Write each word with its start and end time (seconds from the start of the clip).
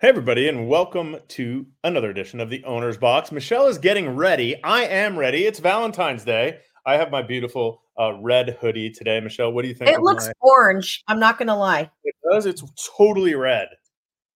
Hey, 0.00 0.08
everybody, 0.08 0.48
and 0.48 0.66
welcome 0.66 1.18
to 1.28 1.66
another 1.84 2.08
edition 2.08 2.40
of 2.40 2.48
the 2.48 2.64
Owner's 2.64 2.96
Box. 2.96 3.30
Michelle 3.30 3.66
is 3.66 3.76
getting 3.76 4.16
ready. 4.16 4.56
I 4.64 4.84
am 4.84 5.18
ready. 5.18 5.44
It's 5.44 5.58
Valentine's 5.58 6.24
Day. 6.24 6.60
I 6.86 6.94
have 6.94 7.10
my 7.10 7.20
beautiful 7.20 7.82
uh, 8.00 8.14
red 8.14 8.56
hoodie 8.62 8.88
today. 8.88 9.20
Michelle, 9.20 9.52
what 9.52 9.60
do 9.60 9.68
you 9.68 9.74
think? 9.74 9.90
It 9.90 10.00
looks 10.00 10.26
my... 10.28 10.32
orange. 10.40 11.04
I'm 11.06 11.20
not 11.20 11.36
going 11.36 11.48
to 11.48 11.54
lie. 11.54 11.90
It 12.04 12.14
does. 12.32 12.46
It's 12.46 12.64
totally 12.96 13.34
red. 13.34 13.68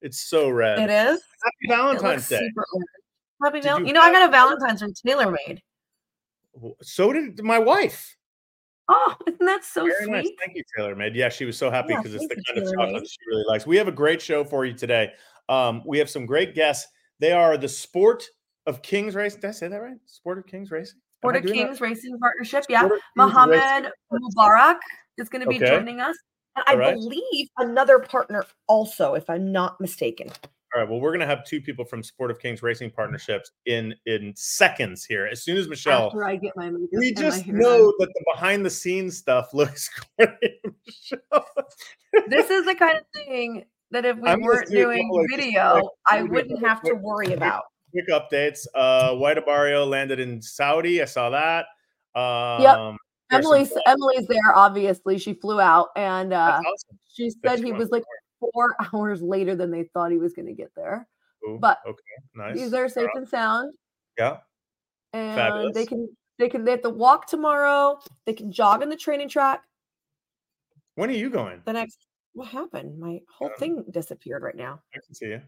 It's 0.02 0.20
so 0.20 0.50
red. 0.50 0.80
It 0.80 0.90
is. 0.90 1.22
Happy 1.42 1.66
Valentine's 1.66 2.28
Day. 2.28 2.46
Happy 3.42 3.62
Val- 3.62 3.80
you, 3.80 3.86
you 3.86 3.92
know, 3.94 4.02
I 4.02 4.12
got 4.12 4.28
a 4.28 4.30
Valentine's 4.30 4.82
from 4.82 4.92
TaylorMade. 4.92 5.60
So 6.82 7.10
did 7.10 7.42
my 7.42 7.58
wife. 7.58 8.18
Oh, 8.90 9.14
isn't 9.26 9.46
that 9.46 9.64
so 9.64 9.84
Very 9.84 10.04
sweet? 10.04 10.12
Nice. 10.12 10.28
Thank 10.44 10.56
you, 10.56 10.62
TaylorMade. 10.78 11.14
Yeah, 11.14 11.30
she 11.30 11.46
was 11.46 11.56
so 11.56 11.70
happy 11.70 11.94
because 11.96 12.12
yeah, 12.12 12.18
it's 12.20 12.28
the 12.28 12.42
kind 12.52 12.66
of 12.66 12.74
chocolate 12.74 13.08
she 13.08 13.16
really 13.28 13.44
likes. 13.48 13.66
We 13.66 13.78
have 13.78 13.88
a 13.88 13.92
great 13.92 14.20
show 14.20 14.44
for 14.44 14.66
you 14.66 14.74
today. 14.74 15.12
Um, 15.48 15.82
we 15.86 15.98
have 15.98 16.10
some 16.10 16.26
great 16.26 16.54
guests. 16.54 16.86
They 17.20 17.32
are 17.32 17.56
the 17.56 17.68
Sport 17.68 18.24
of 18.66 18.82
Kings 18.82 19.14
Racing. 19.14 19.40
Did 19.40 19.48
I 19.48 19.52
say 19.52 19.68
that 19.68 19.76
right? 19.76 19.96
Sport 20.06 20.38
of 20.38 20.46
Kings 20.46 20.70
Racing. 20.70 20.98
Sport 21.20 21.36
of 21.36 21.44
Kings 21.44 21.78
that? 21.78 21.84
Racing 21.84 22.18
Partnership. 22.18 22.64
Yeah, 22.68 22.88
Mohammed 23.16 23.90
Mubarak 24.12 24.78
is 25.18 25.28
going 25.28 25.42
to 25.42 25.48
be 25.48 25.56
okay. 25.56 25.66
joining 25.66 26.00
us, 26.00 26.16
and 26.56 26.64
I 26.66 26.74
right. 26.74 26.94
believe 26.94 27.48
another 27.58 27.98
partner 27.98 28.44
also, 28.68 29.14
if 29.14 29.28
I'm 29.30 29.52
not 29.52 29.80
mistaken. 29.80 30.30
All 30.74 30.80
right. 30.80 30.90
Well, 30.90 31.00
we're 31.00 31.10
going 31.10 31.20
to 31.20 31.26
have 31.26 31.44
two 31.44 31.60
people 31.60 31.84
from 31.84 32.02
Sport 32.02 32.32
of 32.32 32.40
Kings 32.40 32.60
Racing 32.60 32.90
Partnerships 32.90 33.52
in 33.66 33.94
in 34.06 34.32
seconds 34.34 35.04
here. 35.04 35.26
As 35.26 35.44
soon 35.44 35.56
as 35.56 35.68
Michelle, 35.68 36.06
after 36.06 36.24
I 36.24 36.34
get 36.34 36.52
my, 36.56 36.72
we 36.92 37.14
just 37.14 37.46
know 37.46 37.92
that 37.98 38.08
the 38.12 38.24
behind 38.34 38.66
the 38.66 38.70
scenes 38.70 39.16
stuff 39.16 39.50
looks 39.54 39.88
great. 40.18 40.60
this 42.28 42.50
is 42.50 42.64
the 42.64 42.74
kind 42.74 42.98
of 42.98 43.04
thing 43.14 43.64
that 43.94 44.04
if 44.04 44.16
we 44.18 44.28
I'm 44.28 44.42
weren't 44.42 44.68
doing 44.68 45.26
video, 45.30 45.74
like, 45.74 45.84
I 46.10 46.22
wouldn't 46.22 46.64
have 46.64 46.82
to 46.82 46.94
worry 46.94 47.32
about. 47.32 47.62
Quick 47.92 48.08
updates. 48.08 48.66
Uh 48.74 49.14
White 49.14 49.38
Abarrio 49.38 49.88
landed 49.88 50.20
in 50.20 50.42
Saudi. 50.42 51.00
I 51.00 51.04
saw 51.04 51.30
that. 51.30 51.66
Um 52.14 52.62
yep. 52.62 52.96
Emily's 53.30 53.72
Emily's 53.86 54.26
there, 54.26 54.54
obviously. 54.54 55.16
She 55.18 55.34
flew 55.34 55.60
out 55.60 55.88
and 55.96 56.32
uh 56.32 56.60
awesome. 56.60 56.98
she 57.08 57.30
said 57.30 57.38
That's 57.42 57.62
he 57.62 57.72
was 57.72 57.90
like 57.90 58.02
four 58.40 58.74
hours 58.92 59.22
later 59.22 59.54
than 59.54 59.70
they 59.70 59.84
thought 59.94 60.10
he 60.10 60.18
was 60.18 60.34
gonna 60.34 60.52
get 60.52 60.72
there. 60.74 61.06
Ooh, 61.48 61.58
but 61.60 61.78
okay, 61.86 62.02
nice. 62.34 62.58
He's 62.58 62.70
there 62.70 62.88
safe 62.88 63.10
and 63.14 63.28
sound. 63.28 63.72
Yeah. 64.18 64.38
And 65.12 65.36
Fabulous. 65.36 65.74
they 65.74 65.86
can 65.86 66.08
they 66.38 66.48
can 66.48 66.64
they 66.64 66.72
have 66.72 66.82
to 66.82 66.90
walk 66.90 67.28
tomorrow. 67.28 68.00
They 68.26 68.32
can 68.32 68.50
jog 68.50 68.82
on 68.82 68.88
the 68.88 68.96
training 68.96 69.28
track. 69.28 69.62
When 70.96 71.10
are 71.10 71.14
you 71.14 71.30
going? 71.30 71.62
The 71.64 71.72
next 71.72 72.06
what 72.34 72.48
happened? 72.48 72.98
My 72.98 73.20
whole 73.32 73.48
um, 73.48 73.54
thing 73.58 73.84
disappeared 73.90 74.42
right 74.42 74.56
now. 74.56 74.80
I 74.94 74.98
can 75.04 75.14
see 75.14 75.26
you. 75.26 75.40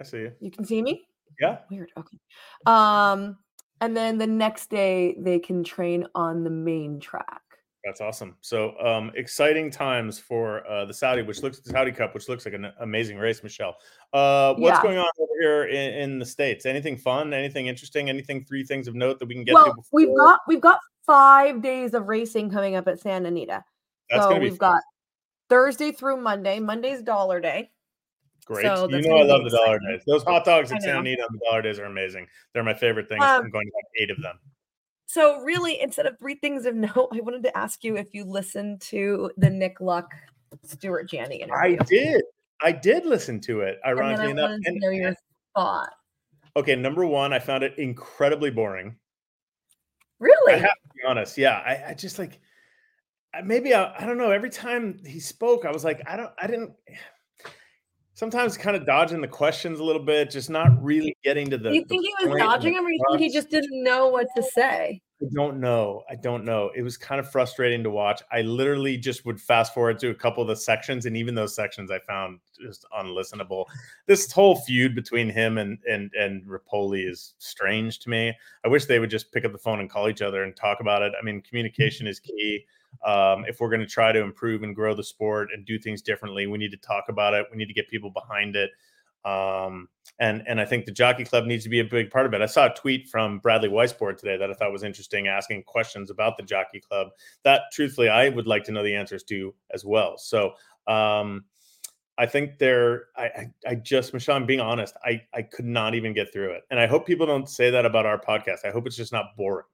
I 0.00 0.04
see 0.04 0.18
you. 0.18 0.32
You 0.40 0.50
can 0.50 0.64
see 0.64 0.82
me? 0.82 1.06
Yeah. 1.40 1.58
Weird. 1.70 1.90
Okay. 1.96 2.18
Um, 2.66 3.36
and 3.80 3.96
then 3.96 4.18
the 4.18 4.26
next 4.26 4.70
day 4.70 5.16
they 5.18 5.38
can 5.38 5.62
train 5.62 6.06
on 6.14 6.44
the 6.44 6.50
main 6.50 7.00
track. 7.00 7.42
That's 7.84 8.00
awesome. 8.00 8.36
So 8.40 8.78
um, 8.80 9.12
exciting 9.14 9.70
times 9.70 10.18
for 10.18 10.66
uh, 10.66 10.86
the 10.86 10.94
Saudi, 10.94 11.20
which 11.20 11.42
looks 11.42 11.60
the 11.60 11.68
Saudi 11.68 11.92
Cup, 11.92 12.14
which 12.14 12.30
looks 12.30 12.46
like 12.46 12.54
an 12.54 12.72
amazing 12.80 13.18
race, 13.18 13.42
Michelle. 13.42 13.76
Uh, 14.14 14.54
what's 14.54 14.78
yeah. 14.78 14.82
going 14.82 14.96
on 14.96 15.10
over 15.20 15.32
here 15.38 15.64
in, 15.64 15.94
in, 15.94 16.18
the 16.18 16.24
states? 16.24 16.64
Anything 16.64 16.96
fun? 16.96 17.34
Anything 17.34 17.66
interesting? 17.66 18.08
Anything? 18.08 18.42
Three 18.46 18.64
things 18.64 18.88
of 18.88 18.94
note 18.94 19.18
that 19.18 19.26
we 19.26 19.34
can 19.34 19.44
get 19.44 19.52
well, 19.52 19.66
to. 19.66 19.74
Before? 19.74 19.90
We've 19.92 20.16
got 20.16 20.40
we've 20.48 20.60
got 20.62 20.78
five 21.04 21.60
days 21.60 21.92
of 21.92 22.06
racing 22.06 22.50
coming 22.50 22.74
up 22.74 22.88
at 22.88 23.00
Santa 23.00 23.28
Anita. 23.28 23.62
That's 24.08 24.24
so 24.24 24.38
we've 24.38 24.56
fun. 24.56 24.72
got 24.72 24.82
Thursday 25.48 25.92
through 25.92 26.18
Monday. 26.18 26.60
Monday's 26.60 27.02
dollar 27.02 27.40
day. 27.40 27.70
Great. 28.46 28.64
So 28.64 28.88
you 28.88 29.00
know 29.02 29.16
I 29.16 29.22
love 29.22 29.44
the 29.44 29.50
dollar 29.50 29.78
days. 29.78 30.02
Those 30.06 30.22
hot 30.22 30.44
dogs 30.44 30.70
at 30.70 30.82
Santa 30.82 31.00
Anita 31.00 31.22
on 31.22 31.28
the 31.32 31.40
dollar 31.48 31.62
days 31.62 31.78
are 31.78 31.86
amazing. 31.86 32.26
They're 32.52 32.62
my 32.62 32.74
favorite 32.74 33.08
things. 33.08 33.24
Um, 33.24 33.44
I'm 33.44 33.50
going 33.50 33.66
to 33.66 33.72
have 33.76 34.02
eight 34.02 34.10
of 34.10 34.22
them. 34.22 34.38
So 35.06 35.40
really, 35.40 35.80
instead 35.80 36.06
of 36.06 36.18
three 36.18 36.34
things 36.34 36.66
of 36.66 36.74
note, 36.74 37.08
I 37.12 37.20
wanted 37.20 37.42
to 37.44 37.56
ask 37.56 37.84
you 37.84 37.96
if 37.96 38.08
you 38.12 38.24
listened 38.24 38.80
to 38.82 39.30
the 39.36 39.48
Nick 39.48 39.80
Luck 39.80 40.12
Stuart 40.64 41.08
Janney 41.08 41.36
interview. 41.36 41.78
I 41.80 41.84
did. 41.84 42.22
I 42.62 42.72
did 42.72 43.04
listen 43.04 43.40
to 43.42 43.60
it, 43.60 43.78
ironically 43.86 44.30
and 44.30 44.38
enough. 44.38 44.58
And, 44.64 44.80
know 44.80 44.90
your 44.90 45.14
thought. 45.54 45.90
Okay, 46.56 46.76
number 46.76 47.04
one, 47.04 47.32
I 47.32 47.38
found 47.38 47.64
it 47.64 47.78
incredibly 47.78 48.50
boring. 48.50 48.96
Really? 50.20 50.54
I 50.54 50.56
have 50.56 50.74
to 50.74 50.88
be 50.94 51.00
honest. 51.06 51.36
Yeah. 51.36 51.62
I, 51.66 51.90
I 51.90 51.94
just 51.94 52.18
like 52.18 52.40
maybe 53.42 53.74
I, 53.74 53.94
I 53.98 54.06
don't 54.06 54.18
know. 54.18 54.30
Every 54.30 54.50
time 54.50 55.00
he 55.04 55.20
spoke, 55.20 55.64
I 55.64 55.72
was 55.72 55.84
like, 55.84 56.02
I 56.06 56.16
don't, 56.16 56.30
I 56.40 56.46
didn't. 56.46 56.72
Sometimes 58.16 58.56
kind 58.56 58.76
of 58.76 58.86
dodging 58.86 59.20
the 59.20 59.26
questions 59.28 59.80
a 59.80 59.84
little 59.84 60.02
bit, 60.02 60.30
just 60.30 60.48
not 60.48 60.80
really 60.80 61.16
getting 61.24 61.50
to 61.50 61.58
the. 61.58 61.70
Do 61.70 61.74
you 61.74 61.84
think 61.84 62.04
he 62.04 62.28
was 62.28 62.38
dodging 62.38 62.74
them, 62.74 62.86
or 62.86 62.90
you 62.90 63.00
think 63.10 63.20
he 63.20 63.28
just 63.28 63.50
didn't 63.50 63.82
know 63.82 64.06
what 64.06 64.28
to 64.36 64.42
say? 64.42 65.02
I 65.20 65.26
don't 65.34 65.58
know. 65.58 66.02
I 66.10 66.16
don't 66.16 66.44
know. 66.44 66.70
It 66.76 66.82
was 66.82 66.96
kind 66.96 67.18
of 67.18 67.30
frustrating 67.30 67.82
to 67.82 67.90
watch. 67.90 68.22
I 68.30 68.42
literally 68.42 68.96
just 68.96 69.24
would 69.24 69.40
fast 69.40 69.72
forward 69.72 69.98
to 70.00 70.10
a 70.10 70.14
couple 70.14 70.42
of 70.42 70.48
the 70.48 70.56
sections, 70.56 71.06
and 71.06 71.16
even 71.16 71.34
those 71.34 71.54
sections 71.54 71.90
I 71.90 71.98
found 72.00 72.40
just 72.60 72.84
unlistenable. 72.96 73.64
This 74.06 74.30
whole 74.30 74.56
feud 74.56 74.94
between 74.94 75.28
him 75.28 75.58
and 75.58 75.78
and 75.88 76.12
and 76.14 76.44
Repole 76.44 77.08
is 77.08 77.34
strange 77.38 78.00
to 78.00 78.10
me. 78.10 78.32
I 78.64 78.68
wish 78.68 78.84
they 78.84 78.98
would 78.98 79.10
just 79.10 79.32
pick 79.32 79.44
up 79.44 79.52
the 79.52 79.58
phone 79.58 79.80
and 79.80 79.90
call 79.90 80.08
each 80.08 80.22
other 80.22 80.44
and 80.44 80.54
talk 80.54 80.80
about 80.80 81.02
it. 81.02 81.12
I 81.18 81.24
mean, 81.24 81.42
communication 81.42 82.06
is 82.06 82.20
key. 82.20 82.64
Um, 83.04 83.44
if 83.48 83.60
we're 83.60 83.70
going 83.70 83.80
to 83.80 83.86
try 83.86 84.12
to 84.12 84.20
improve 84.20 84.62
and 84.62 84.74
grow 84.74 84.94
the 84.94 85.04
sport 85.04 85.48
and 85.52 85.64
do 85.64 85.78
things 85.78 86.02
differently, 86.02 86.46
we 86.46 86.58
need 86.58 86.70
to 86.70 86.76
talk 86.76 87.04
about 87.08 87.34
it. 87.34 87.46
We 87.50 87.56
need 87.56 87.68
to 87.68 87.74
get 87.74 87.88
people 87.88 88.10
behind 88.10 88.56
it. 88.56 88.70
Um, 89.24 89.88
and 90.18 90.42
and 90.46 90.60
I 90.60 90.66
think 90.66 90.84
the 90.84 90.92
Jockey 90.92 91.24
Club 91.24 91.46
needs 91.46 91.64
to 91.64 91.70
be 91.70 91.80
a 91.80 91.84
big 91.84 92.10
part 92.10 92.26
of 92.26 92.34
it. 92.34 92.42
I 92.42 92.46
saw 92.46 92.66
a 92.66 92.74
tweet 92.74 93.08
from 93.08 93.38
Bradley 93.38 93.70
Weisbord 93.70 94.18
today 94.18 94.36
that 94.36 94.50
I 94.50 94.54
thought 94.54 94.70
was 94.70 94.84
interesting, 94.84 95.28
asking 95.28 95.62
questions 95.64 96.10
about 96.10 96.36
the 96.36 96.42
Jockey 96.42 96.80
Club. 96.80 97.08
That, 97.42 97.62
truthfully, 97.72 98.10
I 98.10 98.28
would 98.28 98.46
like 98.46 98.64
to 98.64 98.72
know 98.72 98.82
the 98.82 98.94
answers 98.94 99.24
to 99.24 99.54
as 99.72 99.84
well. 99.84 100.18
So 100.18 100.52
um, 100.86 101.44
I 102.18 102.26
think 102.26 102.58
there. 102.58 103.06
I, 103.16 103.24
I, 103.24 103.50
I 103.66 103.74
just 103.76 104.12
Michelle, 104.12 104.36
I'm 104.36 104.46
being 104.46 104.60
honest. 104.60 104.94
I 105.04 105.22
I 105.32 105.42
could 105.42 105.64
not 105.64 105.94
even 105.94 106.12
get 106.12 106.32
through 106.32 106.52
it, 106.52 106.62
and 106.70 106.78
I 106.78 106.86
hope 106.86 107.06
people 107.06 107.26
don't 107.26 107.48
say 107.48 107.70
that 107.70 107.86
about 107.86 108.06
our 108.06 108.20
podcast. 108.20 108.64
I 108.64 108.70
hope 108.70 108.86
it's 108.86 108.96
just 108.96 109.12
not 109.12 109.36
boring. 109.36 109.66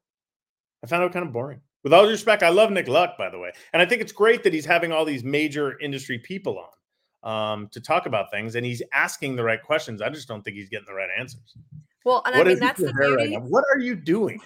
I 0.82 0.86
found 0.86 1.02
it 1.04 1.12
kind 1.12 1.26
of 1.26 1.32
boring. 1.32 1.60
With 1.82 1.92
all 1.92 2.04
due 2.04 2.10
respect, 2.10 2.42
I 2.42 2.50
love 2.50 2.70
Nick 2.70 2.88
Luck, 2.88 3.16
by 3.16 3.30
the 3.30 3.38
way, 3.38 3.52
and 3.72 3.80
I 3.80 3.86
think 3.86 4.02
it's 4.02 4.12
great 4.12 4.42
that 4.42 4.52
he's 4.52 4.66
having 4.66 4.92
all 4.92 5.04
these 5.04 5.24
major 5.24 5.78
industry 5.80 6.18
people 6.18 6.58
on 6.58 7.52
um, 7.54 7.68
to 7.68 7.80
talk 7.80 8.06
about 8.06 8.30
things, 8.30 8.54
and 8.54 8.66
he's 8.66 8.82
asking 8.92 9.36
the 9.36 9.44
right 9.44 9.62
questions. 9.62 10.02
I 10.02 10.10
just 10.10 10.28
don't 10.28 10.42
think 10.42 10.56
he's 10.56 10.68
getting 10.68 10.86
the 10.86 10.94
right 10.94 11.08
answers. 11.18 11.56
Well, 12.04 12.22
and 12.26 12.36
what 12.36 12.46
I 12.46 12.50
mean 12.50 12.58
that's 12.60 12.80
the 12.80 12.92
beauty. 12.92 13.36
Right 13.36 13.42
what 13.42 13.64
are 13.72 13.80
you 13.80 13.94
doing? 13.94 14.40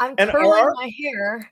I'm 0.00 0.14
and 0.18 0.30
curling 0.30 0.64
our... 0.64 0.72
my 0.74 0.90
hair. 1.02 1.50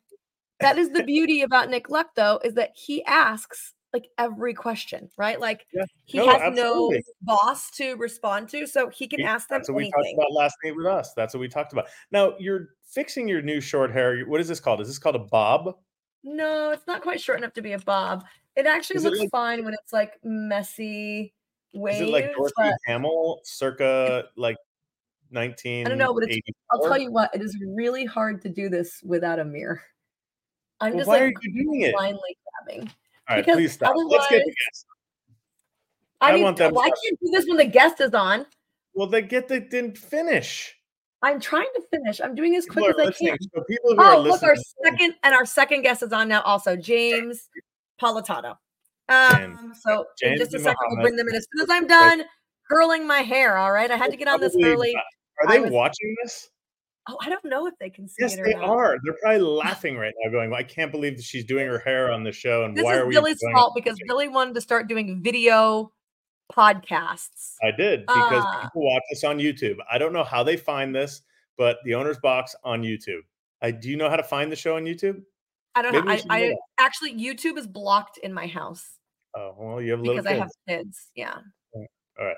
That 0.61 0.79
is 0.79 0.91
the 0.91 1.03
beauty 1.03 1.43
about 1.43 1.71
Nick 1.71 1.91
Luck, 1.91 2.09
though, 2.15 2.41
is 2.45 2.55
that 2.55 2.71
he 2.75 3.05
asks 3.05 3.75
like 3.93 4.09
every 4.19 4.55
question, 4.55 5.09
right? 5.17 5.39
Like 5.39 5.67
yeah. 5.73 5.85
he 6.05 6.19
no, 6.19 6.27
has 6.29 6.41
absolutely. 6.41 6.97
no 6.97 7.03
boss 7.23 7.71
to 7.73 7.95
respond 7.95 8.49
to, 8.51 8.67
so 8.67 8.89
he 8.89 9.07
can 9.07 9.21
ask 9.21 9.49
them. 9.49 9.59
That's 9.59 9.71
what 9.71 9.79
anything. 9.79 9.93
we 9.97 10.05
talked 10.05 10.15
about 10.15 10.33
last 10.33 10.57
night 10.65 10.77
with 10.77 10.87
us. 10.87 11.13
That's 11.15 11.35
what 11.35 11.41
we 11.41 11.49
talked 11.49 11.73
about. 11.73 11.87
Now 12.11 12.35
you're 12.39 12.71
fixing 12.85 13.29
your 13.29 13.43
new 13.43 13.61
short 13.61 13.93
hair. 13.93 14.21
What 14.25 14.41
is 14.41 14.49
this 14.49 14.61
called? 14.61 14.81
Is 14.81 14.89
this 14.89 14.99
called 14.99 15.17
a 15.17 15.21
bob? 15.21 15.77
No, 16.25 16.71
it's 16.71 16.87
not 16.87 17.03
quite 17.03 17.21
short 17.21 17.39
enough 17.39 17.53
to 17.55 17.63
be 17.63 17.73
a 17.73 17.79
bob. 17.79 18.25
It 18.57 18.67
actually 18.67 18.97
is 18.97 19.05
looks 19.05 19.19
it 19.19 19.23
like, 19.23 19.31
fine 19.31 19.65
when 19.65 19.75
it's 19.75 19.93
like 19.93 20.19
messy 20.23 21.35
waves. 21.73 22.01
Is 22.01 22.09
it 22.09 22.13
like 22.13 22.35
Dorothy 22.35 22.55
but... 22.57 22.75
Hamill, 22.87 23.41
circa 23.45 24.25
like 24.37 24.57
19? 25.31 25.87
I 25.87 25.89
don't 25.89 25.99
know, 25.99 26.15
but 26.15 26.25
it's. 26.25 26.39
I'll 26.71 26.81
tell 26.81 26.99
you 26.99 27.11
what, 27.11 27.35
it 27.35 27.43
is 27.43 27.57
really 27.67 28.05
hard 28.05 28.41
to 28.43 28.49
do 28.49 28.69
this 28.69 29.03
without 29.03 29.39
a 29.39 29.45
mirror. 29.45 29.83
I'm 30.81 30.93
well, 30.93 30.99
just 30.99 31.09
why 31.09 31.15
like 31.15 31.23
are 31.23 31.41
you 31.43 31.65
doing 31.65 31.81
it? 31.83 31.95
blindly 31.95 32.37
grabbing. 32.67 32.91
All 33.33 33.39
right, 33.39 33.47
because 33.47 33.57
please 33.57 33.73
stop. 33.73 33.95
Let's 33.97 34.29
get 34.29 34.43
the 34.45 34.51
guest. 34.51 34.87
I, 36.21 36.31
I 36.31 36.35
mean, 36.35 36.43
want 36.43 36.57
them. 36.59 36.75
Why 36.75 36.85
can't 36.85 37.21
do 37.21 37.31
this 37.33 37.47
when 37.47 37.57
the 37.57 37.65
guest 37.65 38.01
is 38.01 38.13
on? 38.13 38.47
Well, 38.95 39.07
they 39.07 39.23
get 39.23 39.49
they 39.49 39.61
didn't 39.61 39.97
finish. 39.97 40.75
I'm 41.23 41.41
trying 41.41 41.69
to 41.75 41.83
finish. 41.91 42.21
I'm 42.21 42.35
doing 42.35 42.57
as 42.57 42.67
quick 42.67 42.85
as 42.91 42.97
I 42.99 43.11
can. 43.11 43.39
So 43.55 43.63
people 43.65 43.95
who 43.95 44.03
oh, 44.03 44.21
look, 44.21 44.43
our 44.43 44.57
second 44.85 45.15
and 45.23 45.35
our 45.35 45.47
second 45.47 45.83
guest 45.83 46.03
is 46.03 46.13
on 46.13 46.29
now. 46.29 46.43
Also, 46.43 46.77
James 46.77 47.49
Politato. 48.01 48.57
Um, 49.09 49.73
so 49.81 50.05
James 50.21 50.33
in 50.33 50.39
just 50.39 50.55
a 50.55 50.59
second, 50.59 50.77
Muhammad. 50.83 50.89
we'll 50.91 51.03
bring 51.03 51.17
them 51.17 51.29
in 51.29 51.35
as 51.35 51.47
soon 51.55 51.63
as 51.63 51.71
I'm 51.71 51.87
done 51.87 52.25
curling 52.71 53.07
my 53.07 53.21
hair. 53.21 53.57
All 53.57 53.73
right, 53.73 53.91
I 53.91 53.97
had 53.97 54.11
to 54.11 54.17
get 54.17 54.29
on 54.29 54.41
this 54.41 54.55
early. 54.63 54.95
Are 55.41 55.49
they 55.49 55.61
was, 55.61 55.71
watching 55.71 56.15
this? 56.23 56.51
Oh, 57.09 57.17
I 57.21 57.29
don't 57.29 57.45
know 57.45 57.67
if 57.67 57.75
they 57.81 57.91
can 57.91 58.09
see 58.09 58.17
yes, 58.21 58.35
it. 58.35 58.39
Yes, 58.39 58.47
they 58.47 58.61
not. 58.61 58.69
are. 58.69 58.97
They're 59.05 59.17
probably 59.21 59.41
laughing 59.41 59.97
right 59.97 60.13
now, 60.23 60.31
going, 60.31 60.53
"I 60.53 60.63
can't 60.63 60.93
believe 60.93 61.17
that 61.17 61.25
she's 61.25 61.45
doing 61.45 61.67
her 61.67 61.79
hair 61.79 62.13
on 62.13 62.23
the 62.23 62.33
show." 62.33 62.65
And 62.65 62.77
this 62.77 62.85
why 62.85 62.95
is 62.95 62.99
are 63.01 63.07
we? 63.07 63.15
Billy's 63.15 63.41
fault 63.53 63.73
because 63.75 63.99
Billy 64.07 64.29
wanted 64.29 64.55
to 64.55 64.61
start 64.61 64.89
doing 64.89 65.21
video 65.23 65.93
podcasts. 66.53 67.55
I 67.63 67.71
did 67.71 68.07
because 68.07 68.45
uh, 68.47 68.63
people 68.63 68.85
watch 68.85 69.03
this 69.11 69.25
on 69.25 69.39
YouTube. 69.39 69.77
I 69.91 69.99
don't 69.99 70.13
know 70.13 70.25
how 70.25 70.43
they 70.43 70.57
find 70.57 70.95
this, 70.95 71.23
but 71.59 71.79
the 71.85 71.95
owner's 71.95 72.19
box 72.19 72.55
on 72.63 72.83
YouTube. 72.83 73.21
I 73.61 73.71
do 73.71 73.91
you 73.91 73.97
know 73.97 74.09
how 74.09 74.17
to 74.17 74.23
find 74.23 74.53
the 74.53 74.57
show 74.57 74.77
on 74.77 74.85
YouTube? 74.85 75.23
I 75.75 75.83
don't 75.83 75.93
Maybe 75.93 76.07
know. 76.07 76.21
I, 76.31 76.39
I 76.39 76.55
actually 76.79 77.15
YouTube 77.15 77.59
is 77.59 77.67
blocked 77.67 78.19
in 78.19 78.33
my 78.33 78.47
house. 78.47 78.99
Oh 79.37 79.55
well, 79.59 79.83
you 79.83 79.93
have 79.93 80.03
because 80.03 80.27
I 80.27 80.35
have 80.35 80.51
kids. 80.69 81.11
Yeah. 81.15 81.35
All 81.75 82.27
right. 82.27 82.37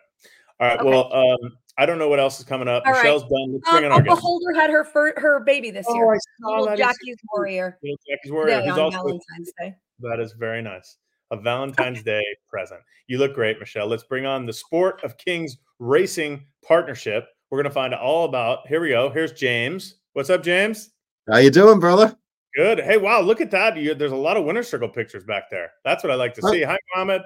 All 0.60 0.68
right. 0.68 0.78
Okay. 0.78 0.88
Well, 0.88 1.12
um, 1.12 1.56
I 1.76 1.86
don't 1.86 1.98
know 1.98 2.08
what 2.08 2.20
else 2.20 2.38
is 2.38 2.44
coming 2.44 2.68
up. 2.68 2.84
All 2.86 2.92
Michelle's 2.92 3.22
right. 3.22 3.30
done. 3.30 3.52
Let's 3.54 3.70
bring 3.70 3.84
um, 3.86 3.92
Uncle 3.92 4.16
Holder 4.16 4.52
had 4.54 4.70
her 4.70 4.84
fir- 4.84 5.14
her 5.16 5.40
baby 5.40 5.70
this 5.70 5.86
oh, 5.88 5.94
year. 5.94 6.14
I 6.14 6.18
saw 6.40 6.64
that. 6.66 6.78
Jackie's 6.78 7.16
Warrior. 7.32 7.78
Jackie's 8.08 8.30
Warrior. 8.30 8.58
Yeah, 8.58 8.62
He's 8.62 8.78
also, 8.78 8.98
Valentine's 8.98 9.52
Day. 9.58 9.74
That 10.00 10.20
is 10.20 10.32
very 10.38 10.62
nice. 10.62 10.96
A 11.30 11.36
Valentine's 11.36 12.02
Day 12.02 12.22
present. 12.48 12.80
You 13.08 13.18
look 13.18 13.34
great, 13.34 13.58
Michelle. 13.58 13.86
Let's 13.86 14.04
bring 14.04 14.26
on 14.26 14.46
the 14.46 14.52
Sport 14.52 15.02
of 15.02 15.16
Kings 15.18 15.56
Racing 15.78 16.46
Partnership. 16.64 17.26
We're 17.50 17.58
going 17.58 17.70
to 17.70 17.74
find 17.74 17.92
out 17.92 18.00
all 18.00 18.24
about. 18.24 18.66
Here 18.68 18.80
we 18.80 18.90
go. 18.90 19.10
Here's 19.10 19.32
James. 19.32 19.96
What's 20.12 20.30
up, 20.30 20.42
James? 20.42 20.90
How 21.28 21.38
you 21.38 21.50
doing, 21.50 21.80
brother? 21.80 22.16
Good. 22.54 22.80
Hey, 22.80 22.98
wow, 22.98 23.20
look 23.20 23.40
at 23.40 23.50
that. 23.50 23.76
You, 23.76 23.94
there's 23.94 24.12
a 24.12 24.16
lot 24.16 24.36
of 24.36 24.44
winner 24.44 24.62
circle 24.62 24.88
pictures 24.88 25.24
back 25.24 25.50
there. 25.50 25.72
That's 25.84 26.04
what 26.04 26.12
I 26.12 26.14
like 26.14 26.34
to 26.34 26.42
see. 26.42 26.62
Hi, 26.62 26.78
Mohammed. 26.94 27.22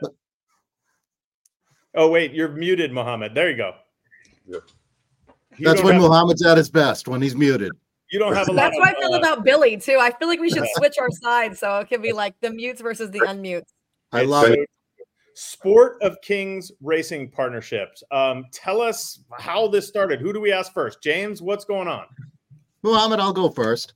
Oh, 1.99 2.09
wait, 2.09 2.33
you're 2.33 2.51
muted, 2.51 2.93
Mohammed. 2.93 3.35
There 3.35 3.51
you 3.51 3.57
go. 3.57 3.75
Yeah. 4.47 4.59
That's 5.59 5.83
when 5.83 5.95
have, 5.95 6.03
Muhammad's 6.03 6.47
at 6.47 6.57
his 6.57 6.71
best, 6.71 7.09
when 7.09 7.21
he's 7.21 7.35
muted. 7.35 7.73
You 8.13 8.21
don't 8.21 8.37
have 8.37 8.49
a 8.49 8.53
That's 8.53 8.77
what 8.79 8.89
I 8.89 9.01
feel 9.01 9.15
uh, 9.15 9.19
about 9.19 9.43
Billy, 9.43 9.77
too. 9.77 9.99
I 10.01 10.13
feel 10.13 10.29
like 10.29 10.39
we 10.39 10.49
should 10.49 10.65
switch 10.77 10.97
our 11.01 11.11
sides 11.11 11.59
so 11.59 11.81
it 11.81 11.89
can 11.89 12.01
be 12.01 12.13
like 12.13 12.37
the 12.41 12.51
mutes 12.51 12.81
versus 12.81 13.11
the 13.11 13.19
unmutes. 13.19 13.73
I 14.13 14.23
love 14.23 14.47
it. 14.47 14.71
Sport 15.35 15.99
of 16.01 16.21
Kings 16.23 16.71
Racing 16.81 17.33
Partnerships. 17.33 18.05
Um, 18.13 18.45
tell 18.53 18.81
us 18.81 19.19
how 19.37 19.67
this 19.67 19.89
started. 19.89 20.21
Who 20.21 20.33
do 20.33 20.41
we 20.41 20.53
ask 20.53 20.73
first? 20.73 21.03
James, 21.03 21.43
what's 21.43 21.65
going 21.65 21.89
on? 21.89 22.07
Muhammad, 22.85 23.19
I'll 23.19 23.33
go 23.33 23.49
first. 23.49 23.95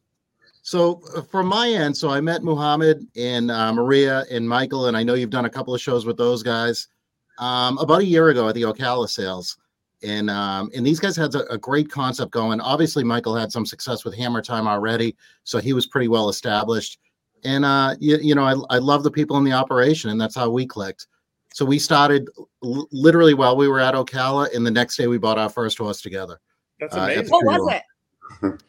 So 0.62 1.02
uh, 1.16 1.22
from 1.22 1.46
my 1.46 1.68
end, 1.68 1.96
so 1.96 2.10
I 2.10 2.20
met 2.20 2.42
Muhammad 2.42 3.06
and 3.16 3.52
uh, 3.52 3.72
Maria 3.72 4.24
and 4.28 4.48
Michael, 4.48 4.86
and 4.86 4.96
I 4.96 5.04
know 5.04 5.14
you've 5.14 5.30
done 5.30 5.44
a 5.44 5.50
couple 5.50 5.72
of 5.72 5.80
shows 5.80 6.04
with 6.04 6.16
those 6.16 6.42
guys 6.42 6.88
um, 7.38 7.78
about 7.78 8.00
a 8.00 8.06
year 8.06 8.28
ago 8.28 8.48
at 8.48 8.54
the 8.54 8.62
Ocala 8.62 9.08
sales. 9.08 9.56
And 10.04 10.30
um, 10.30 10.70
and 10.74 10.84
these 10.84 10.98
guys 10.98 11.14
had 11.14 11.32
a, 11.36 11.46
a, 11.52 11.56
great 11.56 11.88
concept 11.88 12.32
going. 12.32 12.60
Obviously, 12.60 13.04
Michael 13.04 13.36
had 13.36 13.52
some 13.52 13.64
success 13.64 14.04
with 14.04 14.16
Hammer 14.16 14.42
Time 14.42 14.66
already, 14.66 15.14
so 15.44 15.60
he 15.60 15.72
was 15.72 15.86
pretty 15.86 16.08
well 16.08 16.28
established. 16.28 16.98
And 17.44 17.64
uh, 17.64 17.94
you, 18.00 18.18
you 18.20 18.34
know, 18.34 18.42
I, 18.42 18.54
I 18.74 18.78
love 18.78 19.04
the 19.04 19.12
people 19.12 19.36
in 19.36 19.44
the 19.44 19.52
operation, 19.52 20.10
and 20.10 20.20
that's 20.20 20.34
how 20.34 20.50
we 20.50 20.66
clicked. 20.66 21.06
So 21.54 21.64
we 21.64 21.78
started 21.78 22.28
l- 22.64 22.88
literally 22.90 23.34
while 23.34 23.56
we 23.56 23.68
were 23.68 23.78
at 23.78 23.94
Ocala, 23.94 24.52
and 24.54 24.66
the 24.66 24.72
next 24.72 24.96
day 24.96 25.06
we 25.06 25.18
bought 25.18 25.38
our 25.38 25.48
first 25.48 25.78
horse 25.78 26.00
together. 26.00 26.40
That's 26.80 26.96
uh, 26.96 27.00
amazing. 27.00 27.26
Uh, 27.26 27.28
what 27.30 27.60
was 27.60 27.72
it? 27.74 27.82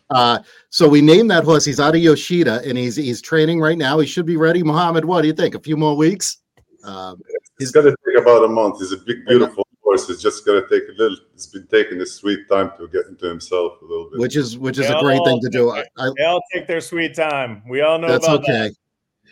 Uh, 0.10 0.38
so 0.69 0.88
we 0.88 1.01
named 1.01 1.31
that 1.31 1.44
horse. 1.44 1.65
He's 1.65 1.80
out 1.80 1.95
of 1.95 2.01
Yoshida, 2.01 2.62
and 2.63 2.77
he's 2.77 2.95
he's 2.95 3.19
training 3.19 3.60
right 3.60 3.77
now. 3.77 3.98
He 3.98 4.06
should 4.06 4.27
be 4.27 4.38
ready. 4.38 4.62
Muhammad, 4.62 5.04
what 5.04 5.21
do 5.21 5.27
you 5.27 5.33
think? 5.33 5.56
A 5.56 5.60
few 5.60 5.75
more 5.75 5.98
weeks? 5.98 6.38
Um, 6.83 7.19
it's 7.60 7.72
going 7.72 7.86
to 7.86 7.96
take 8.06 8.22
about 8.22 8.44
a 8.44 8.48
month. 8.48 8.80
He's 8.80 8.92
a 8.92 8.98
big, 8.98 9.26
beautiful 9.26 9.68
horse. 9.84 10.10
It's 10.10 10.22
just 10.22 10.46
going 10.46 10.62
to 10.62 10.70
take 10.70 10.88
a 10.90 10.94
little. 10.94 11.18
It's 11.34 11.48
been 11.48 11.68
taking 11.68 12.02
a 12.02 12.06
sweet 12.06 12.50
time 12.50 12.72
to 12.78 12.88
get 12.88 13.08
into 13.08 13.28
himself 13.28 13.82
a 13.82 13.86
little 13.86 14.10
bit, 14.10 14.20
which 14.20 14.36
is 14.36 14.58
which 14.58 14.80
is 14.80 14.88
they 14.88 14.94
a 14.94 15.00
great 15.00 15.24
thing 15.24 15.40
to 15.42 15.50
do. 15.50 15.72
I, 15.72 15.84
I, 15.98 16.10
they 16.18 16.24
all 16.26 16.42
take 16.54 16.68
their 16.68 16.82
sweet 16.82 17.16
time. 17.16 17.64
We 17.68 17.82
all 17.82 18.00
know 18.00 18.08
that's 18.08 18.28
okay. 18.28 18.72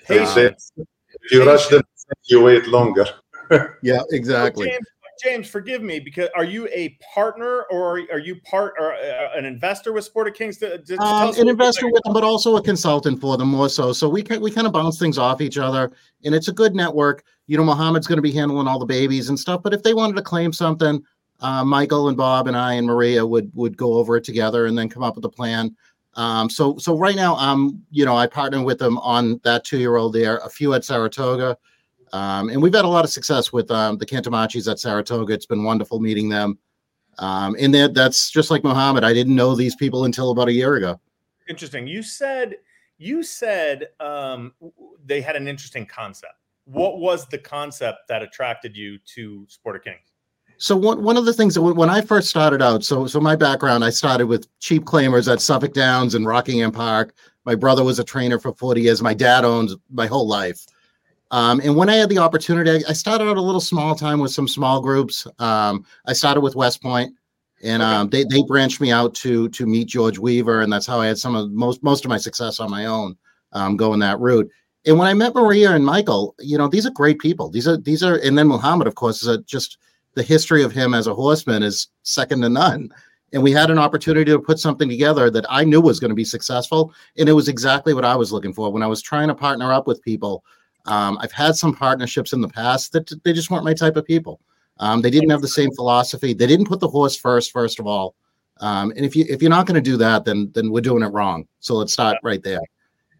That. 0.07 0.25
Patience. 0.35 0.71
If 1.23 1.31
you 1.31 1.45
rush 1.45 1.67
them, 1.67 1.83
you 2.25 2.41
wait 2.41 2.67
longer. 2.67 3.05
yeah, 3.83 4.01
exactly. 4.11 4.71
James, 5.21 5.49
forgive 5.49 5.81
me 5.81 5.99
because 5.99 6.29
are 6.35 6.43
you 6.43 6.67
a 6.71 6.97
partner 7.13 7.65
or 7.69 7.99
are 8.11 8.19
you 8.19 8.35
part 8.41 8.73
or 8.79 8.93
uh, 8.93 9.29
an 9.35 9.45
investor 9.45 9.93
with 9.93 10.03
Sport 10.03 10.27
of 10.27 10.33
Kings? 10.33 10.57
To, 10.57 10.77
to 10.79 10.97
um, 10.97 11.33
an 11.37 11.47
investor 11.47 11.85
with 11.91 12.01
them, 12.03 12.13
but 12.13 12.23
also 12.23 12.57
a 12.57 12.61
consultant 12.61 13.21
for 13.21 13.37
them 13.37 13.49
more 13.49 13.69
so. 13.69 13.93
So 13.93 14.09
we 14.09 14.23
we 14.39 14.51
kind 14.51 14.65
of 14.65 14.73
bounce 14.73 14.97
things 14.97 15.17
off 15.17 15.41
each 15.41 15.57
other, 15.57 15.91
and 16.25 16.33
it's 16.33 16.47
a 16.47 16.53
good 16.53 16.75
network. 16.75 17.23
You 17.47 17.57
know, 17.57 17.63
Mohammed's 17.63 18.07
going 18.07 18.17
to 18.17 18.23
be 18.23 18.31
handling 18.31 18.67
all 18.67 18.79
the 18.79 18.85
babies 18.85 19.29
and 19.29 19.39
stuff, 19.39 19.61
but 19.63 19.73
if 19.73 19.83
they 19.83 19.93
wanted 19.93 20.15
to 20.15 20.21
claim 20.23 20.53
something, 20.53 21.03
uh, 21.41 21.63
Michael 21.63 22.07
and 22.07 22.17
Bob 22.17 22.47
and 22.47 22.57
I 22.57 22.73
and 22.73 22.87
Maria 22.87 23.25
would 23.25 23.51
would 23.53 23.77
go 23.77 23.93
over 23.93 24.17
it 24.17 24.23
together 24.23 24.65
and 24.65 24.77
then 24.77 24.89
come 24.89 25.03
up 25.03 25.15
with 25.15 25.25
a 25.25 25.29
plan. 25.29 25.75
Um, 26.15 26.49
so 26.49 26.77
so 26.77 26.97
right 26.97 27.15
now, 27.15 27.35
I'm 27.35 27.67
um, 27.67 27.83
you 27.91 28.05
know, 28.05 28.15
I 28.15 28.27
partner 28.27 28.63
with 28.63 28.79
them 28.79 28.97
on 28.99 29.39
that 29.43 29.63
two 29.63 29.79
year 29.79 29.97
old 29.97 30.13
there, 30.13 30.37
a 30.37 30.49
few 30.49 30.73
at 30.73 30.83
Saratoga. 30.83 31.57
Um, 32.13 32.49
and 32.49 32.61
we've 32.61 32.73
had 32.73 32.85
a 32.85 32.89
lot 32.89 33.05
of 33.05 33.11
success 33.11 33.53
with 33.53 33.71
um, 33.71 33.97
the 33.97 34.05
Cantamachis 34.05 34.69
at 34.69 34.79
Saratoga. 34.79 35.33
It's 35.33 35.45
been 35.45 35.63
wonderful 35.63 35.99
meeting 35.99 36.29
them. 36.29 36.57
Um, 37.19 37.55
and 37.59 37.73
that, 37.75 37.93
that's 37.93 38.31
just 38.31 38.51
like 38.51 38.63
Muhammad. 38.63 39.03
I 39.03 39.13
didn't 39.13 39.35
know 39.35 39.55
these 39.55 39.75
people 39.75 40.05
until 40.05 40.31
about 40.31 40.47
a 40.47 40.53
year 40.53 40.75
ago. 40.75 40.99
Interesting. 41.47 41.87
You 41.87 42.03
said 42.03 42.55
you 43.01 43.23
said 43.23 43.87
um, 43.99 44.53
they 45.03 45.21
had 45.21 45.35
an 45.35 45.47
interesting 45.47 45.87
concept. 45.87 46.33
What 46.65 46.99
was 46.99 47.25
the 47.27 47.37
concept 47.39 48.07
that 48.09 48.21
attracted 48.21 48.77
you 48.77 48.99
to 49.15 49.45
Sport 49.49 49.75
of 49.75 49.83
Kings? 49.83 50.13
So 50.57 50.77
one, 50.77 51.01
one 51.03 51.17
of 51.17 51.25
the 51.25 51.33
things 51.33 51.55
that 51.55 51.63
when 51.63 51.89
I 51.89 52.01
first 52.01 52.29
started 52.29 52.61
out, 52.61 52.83
so 52.83 53.07
so 53.07 53.19
my 53.19 53.35
background, 53.35 53.83
I 53.83 53.89
started 53.89 54.27
with 54.27 54.47
cheap 54.59 54.85
claimers 54.85 55.31
at 55.31 55.41
Suffolk 55.41 55.73
Downs 55.73 56.13
and 56.13 56.27
Rockingham 56.27 56.71
Park. 56.71 57.15
My 57.43 57.55
brother 57.55 57.83
was 57.83 57.97
a 57.97 58.03
trainer 58.03 58.37
for 58.37 58.53
40 58.53 58.81
years. 58.81 59.01
My 59.01 59.15
dad 59.15 59.43
owns 59.43 59.75
my 59.89 60.05
whole 60.05 60.27
life. 60.27 60.63
Um, 61.31 61.61
and 61.63 61.75
when 61.75 61.89
I 61.89 61.95
had 61.95 62.09
the 62.09 62.17
opportunity, 62.17 62.85
I 62.85 62.93
started 62.93 63.29
out 63.29 63.37
a 63.37 63.41
little 63.41 63.61
small 63.61 63.95
time 63.95 64.19
with 64.19 64.31
some 64.31 64.49
small 64.49 64.81
groups. 64.81 65.25
Um, 65.39 65.85
I 66.05 66.13
started 66.13 66.41
with 66.41 66.55
West 66.55 66.81
Point, 66.81 67.15
and 67.63 67.81
um, 67.81 68.09
they 68.09 68.25
they 68.25 68.43
branched 68.43 68.81
me 68.81 68.91
out 68.91 69.15
to 69.15 69.47
to 69.49 69.65
meet 69.65 69.87
George 69.87 70.19
Weaver, 70.19 70.61
and 70.61 70.71
that's 70.71 70.85
how 70.85 70.99
I 70.99 71.07
had 71.07 71.17
some 71.17 71.35
of 71.35 71.51
most 71.51 71.81
most 71.83 72.03
of 72.03 72.09
my 72.09 72.17
success 72.17 72.59
on 72.59 72.69
my 72.69 72.85
own 72.85 73.15
um, 73.53 73.77
going 73.77 73.99
that 73.99 74.19
route. 74.19 74.49
And 74.85 74.97
when 74.97 75.07
I 75.07 75.13
met 75.13 75.33
Maria 75.33 75.71
and 75.71 75.85
Michael, 75.85 76.35
you 76.39 76.57
know, 76.57 76.67
these 76.67 76.85
are 76.85 76.91
great 76.91 77.19
people. 77.19 77.49
These 77.49 77.67
are 77.67 77.77
these 77.77 78.03
are, 78.03 78.15
and 78.15 78.37
then 78.37 78.47
Muhammad, 78.47 78.87
of 78.87 78.95
course, 78.95 79.21
is 79.21 79.27
a, 79.27 79.37
just 79.43 79.77
the 80.15 80.23
history 80.23 80.63
of 80.63 80.73
him 80.73 80.93
as 80.93 81.07
a 81.07 81.13
horseman 81.13 81.63
is 81.63 81.87
second 82.03 82.41
to 82.41 82.49
none. 82.49 82.89
And 83.31 83.41
we 83.41 83.53
had 83.53 83.69
an 83.69 83.79
opportunity 83.79 84.29
to 84.29 84.39
put 84.39 84.59
something 84.59 84.89
together 84.89 85.29
that 85.29 85.45
I 85.49 85.63
knew 85.63 85.79
was 85.79 86.01
going 86.01 86.09
to 86.09 86.15
be 86.15 86.25
successful, 86.25 86.93
and 87.17 87.29
it 87.29 87.33
was 87.33 87.47
exactly 87.47 87.93
what 87.93 88.03
I 88.03 88.17
was 88.17 88.33
looking 88.33 88.51
for 88.51 88.69
when 88.69 88.83
I 88.83 88.87
was 88.87 89.01
trying 89.01 89.29
to 89.29 89.35
partner 89.35 89.71
up 89.71 89.87
with 89.87 90.01
people 90.01 90.43
um, 90.85 91.17
I've 91.21 91.31
had 91.31 91.55
some 91.55 91.75
partnerships 91.75 92.33
in 92.33 92.41
the 92.41 92.47
past 92.47 92.91
that 92.93 93.11
they 93.23 93.33
just 93.33 93.49
weren't 93.51 93.63
my 93.63 93.73
type 93.73 93.95
of 93.95 94.05
people. 94.05 94.39
Um, 94.79 95.01
they 95.01 95.11
didn't 95.11 95.29
have 95.29 95.41
the 95.41 95.47
same 95.47 95.71
philosophy. 95.71 96.33
They 96.33 96.47
didn't 96.47 96.67
put 96.67 96.79
the 96.79 96.87
horse 96.87 97.15
first, 97.15 97.51
first 97.51 97.79
of 97.79 97.87
all. 97.87 98.15
Um, 98.59 98.91
and 98.95 99.05
if 99.05 99.15
you 99.15 99.25
if 99.27 99.41
you're 99.41 99.49
not 99.49 99.65
going 99.65 99.81
to 99.81 99.89
do 99.89 99.97
that, 99.97 100.25
then 100.25 100.51
then 100.53 100.71
we're 100.71 100.81
doing 100.81 101.03
it 101.03 101.07
wrong. 101.07 101.47
So 101.59 101.75
let's 101.75 101.93
start 101.93 102.17
right 102.23 102.41
there. 102.43 102.61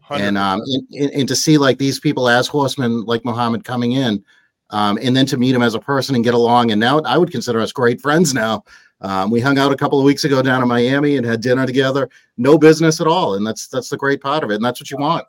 And 0.09 0.37
um 0.37 0.61
and, 0.91 1.11
and, 1.11 1.27
to 1.27 1.35
see 1.35 1.57
like 1.57 1.77
these 1.77 1.99
people 1.99 2.27
as 2.27 2.47
horsemen 2.47 3.05
like 3.05 3.23
Muhammad 3.23 3.63
coming 3.63 3.93
in, 3.93 4.23
um, 4.71 4.99
and 5.01 5.15
then 5.15 5.25
to 5.27 5.37
meet 5.37 5.55
him 5.55 5.61
as 5.61 5.73
a 5.73 5.79
person 5.79 6.15
and 6.15 6.23
get 6.23 6.33
along. 6.33 6.71
And 6.71 6.79
now 6.79 6.99
I 7.01 7.17
would 7.17 7.31
consider 7.31 7.61
us 7.61 7.71
great 7.71 8.01
friends 8.01 8.33
now. 8.33 8.63
Um, 8.99 9.31
we 9.31 9.39
hung 9.39 9.57
out 9.57 9.71
a 9.71 9.77
couple 9.77 9.99
of 9.99 10.05
weeks 10.05 10.25
ago 10.25 10.41
down 10.41 10.61
in 10.61 10.67
Miami 10.67 11.17
and 11.17 11.25
had 11.25 11.41
dinner 11.41 11.65
together. 11.65 12.09
No 12.37 12.57
business 12.57 13.01
at 13.01 13.07
all, 13.07 13.35
and 13.35 13.47
that's 13.47 13.67
that's 13.67 13.89
the 13.89 13.97
great 13.97 14.21
part 14.21 14.43
of 14.43 14.51
it. 14.51 14.55
And 14.55 14.65
that's 14.65 14.79
what 14.81 14.91
you 14.91 14.97
want. 14.97 15.25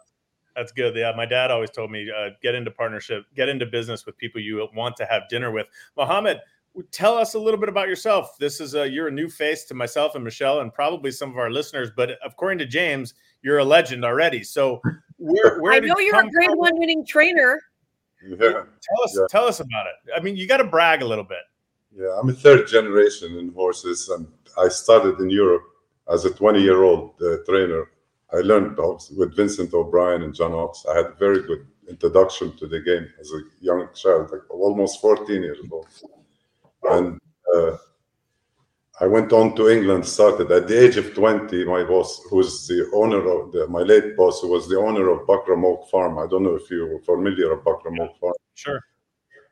That's 0.56 0.72
good. 0.72 0.94
Yeah, 0.94 1.12
my 1.16 1.26
dad 1.26 1.50
always 1.50 1.70
told 1.70 1.90
me 1.90 2.10
uh, 2.10 2.30
get 2.42 2.54
into 2.54 2.70
partnership, 2.70 3.24
get 3.34 3.48
into 3.48 3.66
business 3.66 4.04
with 4.04 4.16
people 4.18 4.40
you 4.40 4.68
want 4.74 4.96
to 4.96 5.06
have 5.06 5.28
dinner 5.28 5.50
with. 5.50 5.66
Mohammed, 5.96 6.40
tell 6.90 7.16
us 7.16 7.34
a 7.34 7.38
little 7.38 7.58
bit 7.58 7.68
about 7.68 7.88
yourself. 7.88 8.36
This 8.38 8.60
is 8.60 8.74
a 8.74 8.88
you're 8.88 9.08
a 9.08 9.12
new 9.12 9.28
face 9.28 9.64
to 9.64 9.74
myself 9.74 10.14
and 10.14 10.24
Michelle, 10.24 10.60
and 10.60 10.72
probably 10.72 11.10
some 11.10 11.30
of 11.30 11.38
our 11.38 11.50
listeners. 11.50 11.90
But 11.94 12.18
according 12.24 12.58
to 12.58 12.66
James, 12.66 13.14
you're 13.42 13.58
a 13.58 13.64
legend 13.64 14.04
already. 14.04 14.42
So 14.42 14.80
where 15.18 15.58
where 15.60 15.72
I 15.72 15.80
know 15.80 15.98
you 15.98 16.14
are 16.14 16.24
a 16.24 16.30
grade 16.30 16.50
one 16.54 16.78
winning 16.78 17.04
trainer. 17.04 17.60
Yeah. 18.24 18.36
Tell 18.36 19.04
us 19.04 19.16
yeah. 19.16 19.26
tell 19.30 19.44
us 19.44 19.60
about 19.60 19.86
it. 19.86 20.12
I 20.16 20.20
mean, 20.20 20.36
you 20.36 20.46
got 20.46 20.58
to 20.58 20.64
brag 20.64 21.02
a 21.02 21.06
little 21.06 21.24
bit. 21.24 21.42
Yeah, 21.94 22.18
I'm 22.18 22.28
a 22.28 22.32
third 22.32 22.68
generation 22.68 23.36
in 23.38 23.52
horses, 23.52 24.08
and 24.08 24.26
I 24.58 24.68
started 24.68 25.18
in 25.18 25.28
Europe 25.28 25.64
as 26.10 26.24
a 26.24 26.30
20 26.30 26.60
year 26.60 26.82
old 26.82 27.14
uh, 27.20 27.36
trainer 27.46 27.90
I 28.32 28.38
learned 28.38 28.78
with 29.16 29.36
Vincent 29.36 29.74
O'Brien 29.74 30.22
and 30.22 30.34
John 30.34 30.52
Oxx. 30.52 30.86
I 30.90 30.96
had 30.96 31.06
a 31.06 31.14
very 31.18 31.42
good 31.42 31.66
introduction 31.88 32.56
to 32.56 32.66
the 32.66 32.80
game 32.80 33.06
as 33.20 33.30
a 33.30 33.40
young 33.60 33.88
child, 33.94 34.30
like 34.30 34.48
almost 34.50 35.00
14 35.00 35.42
years 35.42 35.58
old. 35.70 35.86
And 36.84 37.20
uh, 37.54 37.76
I 39.00 39.06
went 39.06 39.32
on 39.32 39.54
to 39.56 39.68
England, 39.68 40.06
started 40.06 40.50
at 40.50 40.66
the 40.66 40.82
age 40.82 40.96
of 40.96 41.14
20. 41.14 41.64
My 41.64 41.84
boss, 41.84 42.22
who's 42.30 42.66
the 42.66 42.90
owner 42.94 43.18
of 43.18 43.52
the, 43.52 43.66
my 43.68 43.82
late 43.82 44.16
boss, 44.16 44.40
who 44.40 44.48
was 44.48 44.68
the 44.68 44.78
owner 44.78 45.10
of 45.10 45.26
Buckram 45.26 45.64
Oak 45.64 45.90
Farm. 45.90 46.18
I 46.18 46.26
don't 46.26 46.44
know 46.44 46.54
if 46.54 46.70
you're 46.70 47.00
familiar 47.00 47.54
with 47.54 47.64
Buckram 47.64 48.00
Oak 48.00 48.18
Farm. 48.18 48.34
Sure. 48.54 48.80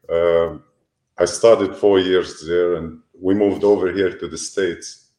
Uh, 0.08 0.58
I 1.18 1.26
started 1.26 1.76
four 1.76 1.98
years 1.98 2.42
there 2.46 2.76
and 2.76 3.00
we 3.20 3.34
moved 3.34 3.62
over 3.62 3.92
here 3.92 4.16
to 4.16 4.26
the 4.26 4.38
States 4.38 5.09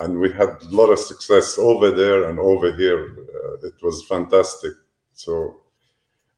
and 0.00 0.18
we 0.18 0.32
had 0.32 0.48
a 0.48 0.68
lot 0.70 0.90
of 0.90 0.98
success 0.98 1.58
over 1.58 1.90
there 1.90 2.28
and 2.28 2.38
over 2.38 2.74
here. 2.74 3.16
Uh, 3.34 3.66
it 3.66 3.74
was 3.82 4.04
fantastic. 4.06 4.72
So, 5.12 5.60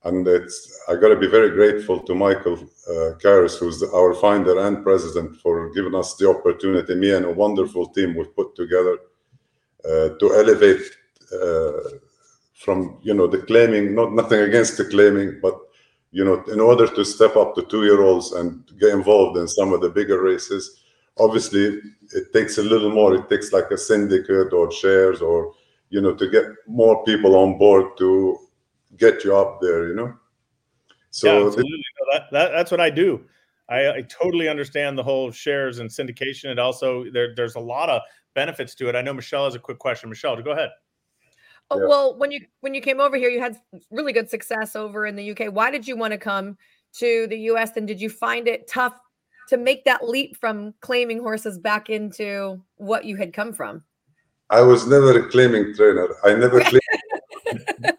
and 0.04 0.26
it's 0.28 0.80
I 0.88 0.94
got 0.94 1.08
to 1.08 1.16
be 1.16 1.26
very 1.26 1.50
grateful 1.50 2.00
to 2.00 2.14
Michael 2.14 2.58
uh, 2.88 3.16
Karis, 3.22 3.58
who's 3.58 3.82
our 3.82 4.14
founder 4.14 4.60
and 4.66 4.82
president, 4.82 5.36
for 5.40 5.72
giving 5.72 5.94
us 5.94 6.14
the 6.16 6.28
opportunity. 6.28 6.94
Me 6.94 7.12
and 7.12 7.24
a 7.24 7.32
wonderful 7.32 7.88
team 7.88 8.14
we've 8.14 8.36
put 8.36 8.54
together 8.54 8.98
uh, 9.84 10.10
to 10.20 10.34
elevate 10.34 10.82
uh, 11.32 11.98
from 12.54 12.98
you 13.02 13.14
know 13.14 13.26
the 13.26 13.38
claiming. 13.38 13.94
Not 13.94 14.12
nothing 14.12 14.40
against 14.40 14.76
the 14.76 14.84
claiming, 14.84 15.40
but 15.40 15.58
you 16.12 16.24
know, 16.24 16.42
in 16.44 16.60
order 16.60 16.86
to 16.86 17.04
step 17.04 17.36
up 17.36 17.54
to 17.54 17.62
two-year-olds 17.62 18.32
and 18.32 18.64
get 18.78 18.90
involved 18.90 19.38
in 19.38 19.48
some 19.48 19.72
of 19.72 19.80
the 19.80 19.88
bigger 19.90 20.22
races 20.22 20.82
obviously 21.18 21.80
it 22.12 22.32
takes 22.32 22.58
a 22.58 22.62
little 22.62 22.90
more. 22.90 23.14
It 23.14 23.28
takes 23.28 23.52
like 23.52 23.70
a 23.70 23.78
syndicate 23.78 24.52
or 24.52 24.70
shares 24.70 25.20
or 25.20 25.52
you 25.90 26.00
know 26.00 26.14
to 26.14 26.30
get 26.30 26.44
more 26.66 27.04
people 27.04 27.36
on 27.36 27.58
board 27.58 27.96
to 27.98 28.38
get 28.96 29.24
you 29.24 29.36
up 29.36 29.60
there. 29.60 29.88
You 29.88 29.94
know. 29.94 30.14
So 31.10 31.26
yeah, 31.26 31.46
absolutely. 31.46 31.82
that, 32.12 32.22
that, 32.32 32.50
that's 32.50 32.70
what 32.70 32.80
I 32.80 32.90
do. 32.90 33.24
I, 33.68 33.88
I, 33.90 34.02
totally 34.02 34.48
understand 34.48 34.96
the 34.96 35.02
whole 35.02 35.30
shares 35.30 35.78
and 35.78 35.90
syndication. 35.90 36.50
And 36.50 36.60
also 36.60 37.10
there, 37.10 37.34
there's 37.34 37.56
a 37.56 37.60
lot 37.60 37.88
of 37.88 38.02
benefits 38.34 38.74
to 38.76 38.88
it. 38.88 38.94
I 38.94 39.02
know 39.02 39.14
Michelle 39.14 39.44
has 39.44 39.54
a 39.54 39.58
quick 39.58 39.78
question. 39.78 40.08
Michelle, 40.08 40.40
go 40.40 40.52
ahead. 40.52 40.68
Oh, 41.70 41.80
yeah. 41.80 41.86
well, 41.88 42.18
when 42.18 42.30
you 42.30 42.40
when 42.60 42.74
you 42.74 42.80
came 42.80 43.00
over 43.00 43.16
here, 43.16 43.28
you 43.28 43.40
had 43.40 43.56
really 43.90 44.12
good 44.12 44.30
success 44.30 44.76
over 44.76 45.06
in 45.06 45.16
the 45.16 45.30
UK. 45.32 45.52
Why 45.52 45.70
did 45.70 45.88
you 45.88 45.96
want 45.96 46.12
to 46.12 46.18
come 46.18 46.56
to 46.98 47.26
the 47.28 47.38
US? 47.50 47.76
And 47.76 47.88
did 47.88 48.00
you 48.00 48.08
find 48.08 48.46
it 48.46 48.68
tough 48.68 49.00
to 49.48 49.56
make 49.56 49.84
that 49.84 50.08
leap 50.08 50.36
from 50.36 50.74
claiming 50.80 51.20
horses 51.20 51.58
back 51.58 51.90
into 51.90 52.60
what 52.76 53.04
you 53.04 53.16
had 53.16 53.32
come 53.32 53.52
from? 53.52 53.82
I 54.50 54.60
was 54.60 54.86
never 54.86 55.18
a 55.18 55.28
claiming 55.28 55.74
trainer. 55.74 56.08
I 56.24 56.34
never 56.34 56.60
claimed. 56.70 56.82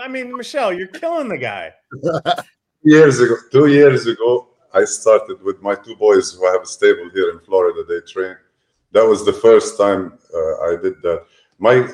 I 0.00 0.08
mean, 0.08 0.36
Michelle, 0.36 0.72
you're 0.72 0.88
killing 0.88 1.28
the 1.28 1.38
guy. 1.38 1.72
years 2.82 3.20
ago, 3.20 3.36
two 3.50 3.66
years 3.66 4.06
ago, 4.06 4.48
I 4.74 4.84
started 4.84 5.42
with 5.42 5.60
my 5.62 5.74
two 5.74 5.96
boys 5.96 6.32
who 6.32 6.50
have 6.50 6.62
a 6.62 6.66
stable 6.66 7.10
here 7.12 7.30
in 7.30 7.40
Florida. 7.40 7.84
They 7.88 8.00
train. 8.00 8.36
That 8.92 9.06
was 9.06 9.24
the 9.24 9.32
first 9.32 9.78
time 9.78 10.18
uh, 10.34 10.60
I 10.62 10.76
did 10.82 11.00
that. 11.02 11.24
My 11.58 11.88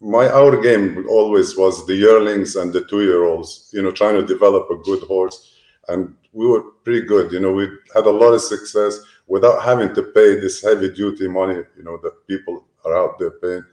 my 0.00 0.28
our 0.28 0.60
game 0.60 1.06
always 1.08 1.56
was 1.56 1.86
the 1.86 1.94
yearlings 1.94 2.56
and 2.56 2.72
the 2.72 2.84
two 2.84 3.02
year 3.02 3.24
olds. 3.24 3.70
You 3.72 3.82
know, 3.82 3.90
trying 3.90 4.14
to 4.14 4.26
develop 4.26 4.70
a 4.70 4.76
good 4.76 5.02
horse, 5.04 5.54
and 5.88 6.14
we 6.34 6.46
were 6.46 6.62
pretty 6.84 7.06
good. 7.06 7.32
You 7.32 7.40
know, 7.40 7.52
we 7.52 7.68
had 7.94 8.06
a 8.06 8.10
lot 8.10 8.34
of 8.34 8.42
success 8.42 8.98
without 9.26 9.62
having 9.62 9.94
to 9.94 10.02
pay 10.02 10.34
this 10.34 10.60
heavy 10.60 10.90
duty 10.90 11.28
money. 11.28 11.62
You 11.76 11.84
know, 11.84 11.98
that 12.02 12.26
people 12.26 12.64
are 12.84 12.96
out 12.96 13.18
there 13.18 13.30
paying. 13.30 13.64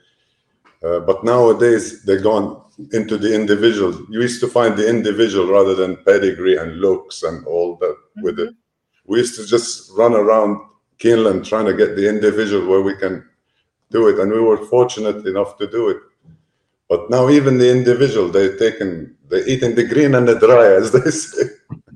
Uh, 0.84 1.00
but 1.00 1.24
nowadays 1.24 2.04
they're 2.04 2.22
gone 2.22 2.62
into 2.94 3.18
the 3.18 3.34
individual. 3.34 3.94
You 4.10 4.22
used 4.22 4.42
to 4.42 4.48
find 4.48 4.76
the 4.76 4.88
individual 4.88 5.52
rather 5.52 5.76
than 5.76 5.98
pedigree 5.98 6.58
and 6.58 6.80
looks 6.80 7.24
and 7.24 7.46
all 7.46 7.76
that 7.78 7.96
mm-hmm. 7.96 8.22
with 8.24 8.40
it. 8.40 8.50
Mm-hmm. 8.50 9.12
We 9.12 9.20
used 9.20 9.36
to 9.36 9.46
just 9.46 9.92
run 9.94 10.14
around 10.14 10.60
Keeneland 11.00 11.46
trying 11.46 11.66
to 11.66 11.74
get 11.74 11.96
the 11.96 12.08
individual 12.08 12.68
where 12.68 12.82
we 12.82 12.96
can 12.96 13.28
do 13.90 14.08
it, 14.08 14.20
and 14.20 14.32
we 14.32 14.40
were 14.40 14.66
fortunate 14.68 15.26
enough 15.28 15.58
to 15.58 15.68
do 15.68 15.90
it. 15.90 15.98
But 16.88 17.10
now 17.10 17.30
even 17.30 17.58
the 17.58 17.70
individual, 17.70 18.30
they're 18.30 18.58
taking, 18.58 19.16
they're 19.28 19.48
eating 19.48 19.76
the 19.76 19.84
green 19.84 20.16
and 20.16 20.28
the 20.28 20.40
dry, 20.40 20.66
as 20.74 20.92
they 20.92 21.12
say. 21.12 21.44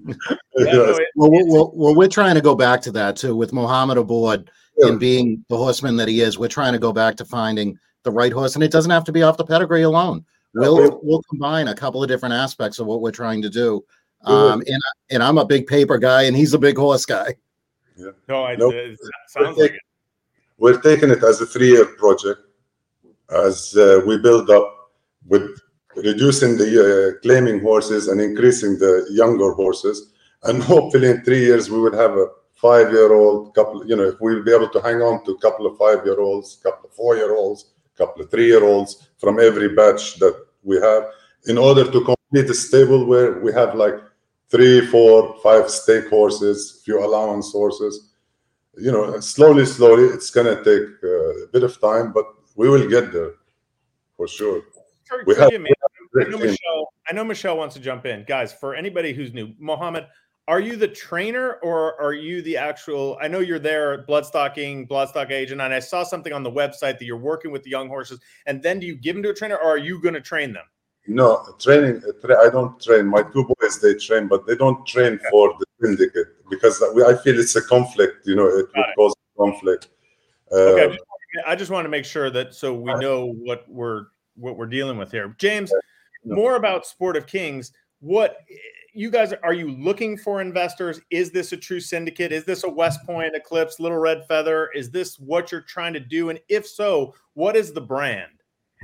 yeah, 0.58 0.96
well, 1.16 1.32
well, 1.32 1.72
well, 1.74 1.96
we're 1.96 2.08
trying 2.08 2.36
to 2.36 2.42
go 2.42 2.56
back 2.56 2.82
to 2.82 2.92
that 2.92 3.16
too 3.16 3.36
with 3.36 3.54
Mohammed 3.54 3.98
aboard 3.98 4.52
yeah. 4.78 4.90
and 4.90 5.00
being 5.00 5.44
the 5.50 5.58
horseman 5.58 5.96
that 5.98 6.08
he 6.08 6.22
is. 6.22 6.38
We're 6.38 6.48
trying 6.48 6.74
to 6.74 6.80
go 6.80 6.94
back 6.94 7.16
to 7.18 7.26
finding 7.26 7.78
the 8.04 8.12
right 8.12 8.32
horse, 8.32 8.56
and 8.56 8.64
it 8.64 8.72
doesn't 8.72 8.92
have 8.92 9.04
to 9.06 9.12
be 9.12 9.24
off 9.24 9.38
the 9.38 9.46
pedigree 9.46 9.82
alone. 9.82 10.26
We'll 10.54 11.00
we'll 11.04 11.22
combine 11.24 11.68
a 11.68 11.76
couple 11.76 12.02
of 12.02 12.08
different 12.08 12.34
aspects 12.34 12.80
of 12.80 12.88
what 12.88 13.02
we're 13.02 13.12
trying 13.12 13.42
to 13.42 13.50
do. 13.50 13.84
Um, 14.24 14.64
and 14.66 14.82
and 15.10 15.24
I'm 15.24 15.38
a 15.38 15.46
big 15.46 15.68
paper 15.68 15.98
guy, 15.98 16.24
and 16.24 16.36
he's 16.36 16.54
a 16.54 16.60
big 16.60 16.78
horse 16.78 17.06
guy. 17.06 17.36
Yeah. 17.98 18.12
No, 18.28 18.46
I, 18.46 18.56
nope. 18.56 18.74
it 18.74 18.98
sounds 19.28 19.58
we're 19.58 19.64
like 19.64 19.72
it. 19.72 19.82
We're 20.58 20.82
taking 20.82 21.10
it 21.10 21.24
as 21.24 21.42
a 21.42 21.46
three-year 21.46 21.86
project, 21.98 22.40
as 23.30 23.76
uh, 23.76 24.02
we 24.06 24.18
build 24.18 24.50
up 24.50 24.92
with 25.28 25.60
reducing 25.96 26.58
the 26.58 26.72
uh, 27.18 27.22
claiming 27.22 27.62
horses 27.62 28.08
and 28.08 28.22
increasing 28.22 28.78
the 28.78 29.08
younger 29.12 29.52
horses, 29.54 30.12
and 30.44 30.62
hopefully 30.74 31.10
in 31.10 31.24
three 31.24 31.42
years 31.46 31.70
we 31.70 31.80
would 31.80 31.94
have 31.94 32.12
a 32.12 32.28
five-year-old 32.56 33.54
couple. 33.54 33.86
You 33.86 33.96
know, 33.96 34.04
if 34.04 34.16
we'll 34.20 34.44
be 34.44 34.54
able 34.54 34.70
to 34.70 34.82
hang 34.82 35.02
on 35.02 35.24
to 35.26 35.32
a 35.32 35.40
couple 35.40 35.66
of 35.66 35.78
five-year-olds, 35.78 36.60
a 36.60 36.64
couple 36.64 36.90
of 36.90 36.96
four-year-olds, 36.96 37.66
a 37.94 37.98
couple 37.98 38.22
of 38.24 38.32
three-year-olds 38.32 39.10
from 39.18 39.40
every 39.40 39.70
batch 39.76 40.16
that 40.16 40.36
we 40.64 40.80
have 40.82 41.04
in 41.48 41.58
order 41.58 41.84
to 41.84 42.02
complete 42.02 42.50
a 42.50 42.54
stable 42.54 43.06
where 43.06 43.40
we 43.40 43.54
have 43.54 43.76
like 43.76 43.96
three, 44.50 44.86
four, 44.88 45.36
five 45.44 45.70
stake 45.70 46.10
horses, 46.10 46.82
few 46.84 47.04
allowance 47.04 47.52
horses. 47.52 48.12
You 48.78 48.92
know, 48.92 49.20
slowly, 49.20 49.66
slowly, 49.66 50.06
it's 50.06 50.30
gonna 50.30 50.64
take 50.64 50.88
uh, 51.04 51.44
a 51.46 51.48
bit 51.52 51.64
of 51.64 51.80
time, 51.80 52.12
but 52.12 52.26
we 52.56 52.70
will 52.70 52.88
get 52.90 53.12
there 53.14 53.34
for 54.18 54.28
sure. 54.28 54.62
We 55.26 55.36
have, 55.36 55.52
me, 55.62 55.72
I 56.20 56.24
know 56.30 56.38
Michelle. 56.38 56.94
I 57.10 57.14
know 57.14 57.24
Michelle 57.24 57.58
wants 57.58 57.76
to 57.76 57.82
jump 57.82 58.06
in, 58.06 58.26
guys. 58.28 58.54
For 58.54 58.76
anybody 58.76 59.14
who's 59.14 59.34
new, 59.34 59.54
Mohammed, 59.60 60.08
are 60.48 60.60
you 60.60 60.76
the 60.76 60.88
trainer 60.88 61.54
or 61.64 62.00
are 62.00 62.14
you 62.14 62.42
the 62.42 62.58
actual 62.58 63.18
i 63.22 63.28
know 63.28 63.40
you're 63.40 63.60
there 63.60 64.04
bloodstocking 64.04 64.88
bloodstock 64.88 65.32
agent 65.32 65.62
and 65.62 65.74
i 65.74 65.80
saw 65.80 66.04
something 66.04 66.34
on 66.34 66.44
the 66.44 66.52
website 66.52 67.00
that 67.00 67.06
you're 67.06 67.18
working 67.18 67.52
with 67.52 67.64
the 67.64 67.70
young 67.70 67.88
horses 67.88 68.20
and 68.46 68.62
then 68.62 68.80
do 68.80 68.86
you 68.86 68.96
give 68.96 69.16
them 69.16 69.24
to 69.24 69.30
a 69.30 69.34
trainer 69.34 69.58
or 69.58 69.70
are 69.70 69.78
you 69.78 70.02
going 70.02 70.14
to 70.14 70.22
train 70.22 70.54
them 70.54 70.64
no 71.08 71.46
training 71.60 72.02
i 72.42 72.50
don't 72.50 72.82
train 72.82 73.06
my 73.06 73.24
two 73.24 73.46
boys 73.60 73.80
they 73.80 73.94
train 73.96 74.28
but 74.28 74.46
they 74.46 74.56
don't 74.56 74.86
train 74.86 75.14
okay. 75.14 75.26
for 75.32 75.56
the 75.60 75.66
syndicate 75.82 76.28
because 76.50 76.82
i 76.82 77.16
feel 77.24 77.40
it's 77.40 77.56
a 77.56 77.62
conflict 77.62 78.26
you 78.26 78.36
know 78.36 78.48
it 78.48 78.68
would 78.76 78.86
cause 78.98 79.14
conflict 79.38 79.90
uh, 80.52 80.56
okay 80.56 80.84
I 80.84 80.88
just, 80.88 81.04
I 81.48 81.56
just 81.56 81.72
want 81.72 81.86
to 81.86 81.90
make 81.90 82.06
sure 82.06 82.30
that 82.30 82.54
so 82.54 82.74
we 82.74 82.94
know 82.96 83.34
what 83.44 83.66
we're 83.68 84.08
what 84.36 84.58
we're 84.58 84.66
dealing 84.66 84.98
with 84.98 85.12
here 85.12 85.36
james 85.40 85.72
more 86.24 86.56
about 86.56 86.86
sport 86.86 87.16
of 87.16 87.28
kings 87.28 87.72
what 88.00 88.38
you 88.96 89.12
guys 89.12 89.34
are 89.44 89.54
you 89.54 89.70
looking 89.72 90.18
for 90.18 90.42
investors? 90.42 91.02
Is 91.12 91.30
this 91.30 91.52
a 91.52 91.58
true 91.58 91.82
syndicate? 91.82 92.32
Is 92.32 92.46
this 92.46 92.64
a 92.64 92.70
West 92.70 93.06
Point 93.06 93.36
Eclipse, 93.36 93.80
Little 93.80 93.98
Red 93.98 94.26
Feather? 94.28 94.70
Is 94.74 94.90
this 94.90 95.20
what 95.20 95.52
you're 95.52 95.62
trying 95.62 95.94
to 95.94 96.00
do? 96.00 96.30
And 96.30 96.40
if 96.48 96.66
so, 96.66 97.14
what 97.34 97.58
is 97.58 97.74
the 97.74 97.82
brand? 97.82 98.32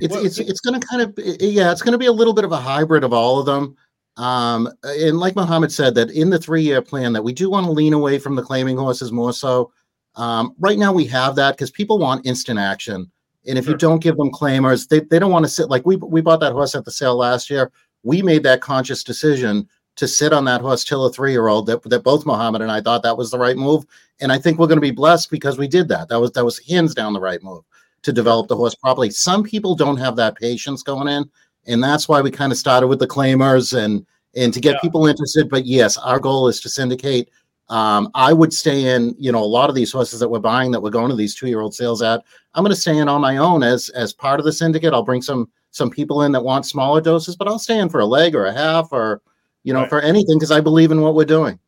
It's 0.00 0.14
what, 0.14 0.24
it's 0.24 0.38
it's 0.38 0.60
going 0.60 0.78
to 0.78 0.86
kind 0.86 1.02
of 1.02 1.14
yeah, 1.40 1.72
it's 1.72 1.82
going 1.82 1.92
to 1.92 1.98
be 1.98 2.06
a 2.06 2.12
little 2.12 2.34
bit 2.34 2.44
of 2.44 2.52
a 2.52 2.58
hybrid 2.58 3.04
of 3.04 3.12
all 3.12 3.40
of 3.40 3.46
them. 3.46 3.74
Um, 4.18 4.68
and 4.84 5.18
like 5.18 5.34
Mohammed 5.34 5.72
said, 5.72 5.94
that 5.94 6.10
in 6.10 6.28
the 6.28 6.38
three 6.38 6.62
year 6.62 6.82
plan, 6.82 7.14
that 7.14 7.24
we 7.24 7.32
do 7.32 7.48
want 7.48 7.64
to 7.64 7.72
lean 7.72 7.94
away 7.94 8.18
from 8.18 8.36
the 8.36 8.42
claiming 8.42 8.76
horses 8.76 9.10
more 9.10 9.32
so. 9.32 9.72
Um, 10.16 10.54
right 10.58 10.78
now, 10.78 10.92
we 10.92 11.06
have 11.06 11.36
that 11.36 11.52
because 11.52 11.70
people 11.70 11.98
want 11.98 12.26
instant 12.26 12.58
action. 12.58 13.10
And 13.46 13.58
if 13.58 13.64
sure. 13.64 13.72
you 13.72 13.78
don't 13.78 14.02
give 14.02 14.16
them 14.16 14.30
claimers, 14.30 14.88
they, 14.88 15.00
they 15.00 15.18
don't 15.18 15.32
want 15.32 15.44
to 15.44 15.50
sit 15.50 15.68
like 15.68 15.84
we 15.84 15.96
we 15.96 16.20
bought 16.20 16.40
that 16.40 16.52
horse 16.52 16.74
at 16.74 16.84
the 16.84 16.90
sale 16.90 17.16
last 17.16 17.50
year. 17.50 17.70
We 18.02 18.22
made 18.22 18.42
that 18.44 18.60
conscious 18.60 19.02
decision 19.04 19.68
to 19.96 20.08
sit 20.08 20.32
on 20.32 20.44
that 20.46 20.60
horse 20.60 20.84
till 20.84 21.04
a 21.04 21.12
three 21.12 21.32
year 21.32 21.48
old 21.48 21.66
that, 21.66 21.82
that 21.84 22.02
both 22.02 22.24
Mohammed 22.24 22.62
and 22.62 22.70
I 22.70 22.80
thought 22.80 23.02
that 23.02 23.16
was 23.16 23.30
the 23.30 23.38
right 23.38 23.56
move. 23.56 23.84
And 24.20 24.32
I 24.32 24.38
think 24.38 24.58
we're 24.58 24.66
going 24.66 24.76
to 24.76 24.80
be 24.80 24.90
blessed 24.90 25.30
because 25.30 25.58
we 25.58 25.68
did 25.68 25.88
that. 25.88 26.08
That 26.08 26.20
was 26.20 26.32
that 26.32 26.44
was 26.44 26.58
hands 26.66 26.94
down 26.94 27.12
the 27.12 27.20
right 27.20 27.42
move 27.42 27.64
to 28.02 28.12
develop 28.12 28.48
the 28.48 28.56
horse 28.56 28.74
properly. 28.74 29.10
Some 29.10 29.42
people 29.42 29.74
don't 29.74 29.96
have 29.96 30.16
that 30.16 30.36
patience 30.36 30.82
going 30.82 31.08
in, 31.08 31.28
and 31.66 31.82
that's 31.82 32.08
why 32.08 32.20
we 32.20 32.30
kind 32.30 32.52
of 32.52 32.58
started 32.58 32.86
with 32.86 32.98
the 32.98 33.06
claimers 33.06 33.76
and 33.76 34.06
and 34.34 34.54
to 34.54 34.60
get 34.60 34.74
yeah. 34.74 34.80
people 34.80 35.06
interested. 35.06 35.48
But 35.48 35.66
yes, 35.66 35.96
our 35.96 36.18
goal 36.18 36.48
is 36.48 36.60
to 36.60 36.68
syndicate. 36.68 37.30
Um, 37.68 38.10
I 38.14 38.32
would 38.32 38.52
stay 38.52 38.94
in, 38.94 39.14
you 39.18 39.32
know, 39.32 39.42
a 39.42 39.46
lot 39.46 39.70
of 39.70 39.74
these 39.74 39.92
horses 39.92 40.20
that 40.20 40.28
we're 40.28 40.40
buying 40.40 40.72
that 40.72 40.80
we're 40.80 40.90
going 40.90 41.08
to 41.08 41.16
these 41.16 41.34
two 41.34 41.46
year 41.46 41.60
old 41.60 41.74
sales 41.74 42.02
at. 42.02 42.22
I'm 42.54 42.64
going 42.64 42.74
to 42.74 42.80
stay 42.80 42.98
in 42.98 43.08
on 43.08 43.20
my 43.20 43.38
own 43.38 43.62
as 43.62 43.88
as 43.90 44.12
part 44.12 44.40
of 44.40 44.44
the 44.44 44.52
syndicate. 44.52 44.92
I'll 44.92 45.02
bring 45.02 45.22
some 45.22 45.50
some 45.70 45.90
people 45.90 46.22
in 46.22 46.32
that 46.32 46.44
want 46.44 46.66
smaller 46.66 47.00
doses, 47.00 47.34
but 47.34 47.48
I'll 47.48 47.58
stay 47.58 47.78
in 47.78 47.88
for 47.88 48.00
a 48.00 48.06
leg 48.06 48.34
or 48.34 48.46
a 48.46 48.52
half 48.52 48.92
or 48.92 49.22
you 49.64 49.72
know, 49.72 49.80
right. 49.80 49.88
for 49.88 50.00
anything 50.00 50.36
because 50.36 50.50
I 50.50 50.60
believe 50.60 50.90
in 50.90 51.00
what 51.00 51.14
we're 51.14 51.24
doing. 51.24 51.58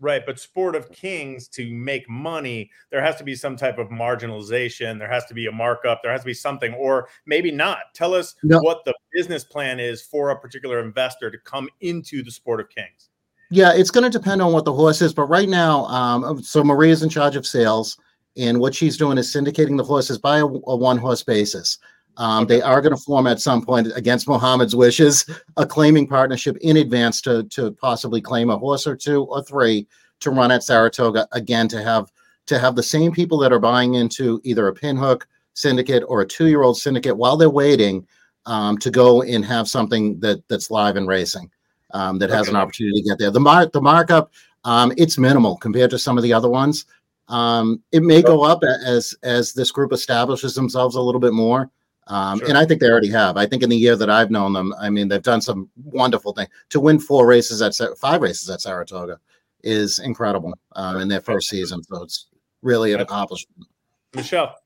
Right, 0.00 0.22
but 0.24 0.38
sport 0.38 0.76
of 0.76 0.92
kings 0.92 1.48
to 1.48 1.68
make 1.74 2.08
money, 2.08 2.70
there 2.90 3.02
has 3.02 3.16
to 3.16 3.24
be 3.24 3.34
some 3.34 3.56
type 3.56 3.78
of 3.78 3.88
marginalization. 3.88 4.96
There 4.96 5.10
has 5.10 5.24
to 5.26 5.34
be 5.34 5.46
a 5.46 5.52
markup. 5.52 6.02
There 6.02 6.12
has 6.12 6.20
to 6.20 6.26
be 6.26 6.34
something, 6.34 6.72
or 6.74 7.08
maybe 7.26 7.50
not. 7.50 7.78
Tell 7.94 8.14
us 8.14 8.36
no. 8.44 8.60
what 8.60 8.84
the 8.84 8.94
business 9.12 9.42
plan 9.42 9.80
is 9.80 10.00
for 10.00 10.30
a 10.30 10.38
particular 10.38 10.78
investor 10.80 11.32
to 11.32 11.38
come 11.38 11.68
into 11.80 12.22
the 12.22 12.30
sport 12.30 12.60
of 12.60 12.68
kings. 12.68 13.10
Yeah, 13.50 13.72
it's 13.72 13.90
going 13.90 14.04
to 14.10 14.18
depend 14.18 14.42
on 14.42 14.52
what 14.52 14.66
the 14.66 14.72
horse 14.72 15.00
is, 15.00 15.14
but 15.14 15.24
right 15.24 15.48
now, 15.48 15.86
um, 15.86 16.42
so 16.42 16.62
Maria's 16.62 17.02
in 17.02 17.08
charge 17.08 17.34
of 17.34 17.46
sales, 17.46 17.96
and 18.36 18.60
what 18.60 18.74
she's 18.74 18.98
doing 18.98 19.16
is 19.16 19.32
syndicating 19.32 19.76
the 19.78 19.84
horses 19.84 20.18
by 20.18 20.38
a, 20.38 20.44
a 20.44 20.76
one 20.76 20.98
horse 20.98 21.22
basis. 21.22 21.78
Um, 22.18 22.46
they 22.46 22.60
are 22.60 22.82
going 22.82 22.94
to 22.94 23.00
form 23.00 23.26
at 23.26 23.40
some 23.40 23.64
point, 23.64 23.88
against 23.94 24.28
Mohammed's 24.28 24.76
wishes, 24.76 25.24
a 25.56 25.64
claiming 25.64 26.06
partnership 26.06 26.58
in 26.60 26.76
advance 26.76 27.22
to 27.22 27.44
to 27.44 27.72
possibly 27.72 28.20
claim 28.20 28.50
a 28.50 28.58
horse 28.58 28.86
or 28.86 28.96
two 28.96 29.24
or 29.24 29.42
three 29.42 29.86
to 30.20 30.30
run 30.30 30.50
at 30.50 30.64
Saratoga 30.64 31.26
again 31.32 31.68
to 31.68 31.82
have 31.82 32.10
to 32.46 32.58
have 32.58 32.76
the 32.76 32.82
same 32.82 33.12
people 33.12 33.38
that 33.38 33.52
are 33.52 33.58
buying 33.58 33.94
into 33.94 34.40
either 34.44 34.68
a 34.68 34.74
pinhook 34.74 35.22
syndicate 35.54 36.02
or 36.06 36.20
a 36.20 36.26
two 36.26 36.48
year 36.48 36.62
old 36.62 36.76
syndicate 36.76 37.16
while 37.16 37.36
they're 37.36 37.48
waiting 37.48 38.06
um, 38.46 38.76
to 38.78 38.90
go 38.90 39.22
and 39.22 39.44
have 39.44 39.68
something 39.68 40.18
that 40.20 40.42
that's 40.48 40.70
live 40.70 40.96
and 40.96 41.08
racing 41.08 41.50
um, 41.92 42.18
that 42.18 42.30
okay. 42.30 42.36
has 42.36 42.48
an 42.48 42.56
opportunity 42.56 43.00
to 43.02 43.08
get 43.08 43.18
there. 43.18 43.30
The 43.30 43.40
mark 43.40 43.72
the 43.72 43.80
markup 43.80 44.32
um, 44.64 44.92
it's 44.96 45.18
minimal 45.18 45.56
compared 45.56 45.90
to 45.90 45.98
some 45.98 46.16
of 46.16 46.22
the 46.22 46.32
other 46.32 46.48
ones. 46.48 46.86
Um, 47.28 47.82
it 47.92 48.02
may 48.02 48.22
go 48.22 48.42
up 48.42 48.62
as 48.64 49.14
as 49.22 49.52
this 49.52 49.70
group 49.70 49.92
establishes 49.92 50.54
themselves 50.54 50.96
a 50.96 51.00
little 51.00 51.20
bit 51.20 51.32
more. 51.32 51.70
Um, 52.06 52.38
sure. 52.38 52.48
And 52.48 52.56
I 52.56 52.64
think 52.64 52.80
they 52.80 52.88
already 52.88 53.10
have. 53.10 53.36
I 53.36 53.46
think 53.46 53.62
in 53.62 53.68
the 53.68 53.76
year 53.76 53.94
that 53.94 54.08
I've 54.08 54.30
known 54.30 54.54
them, 54.54 54.74
I 54.80 54.88
mean, 54.88 55.08
they've 55.08 55.22
done 55.22 55.42
some 55.42 55.68
wonderful 55.84 56.32
things. 56.32 56.48
To 56.70 56.80
win 56.80 56.98
four 56.98 57.26
races 57.26 57.60
at 57.60 57.74
five 57.98 58.22
races 58.22 58.48
at 58.48 58.62
Saratoga 58.62 59.20
is 59.62 59.98
incredible 59.98 60.54
um, 60.72 61.00
in 61.00 61.08
their 61.08 61.20
first 61.20 61.48
season. 61.48 61.82
So 61.82 62.02
it's 62.02 62.28
really 62.62 62.94
an 62.94 63.00
accomplishment. 63.00 63.66
Michelle. 64.14 64.56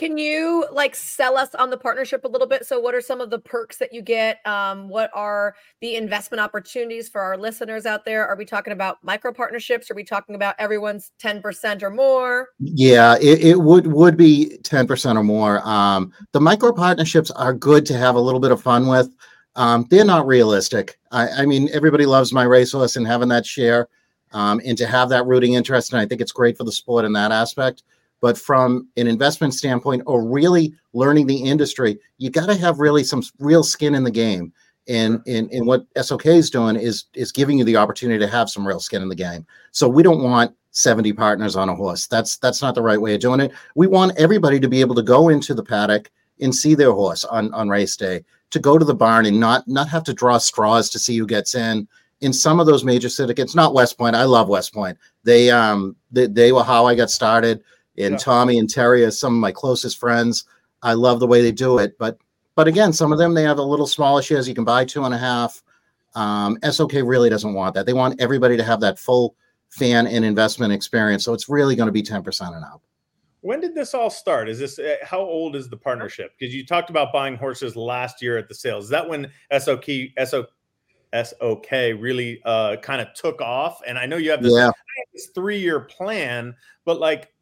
Can 0.00 0.16
you 0.16 0.64
like 0.72 0.96
sell 0.96 1.36
us 1.36 1.54
on 1.54 1.68
the 1.68 1.76
partnership 1.76 2.24
a 2.24 2.28
little 2.28 2.46
bit? 2.46 2.64
So, 2.64 2.80
what 2.80 2.94
are 2.94 3.02
some 3.02 3.20
of 3.20 3.28
the 3.28 3.38
perks 3.38 3.76
that 3.76 3.92
you 3.92 4.00
get? 4.00 4.38
Um, 4.46 4.88
what 4.88 5.10
are 5.12 5.54
the 5.82 5.94
investment 5.94 6.40
opportunities 6.40 7.10
for 7.10 7.20
our 7.20 7.36
listeners 7.36 7.84
out 7.84 8.06
there? 8.06 8.26
Are 8.26 8.34
we 8.34 8.46
talking 8.46 8.72
about 8.72 8.96
micro 9.04 9.30
partnerships? 9.30 9.90
Are 9.90 9.94
we 9.94 10.02
talking 10.02 10.34
about 10.34 10.54
everyone's 10.58 11.12
ten 11.18 11.42
percent 11.42 11.82
or 11.82 11.90
more? 11.90 12.48
Yeah, 12.60 13.18
it, 13.20 13.44
it 13.44 13.60
would 13.60 13.88
would 13.88 14.16
be 14.16 14.56
ten 14.62 14.86
percent 14.86 15.18
or 15.18 15.22
more. 15.22 15.60
Um, 15.68 16.14
the 16.32 16.40
micro 16.40 16.72
partnerships 16.72 17.30
are 17.32 17.52
good 17.52 17.84
to 17.84 17.98
have 17.98 18.14
a 18.14 18.20
little 18.20 18.40
bit 18.40 18.52
of 18.52 18.62
fun 18.62 18.86
with. 18.86 19.14
Um, 19.54 19.86
they're 19.90 20.06
not 20.06 20.26
realistic. 20.26 20.98
I, 21.10 21.28
I 21.28 21.44
mean, 21.44 21.68
everybody 21.74 22.06
loves 22.06 22.32
my 22.32 22.44
racehorse 22.44 22.96
and 22.96 23.06
having 23.06 23.28
that 23.28 23.44
share, 23.44 23.86
um, 24.32 24.62
and 24.64 24.78
to 24.78 24.86
have 24.86 25.10
that 25.10 25.26
rooting 25.26 25.52
interest, 25.52 25.92
and 25.92 26.00
I 26.00 26.06
think 26.06 26.22
it's 26.22 26.32
great 26.32 26.56
for 26.56 26.64
the 26.64 26.72
sport 26.72 27.04
in 27.04 27.12
that 27.12 27.32
aspect 27.32 27.82
but 28.20 28.38
from 28.38 28.88
an 28.96 29.06
investment 29.06 29.54
standpoint 29.54 30.02
or 30.06 30.26
really 30.26 30.74
learning 30.92 31.26
the 31.26 31.36
industry, 31.36 31.98
you 32.18 32.30
got 32.30 32.46
to 32.46 32.54
have 32.54 32.78
really 32.78 33.04
some 33.04 33.22
real 33.38 33.62
skin 33.62 33.94
in 33.94 34.04
the 34.04 34.10
game. 34.10 34.52
And, 34.88 35.22
and, 35.26 35.50
and 35.52 35.66
what 35.66 35.86
SOK 36.00 36.26
is 36.26 36.50
doing 36.50 36.76
is 36.76 37.04
is 37.14 37.32
giving 37.32 37.58
you 37.58 37.64
the 37.64 37.76
opportunity 37.76 38.18
to 38.18 38.30
have 38.30 38.50
some 38.50 38.66
real 38.66 38.80
skin 38.80 39.02
in 39.02 39.08
the 39.08 39.14
game. 39.14 39.46
So 39.70 39.88
we 39.88 40.02
don't 40.02 40.22
want 40.22 40.54
70 40.72 41.12
partners 41.12 41.56
on 41.56 41.68
a 41.68 41.74
horse. 41.74 42.06
That's 42.06 42.38
that's 42.38 42.62
not 42.62 42.74
the 42.74 42.82
right 42.82 43.00
way 43.00 43.14
of 43.14 43.20
doing 43.20 43.40
it. 43.40 43.52
We 43.74 43.86
want 43.86 44.18
everybody 44.18 44.58
to 44.60 44.68
be 44.68 44.80
able 44.80 44.94
to 44.96 45.02
go 45.02 45.28
into 45.28 45.54
the 45.54 45.62
paddock 45.62 46.10
and 46.40 46.54
see 46.54 46.74
their 46.74 46.92
horse 46.92 47.24
on, 47.24 47.52
on 47.52 47.68
race 47.68 47.96
day, 47.96 48.24
to 48.50 48.58
go 48.58 48.78
to 48.78 48.84
the 48.84 48.94
barn 48.94 49.26
and 49.26 49.38
not 49.38 49.66
not 49.68 49.88
have 49.88 50.04
to 50.04 50.14
draw 50.14 50.38
straws 50.38 50.90
to 50.90 50.98
see 50.98 51.16
who 51.16 51.26
gets 51.26 51.54
in. 51.54 51.86
In 52.20 52.32
some 52.32 52.60
of 52.60 52.66
those 52.66 52.84
major 52.84 53.08
syndicates, 53.08 53.54
not 53.54 53.74
West 53.74 53.96
Point. 53.96 54.14
I 54.14 54.24
love 54.24 54.48
West 54.48 54.74
Point. 54.74 54.98
They 55.24 55.50
um 55.50 55.96
they, 56.10 56.26
they 56.26 56.52
were 56.52 56.64
how 56.64 56.86
I 56.86 56.94
got 56.94 57.10
started 57.10 57.62
and 58.02 58.12
yeah. 58.12 58.18
Tommy 58.18 58.58
and 58.58 58.68
Terry 58.68 59.04
are 59.04 59.10
some 59.10 59.34
of 59.34 59.40
my 59.40 59.52
closest 59.52 59.98
friends. 59.98 60.44
I 60.82 60.94
love 60.94 61.20
the 61.20 61.26
way 61.26 61.42
they 61.42 61.52
do 61.52 61.78
it, 61.78 61.98
but 61.98 62.18
but 62.54 62.68
again, 62.68 62.92
some 62.92 63.12
of 63.12 63.18
them 63.18 63.34
they 63.34 63.42
have 63.42 63.58
a 63.58 63.62
little 63.62 63.86
smaller 63.86 64.22
shares. 64.22 64.48
You 64.48 64.54
can 64.54 64.64
buy 64.64 64.84
two 64.84 65.04
and 65.04 65.14
a 65.14 65.18
half. 65.18 65.62
Um, 66.14 66.58
SOK 66.68 66.92
really 67.04 67.30
doesn't 67.30 67.54
want 67.54 67.74
that. 67.74 67.86
They 67.86 67.92
want 67.92 68.20
everybody 68.20 68.56
to 68.56 68.64
have 68.64 68.80
that 68.80 68.98
full 68.98 69.36
fan 69.70 70.06
and 70.06 70.24
investment 70.24 70.72
experience. 70.72 71.24
So 71.24 71.32
it's 71.32 71.48
really 71.48 71.76
going 71.76 71.86
to 71.86 71.92
be 71.92 72.02
ten 72.02 72.22
percent 72.22 72.54
and 72.54 72.64
up. 72.64 72.82
When 73.42 73.60
did 73.60 73.74
this 73.74 73.94
all 73.94 74.10
start? 74.10 74.48
Is 74.48 74.58
this 74.58 74.78
uh, 74.78 74.96
how 75.02 75.20
old 75.20 75.56
is 75.56 75.68
the 75.68 75.76
partnership? 75.76 76.32
Because 76.38 76.54
you 76.54 76.66
talked 76.66 76.90
about 76.90 77.12
buying 77.12 77.36
horses 77.36 77.76
last 77.76 78.20
year 78.20 78.36
at 78.36 78.48
the 78.48 78.54
sales. 78.54 78.84
Is 78.84 78.90
that 78.90 79.08
when 79.08 79.30
SOK 79.56 79.86
SOK 80.24 80.50
SOK 81.14 81.70
really 81.70 82.40
uh, 82.44 82.76
kind 82.76 83.00
of 83.00 83.12
took 83.14 83.40
off? 83.40 83.80
And 83.86 83.98
I 83.98 84.06
know 84.06 84.16
you 84.16 84.30
have 84.30 84.42
this, 84.42 84.52
yeah. 84.52 84.70
this 85.14 85.30
three 85.34 85.58
year 85.58 85.80
plan, 85.80 86.54
but 86.84 87.00
like 87.00 87.32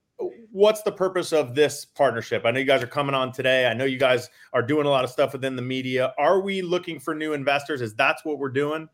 what's 0.53 0.83
the 0.83 0.93
purpose 0.93 1.33
of 1.33 1.55
this 1.55 1.85
partnership? 1.85 2.43
I 2.45 2.51
know 2.51 2.59
you 2.59 2.67
guys 2.67 2.83
are 2.83 2.89
coming 2.89 3.15
on 3.15 3.33
today. 3.33 3.67
I 3.67 3.75
know 3.75 3.85
you 3.85 3.99
guys 3.99 4.29
are 4.53 4.63
doing 4.63 4.87
a 4.87 4.91
lot 4.91 5.05
of 5.05 5.11
stuff 5.11 5.33
within 5.33 5.57
the 5.57 5.63
media. 5.63 6.15
Are 6.19 6.41
we 6.41 6.63
looking 6.63 6.99
for 6.99 7.15
new 7.15 7.33
investors? 7.33 7.81
Is 7.81 7.95
that's 7.95 8.25
what 8.25 8.39
we're 8.39 8.49
doing? 8.49 8.89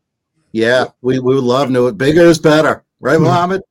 Yeah, 0.51 0.85
we, 1.01 1.19
we 1.19 1.35
would 1.35 1.43
love 1.43 1.69
new. 1.69 1.91
Bigger 1.91 2.21
is 2.21 2.39
better, 2.39 2.85
right, 2.99 3.19
Mohammed? 3.19 3.61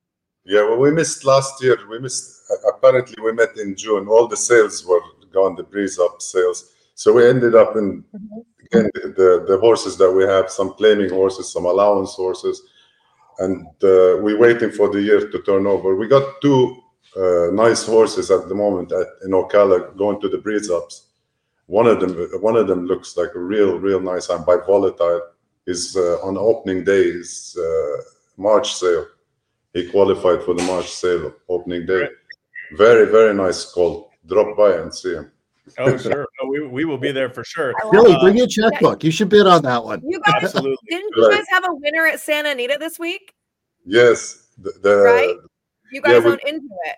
Yeah, 0.45 0.61
well, 0.61 0.77
we 0.77 0.91
missed 0.91 1.25
last 1.25 1.63
year. 1.63 1.77
We 1.89 1.99
missed. 1.99 2.43
Apparently, 2.67 3.15
we 3.23 3.31
met 3.31 3.57
in 3.57 3.75
June. 3.75 4.07
All 4.07 4.27
the 4.27 4.37
sales 4.37 4.85
were 4.85 5.01
gone. 5.33 5.55
The 5.55 5.63
breeze 5.63 5.97
up 5.97 6.21
sales. 6.21 6.73
So 6.93 7.13
we 7.13 7.27
ended 7.27 7.55
up 7.55 7.75
in 7.75 8.03
mm-hmm. 8.03 8.39
again 8.65 8.91
the 8.93 9.45
the 9.47 9.57
horses 9.59 9.97
that 9.97 10.11
we 10.11 10.23
have. 10.25 10.51
Some 10.51 10.73
claiming 10.73 11.09
horses, 11.09 11.51
some 11.51 11.65
allowance 11.65 12.13
horses, 12.13 12.61
and 13.39 13.65
uh, 13.65 14.21
we're 14.21 14.37
waiting 14.37 14.71
for 14.71 14.89
the 14.89 15.01
year 15.01 15.27
to 15.27 15.39
turn 15.41 15.65
over. 15.65 15.95
We 15.95 16.07
got 16.07 16.39
two 16.41 16.83
nice 17.15 17.85
horses 17.85 18.31
at 18.31 18.47
the 18.49 18.55
moment 18.55 18.91
at, 18.91 19.07
in 19.23 19.31
Ocala 19.31 19.95
going 19.97 20.19
to 20.21 20.29
the 20.29 20.37
breeze 20.37 20.69
ups. 20.69 21.07
One 21.67 21.87
of 21.87 21.99
them, 21.99 22.13
one 22.41 22.55
of 22.55 22.67
them 22.67 22.85
looks 22.85 23.17
like 23.17 23.33
a 23.35 23.39
real, 23.39 23.79
real 23.79 23.99
nice 23.99 24.29
and 24.29 24.45
by 24.45 24.57
volatile. 24.57 25.21
Is 25.67 25.95
uh, 25.97 26.19
on 26.21 26.37
opening 26.37 26.83
day 26.83 27.01
is 27.01 27.57
uh, 27.59 28.03
March 28.37 28.75
sale. 28.75 29.07
He 29.73 29.89
qualified 29.89 30.43
for 30.43 30.53
the 30.53 30.61
March 30.63 30.91
sale 30.91 31.33
opening 31.49 31.87
day. 31.87 32.07
Very, 32.73 33.11
very 33.11 33.33
nice 33.33 33.65
call. 33.65 34.11
Drop 34.27 34.55
by 34.55 34.73
and 34.73 34.93
see 34.93 35.13
him. 35.13 35.31
oh, 35.79 35.97
sure. 35.97 36.27
No, 36.43 36.49
we, 36.49 36.67
we 36.67 36.85
will 36.85 36.99
be 36.99 37.11
there 37.11 37.31
for 37.31 37.43
sure. 37.43 37.73
Billy, 37.91 38.13
uh, 38.13 38.19
bring 38.19 38.37
your 38.37 38.45
checkbook. 38.45 39.03
You 39.03 39.09
should 39.09 39.29
bid 39.29 39.47
on 39.47 39.63
that 39.63 39.83
one. 39.83 40.01
You 40.07 40.19
guys, 40.19 40.43
Absolutely. 40.43 40.77
didn't 40.87 41.11
you 41.15 41.31
guys 41.31 41.45
have 41.49 41.63
a 41.67 41.73
winner 41.73 42.05
at 42.05 42.19
Santa 42.19 42.51
Anita 42.51 42.77
this 42.79 42.99
week? 42.99 43.33
Yes. 43.85 44.49
The, 44.59 44.71
the 44.83 44.97
right? 44.97 45.35
You 45.91 46.01
guys 46.01 46.23
yeah, 46.23 46.29
own 46.29 46.39
into 46.45 46.69
it 46.85 46.95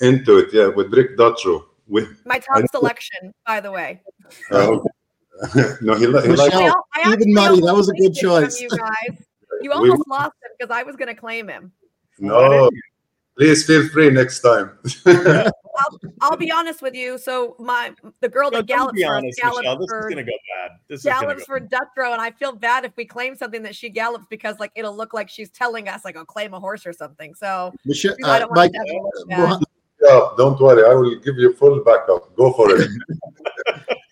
into 0.00 0.38
it, 0.38 0.52
yeah, 0.52 0.66
with 0.66 0.92
Rick 0.92 1.16
Dutrow. 1.16 1.64
With 1.88 2.20
my 2.26 2.38
top 2.40 2.64
selection, 2.72 3.32
by 3.46 3.60
the 3.60 3.70
way. 3.70 4.02
Uh, 4.50 4.78
no, 5.80 5.94
he, 5.94 6.06
he 6.06 6.08
likes 6.08 6.56
even 7.06 7.32
money. 7.32 7.60
That 7.60 7.74
was 7.74 7.88
a 7.88 7.92
good 7.92 8.14
choice. 8.14 8.60
You 8.60 8.68
guys, 8.68 9.24
you 9.60 9.72
almost 9.72 10.02
we, 10.06 10.12
lost 10.12 10.32
him 10.42 10.50
because 10.58 10.74
I 10.74 10.82
was 10.82 10.96
going 10.96 11.08
to 11.08 11.14
claim 11.14 11.48
him. 11.48 11.72
No, 12.18 12.70
please 13.36 13.64
feel 13.64 13.88
free 13.88 14.10
next 14.10 14.40
time. 14.40 14.78
I'll, 15.06 16.00
I'll, 16.22 16.36
be 16.38 16.50
honest 16.50 16.80
with 16.80 16.94
you. 16.94 17.18
So 17.18 17.54
my 17.58 17.92
the 18.22 18.28
girl 18.30 18.50
that 18.50 18.64
gallops 18.64 19.00
for 19.00 19.14
honest, 19.14 19.38
gallops 19.38 19.58
Michelle. 19.58 19.78
This 19.78 19.86
for, 19.90 20.08
is 20.08 20.14
gonna 20.14 20.24
go 20.24 20.32
bad. 20.56 20.70
This 20.88 21.02
gallops 21.02 21.44
for 21.44 21.60
Dutrow, 21.60 22.12
and 22.12 22.20
I 22.20 22.30
feel 22.30 22.52
bad 22.52 22.86
if 22.86 22.96
we 22.96 23.04
claim 23.04 23.36
something 23.36 23.62
that 23.64 23.76
she 23.76 23.90
gallops 23.90 24.24
because 24.30 24.58
like 24.58 24.72
it'll 24.74 24.96
look 24.96 25.12
like 25.12 25.28
she's 25.28 25.50
telling 25.50 25.86
us 25.86 26.02
like 26.02 26.16
I'll 26.16 26.24
claim 26.24 26.54
a 26.54 26.60
horse 26.60 26.86
or 26.86 26.94
something. 26.94 27.34
So 27.34 27.74
Michelle, 27.84 28.16
uh, 28.24 28.46
Mike, 28.52 28.72
up. 30.08 30.36
Don't 30.36 30.58
worry. 30.60 30.84
I 30.84 30.94
will 30.94 31.16
give 31.20 31.36
you 31.36 31.54
full 31.54 31.82
backup. 31.84 32.34
Go 32.36 32.52
for 32.52 32.70
it. 32.70 32.90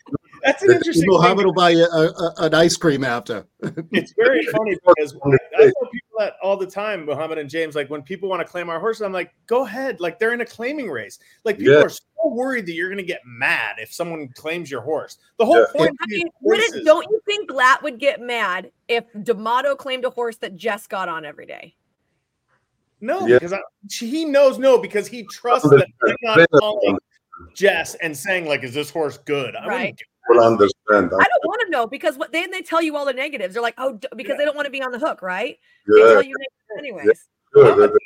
That's 0.45 0.63
an 0.63 0.73
interesting. 0.73 1.07
Mohammed 1.09 1.47
will 1.47 1.55
buy 1.55 1.71
you 1.71 1.85
a, 1.85 2.07
a, 2.07 2.35
an 2.39 2.55
ice 2.55 2.77
cream 2.77 3.03
after. 3.03 3.47
it's 3.93 4.13
very 4.13 4.45
funny 4.53 4.77
because 4.85 5.17
I 5.57 5.63
tell 5.63 5.91
people 5.91 6.19
that 6.19 6.35
all 6.43 6.59
the 6.59 6.67
time, 6.67 7.07
Mohammed 7.07 7.39
and 7.39 7.49
James. 7.49 7.75
Like 7.75 7.89
when 7.89 8.03
people 8.03 8.29
want 8.29 8.41
to 8.41 8.45
claim 8.45 8.69
our 8.69 8.79
horses, 8.79 9.03
I'm 9.03 9.13
like, 9.13 9.35
go 9.47 9.65
ahead. 9.65 10.01
Like 10.01 10.19
they're 10.19 10.35
in 10.35 10.43
a 10.43 10.47
claiming 10.47 10.91
race. 10.91 11.19
Like 11.45 11.59
people 11.59 11.75
yeah. 11.75 11.81
are 11.81 11.89
so 11.89 12.05
worried 12.25 12.67
that 12.67 12.75
you're 12.75 12.89
going 12.89 12.99
to 12.99 13.05
get 13.05 13.23
mad 13.25 13.77
if 13.79 13.93
someone 13.93 14.29
claims 14.35 14.71
your 14.71 14.83
horse. 14.83 15.17
The 15.39 15.47
whole 15.47 15.61
yeah. 15.61 15.67
point. 15.75 15.97
I 16.03 16.07
mean, 16.09 16.29
it, 16.43 16.85
don't 16.85 17.07
you 17.11 17.21
think 17.25 17.51
Glatt 17.51 17.83
would 17.83 17.99
get 17.99 18.21
mad 18.21 18.71
if 18.87 19.05
D'Amato 19.23 19.75
claimed 19.75 20.05
a 20.05 20.11
horse 20.11 20.37
that 20.39 20.57
Jess 20.57 20.87
got 20.87 21.09
on 21.09 21.25
every 21.25 21.47
day? 21.47 21.75
No, 23.01 23.27
yeah. 23.27 23.37
because 23.37 23.53
I, 23.53 23.61
he 23.91 24.25
knows 24.25 24.59
no 24.59 24.79
because 24.79 25.07
he 25.07 25.25
trusts 25.25 25.69
that 25.69 25.87
they're 26.03 26.17
not 26.23 26.49
calling 26.51 26.99
Jess 27.55 27.95
and 27.97 28.17
saying 28.17 28.47
like, 28.47 28.63
"Is 28.65 28.75
this 28.75 28.91
horse 28.91 29.19
good?" 29.19 29.55
I 29.57 29.67
right. 29.67 30.01
Will 30.29 30.43
understand. 30.43 31.07
I 31.07 31.09
don't 31.09 31.45
want 31.45 31.61
to 31.65 31.71
know 31.71 31.87
because 31.87 32.17
what 32.17 32.33
then 32.33 32.51
they 32.51 32.63
tell 32.63 32.81
you 32.81 32.97
all 32.97 33.05
the 33.05 33.13
negatives. 33.13 33.55
They're 33.55 33.63
like, 33.63 33.75
"Oh," 33.79 33.99
because 34.17 34.33
yeah. 34.33 34.37
they 34.39 34.45
don't 34.45 34.57
want 34.57 34.67
to 34.67 34.71
be 34.71 34.83
on 34.83 34.93
the 34.93 34.99
hook, 34.99 35.23
right? 35.23 35.59
Yeah. 35.87 36.05
They 36.05 36.13
tell 36.13 36.23
you 36.23 36.35
anyways. 36.79 37.05
Yeah. 37.07 37.13
Good. 37.55 37.99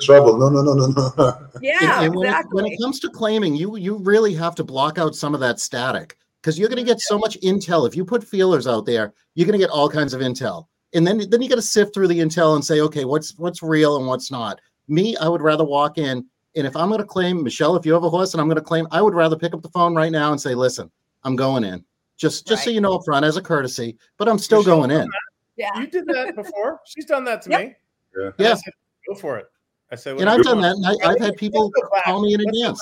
Trouble. 0.00 0.36
No, 0.36 0.48
no, 0.48 0.62
no, 0.62 0.74
no, 0.74 0.86
no. 0.88 1.48
Yeah, 1.62 1.76
and, 1.80 2.06
and 2.06 2.14
when, 2.16 2.26
exactly. 2.26 2.50
it, 2.50 2.54
when 2.54 2.72
it 2.72 2.78
comes 2.80 2.98
to 3.00 3.08
claiming, 3.08 3.54
you 3.54 3.76
you 3.76 3.96
really 3.98 4.34
have 4.34 4.54
to 4.56 4.64
block 4.64 4.98
out 4.98 5.14
some 5.14 5.32
of 5.32 5.40
that 5.40 5.60
static 5.60 6.16
because 6.40 6.58
you're 6.58 6.68
going 6.68 6.84
to 6.84 6.90
get 6.90 7.00
so 7.00 7.18
much 7.18 7.38
intel. 7.40 7.86
If 7.86 7.94
you 7.94 8.04
put 8.04 8.24
feelers 8.24 8.66
out 8.66 8.86
there, 8.86 9.12
you're 9.34 9.46
going 9.46 9.58
to 9.58 9.64
get 9.64 9.70
all 9.70 9.88
kinds 9.88 10.12
of 10.12 10.20
intel 10.20 10.66
and 10.94 11.06
then 11.06 11.28
then 11.30 11.42
you 11.42 11.48
got 11.48 11.56
to 11.56 11.62
sift 11.62 11.94
through 11.94 12.08
the 12.08 12.18
intel 12.18 12.54
and 12.54 12.64
say, 12.64 12.80
okay, 12.80 13.04
what's 13.04 13.36
what's 13.38 13.62
real 13.62 13.96
and 13.96 14.06
what's 14.06 14.30
not. 14.30 14.60
Me, 14.88 15.16
I 15.18 15.28
would 15.28 15.42
rather 15.42 15.64
walk 15.64 15.98
in, 15.98 16.24
and 16.56 16.66
if 16.66 16.74
I'm 16.74 16.88
going 16.88 17.00
to 17.00 17.06
claim 17.06 17.44
Michelle, 17.44 17.76
if 17.76 17.86
you 17.86 17.92
have 17.92 18.02
a 18.02 18.10
horse 18.10 18.34
and 18.34 18.40
I'm 18.40 18.48
going 18.48 18.56
to 18.56 18.62
claim, 18.62 18.88
I 18.90 19.02
would 19.02 19.14
rather 19.14 19.36
pick 19.36 19.54
up 19.54 19.62
the 19.62 19.68
phone 19.68 19.94
right 19.94 20.10
now 20.10 20.32
and 20.32 20.40
say, 20.40 20.54
listen, 20.54 20.90
I'm 21.22 21.36
going 21.36 21.64
in, 21.64 21.84
just 22.16 22.46
just 22.46 22.60
right. 22.60 22.64
so 22.64 22.70
you 22.70 22.80
know 22.80 22.94
up 22.94 23.04
front 23.04 23.24
as 23.24 23.36
a 23.36 23.42
courtesy, 23.42 23.96
but 24.16 24.28
I'm 24.28 24.38
still 24.38 24.60
Michelle 24.60 24.78
going 24.78 24.90
in. 24.90 25.08
Yeah, 25.56 25.78
you 25.78 25.86
did 25.86 26.06
that 26.06 26.34
before. 26.34 26.80
She's 26.86 27.04
done 27.04 27.24
that 27.24 27.42
to 27.42 27.50
yep. 27.50 27.60
me. 27.60 27.74
Yeah, 28.16 28.30
yeah. 28.38 28.54
Said, 28.54 28.72
go 29.08 29.14
for 29.14 29.38
it. 29.38 29.46
I 29.92 29.96
said, 29.96 30.18
and 30.18 30.30
I've 30.30 30.42
done 30.42 30.60
that. 30.60 30.76
And 30.76 30.86
I, 31.04 31.10
have 31.10 31.18
had 31.18 31.36
people 31.36 31.70
call 32.04 32.22
me 32.22 32.34
in 32.34 32.40
advance. 32.40 32.80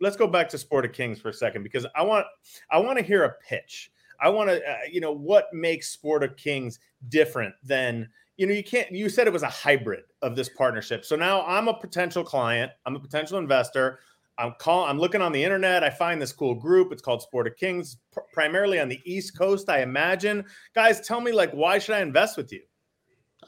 Let's 0.00 0.16
go 0.16 0.26
back 0.26 0.48
to 0.50 0.58
Sport 0.58 0.84
of 0.84 0.92
Kings 0.92 1.20
for 1.20 1.28
a 1.30 1.32
second 1.32 1.62
because 1.62 1.86
I 1.94 2.02
want 2.02 2.26
I 2.70 2.78
want 2.78 2.98
to 2.98 3.04
hear 3.04 3.24
a 3.24 3.34
pitch 3.48 3.90
I 4.22 4.28
want 4.28 4.50
to, 4.50 4.56
uh, 4.56 4.76
you 4.90 5.00
know, 5.00 5.12
what 5.12 5.52
makes 5.52 5.88
Sport 5.88 6.22
of 6.22 6.36
Kings 6.36 6.78
different 7.08 7.54
than, 7.64 8.08
you 8.36 8.46
know, 8.46 8.54
you 8.54 8.62
can't, 8.62 8.90
you 8.92 9.08
said 9.08 9.26
it 9.26 9.32
was 9.32 9.42
a 9.42 9.48
hybrid 9.48 10.04
of 10.22 10.36
this 10.36 10.48
partnership. 10.48 11.04
So 11.04 11.16
now 11.16 11.44
I'm 11.46 11.68
a 11.68 11.74
potential 11.74 12.24
client, 12.24 12.72
I'm 12.86 12.96
a 12.96 13.00
potential 13.00 13.38
investor. 13.38 13.98
I'm 14.38 14.54
calling, 14.58 14.88
I'm 14.88 14.98
looking 14.98 15.20
on 15.20 15.30
the 15.30 15.44
internet. 15.44 15.84
I 15.84 15.90
find 15.90 16.20
this 16.20 16.32
cool 16.32 16.54
group. 16.54 16.90
It's 16.90 17.02
called 17.02 17.20
Sport 17.20 17.46
of 17.46 17.56
Kings, 17.56 17.98
pr- 18.12 18.20
primarily 18.32 18.80
on 18.80 18.88
the 18.88 18.98
East 19.04 19.36
Coast, 19.36 19.68
I 19.68 19.82
imagine. 19.82 20.44
Guys, 20.74 21.06
tell 21.06 21.20
me, 21.20 21.32
like, 21.32 21.52
why 21.52 21.78
should 21.78 21.96
I 21.96 22.00
invest 22.00 22.38
with 22.38 22.50
you? 22.50 22.62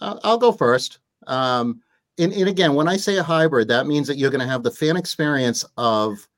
I'll, 0.03 0.21
I'll 0.23 0.39
go 0.39 0.53
first. 0.53 0.99
Um, 1.27 1.81
and, 2.19 2.35
and 2.35 2.49
again, 2.51 2.75
when 2.75 2.87
I 2.87 2.99
say 2.99 3.17
a 3.17 3.23
hybrid, 3.23 3.67
that 3.69 3.87
means 3.87 4.07
that 4.09 4.19
you're 4.19 4.31
going 4.31 4.43
to 4.43 4.47
have 4.47 4.63
the 4.63 4.71
fan 4.71 4.97
experience 4.97 5.65
of 5.79 6.29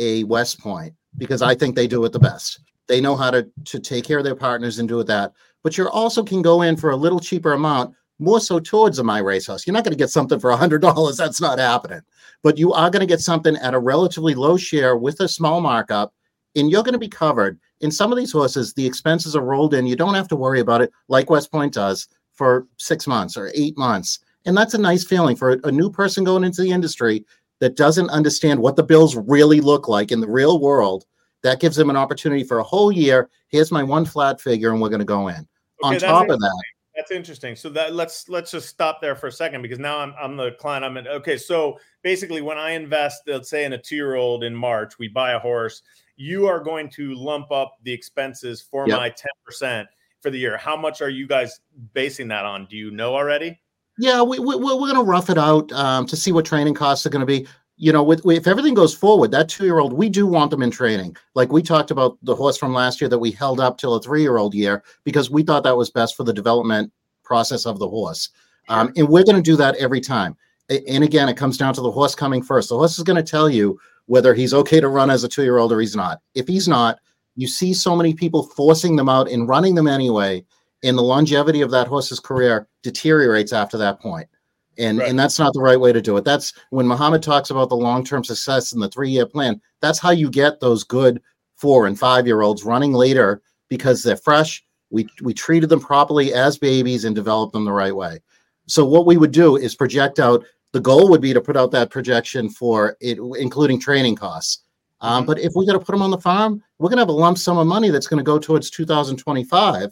a 0.00 0.24
West 0.24 0.58
Point 0.58 0.94
because 1.16 1.40
I 1.40 1.54
think 1.54 1.76
they 1.76 1.86
do 1.86 2.04
it 2.04 2.12
the 2.12 2.18
best. 2.18 2.58
They 2.92 3.00
know 3.00 3.16
how 3.16 3.30
to, 3.30 3.48
to 3.64 3.80
take 3.80 4.04
care 4.04 4.18
of 4.18 4.24
their 4.24 4.36
partners 4.36 4.78
and 4.78 4.86
do 4.86 5.02
that. 5.02 5.32
But 5.62 5.78
you 5.78 5.88
also 5.88 6.22
can 6.22 6.42
go 6.42 6.60
in 6.60 6.76
for 6.76 6.90
a 6.90 6.96
little 6.96 7.20
cheaper 7.20 7.54
amount, 7.54 7.94
more 8.18 8.38
so 8.38 8.60
towards 8.60 8.98
a 8.98 9.02
my 9.02 9.16
race 9.16 9.48
racehorse. 9.48 9.66
You're 9.66 9.72
not 9.72 9.82
going 9.82 9.94
to 9.94 9.98
get 9.98 10.10
something 10.10 10.38
for 10.38 10.50
a 10.50 10.58
hundred 10.58 10.82
dollars. 10.82 11.16
That's 11.16 11.40
not 11.40 11.58
happening. 11.58 12.02
But 12.42 12.58
you 12.58 12.74
are 12.74 12.90
going 12.90 13.00
to 13.00 13.06
get 13.06 13.22
something 13.22 13.56
at 13.56 13.72
a 13.72 13.78
relatively 13.78 14.34
low 14.34 14.58
share 14.58 14.98
with 14.98 15.20
a 15.20 15.26
small 15.26 15.62
markup, 15.62 16.12
and 16.54 16.70
you're 16.70 16.82
going 16.82 16.92
to 16.92 16.98
be 16.98 17.08
covered. 17.08 17.58
In 17.80 17.90
some 17.90 18.12
of 18.12 18.18
these 18.18 18.30
horses, 18.30 18.74
the 18.74 18.84
expenses 18.84 19.34
are 19.34 19.42
rolled 19.42 19.72
in. 19.72 19.86
You 19.86 19.96
don't 19.96 20.12
have 20.12 20.28
to 20.28 20.36
worry 20.36 20.60
about 20.60 20.82
it 20.82 20.92
like 21.08 21.30
West 21.30 21.50
Point 21.50 21.72
does 21.72 22.08
for 22.34 22.66
six 22.76 23.06
months 23.06 23.38
or 23.38 23.50
eight 23.54 23.78
months. 23.78 24.18
And 24.44 24.54
that's 24.54 24.74
a 24.74 24.78
nice 24.78 25.02
feeling 25.02 25.36
for 25.36 25.52
a 25.64 25.72
new 25.72 25.88
person 25.88 26.24
going 26.24 26.44
into 26.44 26.60
the 26.60 26.72
industry 26.72 27.24
that 27.60 27.74
doesn't 27.74 28.10
understand 28.10 28.60
what 28.60 28.76
the 28.76 28.82
bills 28.82 29.16
really 29.16 29.62
look 29.62 29.88
like 29.88 30.12
in 30.12 30.20
the 30.20 30.28
real 30.28 30.60
world. 30.60 31.06
That 31.42 31.60
gives 31.60 31.76
them 31.76 31.90
an 31.90 31.96
opportunity 31.96 32.44
for 32.44 32.58
a 32.58 32.62
whole 32.62 32.92
year. 32.92 33.28
Here's 33.48 33.72
my 33.72 33.82
one 33.82 34.04
flat 34.04 34.40
figure, 34.40 34.70
and 34.70 34.80
we're 34.80 34.88
going 34.88 35.00
to 35.00 35.04
go 35.04 35.28
in. 35.28 35.46
Okay, 35.84 35.94
On 35.94 35.98
top 35.98 36.28
of 36.28 36.38
that, 36.38 36.62
that's 36.94 37.10
interesting. 37.10 37.56
So 37.56 37.68
that 37.70 37.94
let's 37.94 38.28
let's 38.28 38.50
just 38.50 38.68
stop 38.68 39.00
there 39.00 39.16
for 39.16 39.26
a 39.26 39.32
second 39.32 39.62
because 39.62 39.78
now 39.78 39.98
I'm 39.98 40.14
I'm 40.20 40.36
the 40.36 40.52
client. 40.52 40.84
I'm 40.84 40.96
in 40.96 41.08
okay. 41.08 41.36
So 41.36 41.78
basically, 42.02 42.42
when 42.42 42.58
I 42.58 42.72
invest, 42.72 43.22
let's 43.26 43.50
say 43.50 43.64
in 43.64 43.72
a 43.72 43.78
two 43.78 43.96
year 43.96 44.14
old 44.14 44.44
in 44.44 44.54
March, 44.54 44.98
we 44.98 45.08
buy 45.08 45.32
a 45.32 45.38
horse. 45.38 45.82
You 46.16 46.46
are 46.46 46.60
going 46.60 46.88
to 46.90 47.14
lump 47.14 47.50
up 47.50 47.78
the 47.82 47.92
expenses 47.92 48.60
for 48.60 48.86
yep. 48.86 48.98
my 48.98 49.08
ten 49.08 49.32
percent 49.44 49.88
for 50.20 50.30
the 50.30 50.38
year. 50.38 50.56
How 50.56 50.76
much 50.76 51.02
are 51.02 51.08
you 51.08 51.26
guys 51.26 51.60
basing 51.94 52.28
that 52.28 52.44
on? 52.44 52.66
Do 52.66 52.76
you 52.76 52.90
know 52.90 53.14
already? 53.14 53.60
Yeah, 53.98 54.22
we, 54.22 54.38
we, 54.38 54.56
we're 54.56 54.78
going 54.78 54.94
to 54.94 55.02
rough 55.02 55.28
it 55.28 55.36
out 55.36 55.70
um, 55.72 56.06
to 56.06 56.16
see 56.16 56.32
what 56.32 56.46
training 56.46 56.74
costs 56.74 57.04
are 57.04 57.10
going 57.10 57.20
to 57.20 57.26
be 57.26 57.46
you 57.82 57.92
know, 57.92 58.04
with, 58.04 58.24
if 58.24 58.46
everything 58.46 58.74
goes 58.74 58.94
forward, 58.94 59.32
that 59.32 59.48
two 59.48 59.64
year 59.64 59.80
old, 59.80 59.92
we 59.92 60.08
do 60.08 60.24
want 60.24 60.52
them 60.52 60.62
in 60.62 60.70
training. 60.70 61.16
Like 61.34 61.50
we 61.50 61.62
talked 61.62 61.90
about 61.90 62.16
the 62.22 62.36
horse 62.36 62.56
from 62.56 62.72
last 62.72 63.00
year 63.00 63.08
that 63.08 63.18
we 63.18 63.32
held 63.32 63.58
up 63.58 63.76
till 63.76 63.96
a 63.96 64.00
three 64.00 64.22
year 64.22 64.36
old 64.36 64.54
year 64.54 64.84
because 65.02 65.30
we 65.30 65.42
thought 65.42 65.64
that 65.64 65.76
was 65.76 65.90
best 65.90 66.16
for 66.16 66.22
the 66.22 66.32
development 66.32 66.92
process 67.24 67.66
of 67.66 67.80
the 67.80 67.88
horse. 67.88 68.28
Um, 68.68 68.92
and 68.96 69.08
we're 69.08 69.24
going 69.24 69.34
to 69.34 69.42
do 69.42 69.56
that 69.56 69.74
every 69.78 70.00
time. 70.00 70.36
And 70.70 71.02
again, 71.02 71.28
it 71.28 71.36
comes 71.36 71.58
down 71.58 71.74
to 71.74 71.80
the 71.80 71.90
horse 71.90 72.14
coming 72.14 72.40
first. 72.40 72.68
The 72.68 72.78
horse 72.78 72.98
is 72.98 73.02
going 73.02 73.16
to 73.16 73.28
tell 73.28 73.50
you 73.50 73.80
whether 74.06 74.32
he's 74.32 74.54
okay 74.54 74.78
to 74.78 74.86
run 74.86 75.10
as 75.10 75.24
a 75.24 75.28
two 75.28 75.42
year 75.42 75.58
old 75.58 75.72
or 75.72 75.80
he's 75.80 75.96
not. 75.96 76.20
If 76.36 76.46
he's 76.46 76.68
not, 76.68 77.00
you 77.34 77.48
see 77.48 77.74
so 77.74 77.96
many 77.96 78.14
people 78.14 78.44
forcing 78.44 78.94
them 78.94 79.08
out 79.08 79.28
and 79.28 79.48
running 79.48 79.74
them 79.74 79.88
anyway, 79.88 80.44
and 80.84 80.96
the 80.96 81.02
longevity 81.02 81.62
of 81.62 81.72
that 81.72 81.88
horse's 81.88 82.20
career 82.20 82.68
deteriorates 82.84 83.52
after 83.52 83.76
that 83.78 83.98
point 83.98 84.28
and 84.78 84.98
right. 84.98 85.08
and 85.08 85.18
that's 85.18 85.38
not 85.38 85.52
the 85.52 85.60
right 85.60 85.80
way 85.80 85.92
to 85.92 86.00
do 86.00 86.16
it 86.16 86.24
that's 86.24 86.52
when 86.70 86.86
muhammad 86.86 87.22
talks 87.22 87.50
about 87.50 87.68
the 87.68 87.76
long-term 87.76 88.24
success 88.24 88.72
and 88.72 88.82
the 88.82 88.88
three-year 88.88 89.26
plan 89.26 89.60
that's 89.80 89.98
how 89.98 90.10
you 90.10 90.30
get 90.30 90.60
those 90.60 90.84
good 90.84 91.20
four 91.56 91.86
and 91.86 91.98
five 91.98 92.26
year 92.26 92.42
olds 92.42 92.64
running 92.64 92.92
later 92.92 93.42
because 93.68 94.02
they're 94.02 94.16
fresh 94.16 94.64
we 94.90 95.06
we 95.22 95.34
treated 95.34 95.68
them 95.68 95.80
properly 95.80 96.32
as 96.32 96.58
babies 96.58 97.04
and 97.04 97.14
developed 97.14 97.52
them 97.52 97.64
the 97.64 97.72
right 97.72 97.94
way 97.94 98.18
so 98.66 98.84
what 98.84 99.06
we 99.06 99.16
would 99.16 99.32
do 99.32 99.56
is 99.56 99.74
project 99.74 100.18
out 100.18 100.44
the 100.72 100.80
goal 100.80 101.10
would 101.10 101.20
be 101.20 101.34
to 101.34 101.40
put 101.40 101.56
out 101.56 101.70
that 101.70 101.90
projection 101.90 102.48
for 102.48 102.96
it 103.00 103.18
including 103.38 103.78
training 103.78 104.16
costs 104.16 104.64
um, 105.00 105.22
mm-hmm. 105.22 105.26
but 105.26 105.38
if 105.38 105.52
we 105.54 105.66
got 105.66 105.72
to 105.72 105.78
put 105.78 105.92
them 105.92 106.02
on 106.02 106.10
the 106.10 106.18
farm 106.18 106.62
we're 106.78 106.88
going 106.88 106.96
to 106.96 107.02
have 107.02 107.08
a 107.08 107.12
lump 107.12 107.36
sum 107.36 107.58
of 107.58 107.66
money 107.66 107.90
that's 107.90 108.06
going 108.06 108.18
to 108.18 108.24
go 108.24 108.38
towards 108.38 108.70
2025 108.70 109.82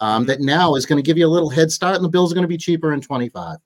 um, 0.00 0.22
mm-hmm. 0.22 0.26
that 0.26 0.40
now 0.40 0.74
is 0.74 0.86
going 0.86 1.02
to 1.02 1.06
give 1.06 1.16
you 1.16 1.26
a 1.26 1.28
little 1.28 1.50
head 1.50 1.70
start 1.70 1.96
and 1.96 2.04
the 2.04 2.08
bills 2.08 2.32
are 2.32 2.34
going 2.34 2.42
to 2.42 2.48
be 2.48 2.58
cheaper 2.58 2.92
in 2.92 3.00
25 3.00 3.58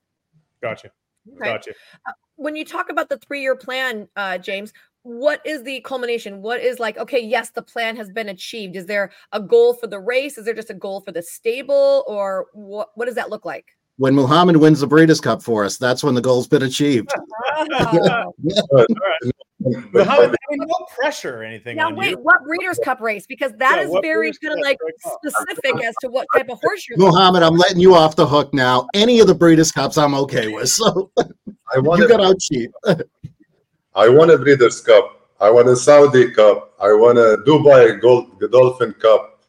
Gotcha. 0.61 0.91
Okay. 1.35 1.45
Gotcha. 1.45 1.71
Uh, 2.07 2.11
when 2.35 2.55
you 2.55 2.65
talk 2.65 2.89
about 2.89 3.09
the 3.09 3.17
three 3.17 3.41
year 3.41 3.55
plan, 3.55 4.07
uh, 4.15 4.37
James, 4.37 4.73
what 5.03 5.41
is 5.45 5.63
the 5.63 5.81
culmination? 5.81 6.41
What 6.41 6.61
is 6.61 6.79
like, 6.79 6.97
okay, 6.97 7.19
yes, 7.19 7.51
the 7.51 7.61
plan 7.61 7.95
has 7.95 8.09
been 8.09 8.29
achieved. 8.29 8.75
Is 8.75 8.85
there 8.85 9.11
a 9.31 9.39
goal 9.39 9.73
for 9.73 9.87
the 9.87 9.99
race? 9.99 10.37
Is 10.37 10.45
there 10.45 10.53
just 10.53 10.69
a 10.69 10.73
goal 10.73 11.01
for 11.01 11.11
the 11.11 11.21
stable? 11.21 12.03
Or 12.07 12.47
what, 12.53 12.89
what 12.95 13.05
does 13.05 13.15
that 13.15 13.29
look 13.29 13.45
like? 13.45 13.65
When 13.97 14.15
Muhammad 14.15 14.57
wins 14.57 14.79
the 14.79 14.87
Breeders' 14.87 15.19
Cup 15.19 15.43
for 15.43 15.65
us, 15.65 15.77
that's 15.77 16.03
when 16.03 16.15
the 16.15 16.21
goal's 16.21 16.47
been 16.47 16.63
achieved. 16.63 17.11
Oh. 17.61 18.33
yeah. 18.41 19.31
But 19.91 20.07
how, 20.07 20.21
I 20.21 20.27
mean, 20.27 20.35
no 20.51 20.87
pressure 20.97 21.41
or 21.41 21.43
anything. 21.43 21.75
Now, 21.75 21.93
wait, 21.93 22.11
you. 22.11 22.17
what 22.17 22.43
Breeders' 22.43 22.79
Cup 22.83 23.01
race? 23.01 23.25
Because 23.27 23.51
that 23.57 23.77
yeah, 23.77 23.87
is 23.87 23.99
very 24.01 24.31
kind 24.31 24.53
of 24.53 24.59
like 24.63 24.77
specific 25.21 25.83
as 25.83 25.93
to 26.01 26.09
what 26.09 26.27
type 26.35 26.49
of 26.49 26.59
horse 26.61 26.87
you're. 26.87 26.97
Muhammad, 26.97 27.43
I'm 27.43 27.55
letting 27.55 27.79
you 27.79 27.93
off 27.93 28.15
the 28.15 28.25
hook 28.25 28.53
now. 28.53 28.87
Any 28.93 29.19
of 29.19 29.27
the 29.27 29.35
Breeders' 29.35 29.71
Cups, 29.71 29.97
I'm 29.97 30.15
okay 30.15 30.47
with. 30.47 30.69
So 30.79 31.11
I 31.75 31.79
want 31.79 32.01
you 32.01 32.07
got 32.07 32.21
out 32.21 32.39
cheap. 32.39 32.71
I 33.95 34.07
want 34.07 34.31
a 34.31 34.37
Breeders' 34.37 34.79
Cup. 34.81 35.29
I 35.41 35.49
want 35.49 35.67
a 35.67 35.75
Saudi 35.75 36.31
Cup. 36.31 36.73
I 36.79 36.93
want 36.93 37.17
a 37.17 37.43
Dubai 37.45 37.99
Gold 37.99 38.39
Dolphin 38.51 38.93
Cup. 38.93 39.41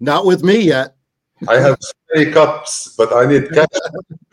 Not 0.00 0.26
with 0.26 0.42
me 0.42 0.58
yet. 0.60 0.94
I 1.48 1.58
have 1.58 1.78
three 2.12 2.30
cups, 2.32 2.94
but 2.96 3.12
I 3.12 3.26
need 3.26 3.50
cash. 3.50 3.66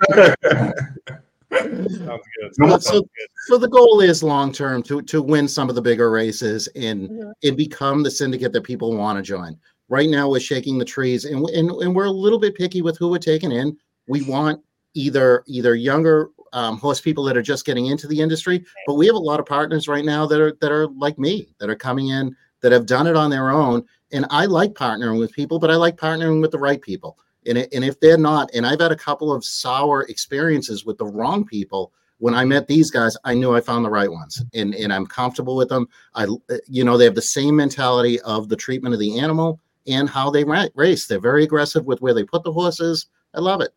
Sounds 1.51 1.97
good. 1.97 2.55
Sounds 2.55 2.85
so, 2.85 3.01
good. 3.01 3.07
so 3.47 3.57
the 3.57 3.67
goal 3.67 4.01
is 4.01 4.23
long 4.23 4.51
term 4.51 4.81
to 4.83 5.01
to 5.01 5.21
win 5.21 5.47
some 5.47 5.69
of 5.69 5.75
the 5.75 5.81
bigger 5.81 6.09
races 6.11 6.67
and 6.75 7.09
mm-hmm. 7.09 7.31
and 7.43 7.57
become 7.57 8.03
the 8.03 8.11
syndicate 8.11 8.53
that 8.53 8.63
people 8.63 8.95
want 8.95 9.17
to 9.17 9.21
join. 9.21 9.57
Right 9.89 10.09
now, 10.09 10.29
we're 10.29 10.39
shaking 10.39 10.77
the 10.77 10.85
trees, 10.85 11.25
and, 11.25 11.45
and 11.49 11.69
and 11.69 11.95
we're 11.95 12.05
a 12.05 12.11
little 12.11 12.39
bit 12.39 12.55
picky 12.55 12.81
with 12.81 12.97
who 12.97 13.09
we're 13.09 13.19
taking 13.19 13.51
in. 13.51 13.77
We 14.07 14.21
want 14.21 14.61
either 14.93 15.43
either 15.47 15.75
younger 15.75 16.29
um, 16.53 16.77
horse 16.77 17.01
people 17.01 17.23
that 17.25 17.37
are 17.37 17.41
just 17.41 17.65
getting 17.65 17.87
into 17.87 18.07
the 18.07 18.19
industry, 18.19 18.63
but 18.85 18.95
we 18.95 19.05
have 19.07 19.15
a 19.15 19.19
lot 19.19 19.39
of 19.39 19.45
partners 19.45 19.87
right 19.87 20.05
now 20.05 20.25
that 20.25 20.39
are 20.39 20.53
that 20.61 20.71
are 20.71 20.87
like 20.87 21.19
me 21.19 21.53
that 21.59 21.69
are 21.69 21.75
coming 21.75 22.09
in 22.09 22.35
that 22.61 22.71
have 22.71 22.85
done 22.85 23.07
it 23.07 23.15
on 23.15 23.29
their 23.29 23.49
own. 23.49 23.83
And 24.13 24.25
I 24.29 24.45
like 24.45 24.73
partnering 24.73 25.19
with 25.19 25.31
people, 25.31 25.59
but 25.59 25.71
I 25.71 25.75
like 25.75 25.97
partnering 25.97 26.41
with 26.41 26.51
the 26.51 26.59
right 26.59 26.81
people. 26.81 27.17
And, 27.47 27.57
and 27.57 27.83
if 27.83 27.99
they're 27.99 28.17
not, 28.17 28.49
and 28.53 28.65
I've 28.65 28.79
had 28.79 28.91
a 28.91 28.95
couple 28.95 29.33
of 29.33 29.43
sour 29.43 30.03
experiences 30.03 30.85
with 30.85 30.97
the 30.97 31.05
wrong 31.05 31.45
people. 31.45 31.91
When 32.19 32.35
I 32.35 32.45
met 32.45 32.67
these 32.67 32.91
guys, 32.91 33.17
I 33.23 33.33
knew 33.33 33.55
I 33.55 33.61
found 33.61 33.83
the 33.83 33.89
right 33.89 34.11
ones, 34.11 34.43
and 34.53 34.75
and 34.75 34.93
I'm 34.93 35.07
comfortable 35.07 35.55
with 35.55 35.69
them. 35.69 35.87
I, 36.13 36.27
you 36.67 36.83
know, 36.83 36.95
they 36.95 37.05
have 37.05 37.15
the 37.15 37.21
same 37.21 37.55
mentality 37.55 38.21
of 38.21 38.47
the 38.47 38.55
treatment 38.55 38.93
of 38.93 38.99
the 38.99 39.17
animal 39.17 39.59
and 39.87 40.07
how 40.07 40.29
they 40.29 40.43
race. 40.75 41.07
They're 41.07 41.19
very 41.19 41.43
aggressive 41.43 41.85
with 41.85 41.99
where 41.99 42.13
they 42.13 42.23
put 42.23 42.43
the 42.43 42.51
horses. 42.51 43.07
I 43.33 43.39
love 43.39 43.61
it. 43.61 43.71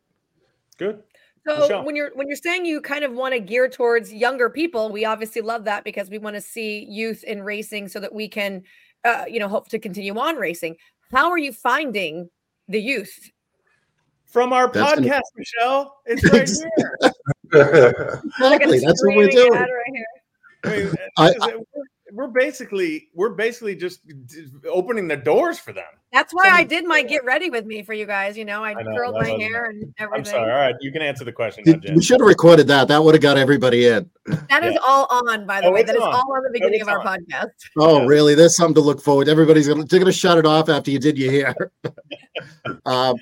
Good. 0.77 1.03
So 1.47 1.59
Michelle. 1.59 1.85
when 1.85 1.95
you're 1.95 2.11
when 2.15 2.27
you're 2.27 2.37
saying 2.37 2.65
you 2.65 2.81
kind 2.81 3.05
of 3.05 3.13
want 3.13 3.35
to 3.35 3.41
gear 3.41 3.69
towards 3.69 4.13
younger 4.13 4.49
people, 4.49 4.91
we 4.91 5.05
obviously 5.05 5.43
love 5.43 5.65
that 5.65 5.85
because 5.85 6.09
we 6.09 6.19
want 6.19 6.37
to 6.37 6.41
see 6.41 6.87
youth 6.89 7.23
in 7.25 7.43
racing 7.43 7.89
so 7.89 8.01
that 8.01 8.15
we 8.15 8.29
can, 8.29 8.63
uh, 9.05 9.25
you 9.29 9.39
know, 9.39 9.49
hope 9.49 9.69
to 9.69 9.79
continue 9.79 10.19
on 10.19 10.37
racing. 10.37 10.77
How 11.13 11.31
are 11.31 11.39
you 11.39 11.53
finding 11.53 12.31
the 12.69 12.81
youth 12.81 13.31
from 14.35 14.53
our 14.53 14.69
That's 14.69 15.01
podcast, 15.01 15.05
gonna... 15.05 15.21
Michelle. 15.37 15.97
It's 16.07 16.25
right 16.33 16.51
here. 17.53 18.23
exactly. 18.41 18.81
That's 18.81 19.03
what 19.07 19.17
we're 19.17 19.29
doing. 19.29 19.53
Right 19.53 19.71
I 20.65 20.77
mean, 20.77 20.95
I, 21.19 21.35
I, 21.41 21.57
we're 22.13 22.29
basically 22.29 23.09
we're 23.15 23.35
basically 23.35 23.77
just 23.77 24.01
opening 24.69 25.09
the 25.09 25.17
doors 25.17 25.59
for 25.59 25.73
them. 25.73 25.85
That's 26.13 26.33
why 26.33 26.49
I 26.49 26.65
did 26.65 26.85
my 26.85 27.03
get 27.03 27.25
ready 27.25 27.51
with 27.51 27.67
me 27.67 27.83
for 27.83 27.93
you 27.93 28.07
guys. 28.07 28.37
You 28.39 28.45
know, 28.45 28.63
I, 28.65 28.71
I 28.71 28.83
know, 28.83 28.97
curled 28.97 29.17
my 29.17 29.29
hair 29.29 29.67
and 29.67 29.93
everything. 29.99 30.19
I'm 30.19 30.25
sorry. 30.25 30.51
All 30.51 30.59
right, 30.59 30.75
you 30.81 30.93
can 30.93 31.03
answer 31.03 31.25
the 31.25 31.33
question. 31.33 31.65
Did, 31.65 31.95
we 31.95 32.03
should 32.03 32.21
have 32.21 32.29
recorded 32.29 32.67
that. 32.69 32.89
That 32.89 33.03
would 33.03 33.15
have 33.15 33.23
got 33.23 33.37
everybody 33.37 33.89
in. 33.89 34.09
That 34.27 34.63
yeah. 34.63 34.71
is 34.71 34.79
all 34.87 35.07
on, 35.11 35.45
by 35.45 35.61
the 35.61 35.67
oh, 35.67 35.73
way. 35.73 35.83
That 35.83 35.97
on. 35.97 36.03
is 36.03 36.15
all 36.15 36.33
on 36.35 36.43
the 36.45 36.51
beginning 36.53 36.81
oh, 36.81 36.85
of 36.85 36.89
our 36.89 37.01
on. 37.01 37.19
podcast. 37.19 37.51
Oh, 37.77 38.01
yeah. 38.01 38.07
really? 38.07 38.35
There's 38.35 38.57
something 38.57 38.77
to 38.77 38.81
look 38.81 39.03
forward. 39.03 39.29
Everybody's 39.29 39.67
gonna 39.67 39.85
they're 39.85 39.99
gonna 39.99 40.13
shut 40.13 40.39
it 40.39 40.47
off 40.47 40.69
after 40.69 40.91
you 40.91 40.99
did 40.99 41.19
your 41.19 41.33
hair. 41.33 41.73
um, 42.87 43.17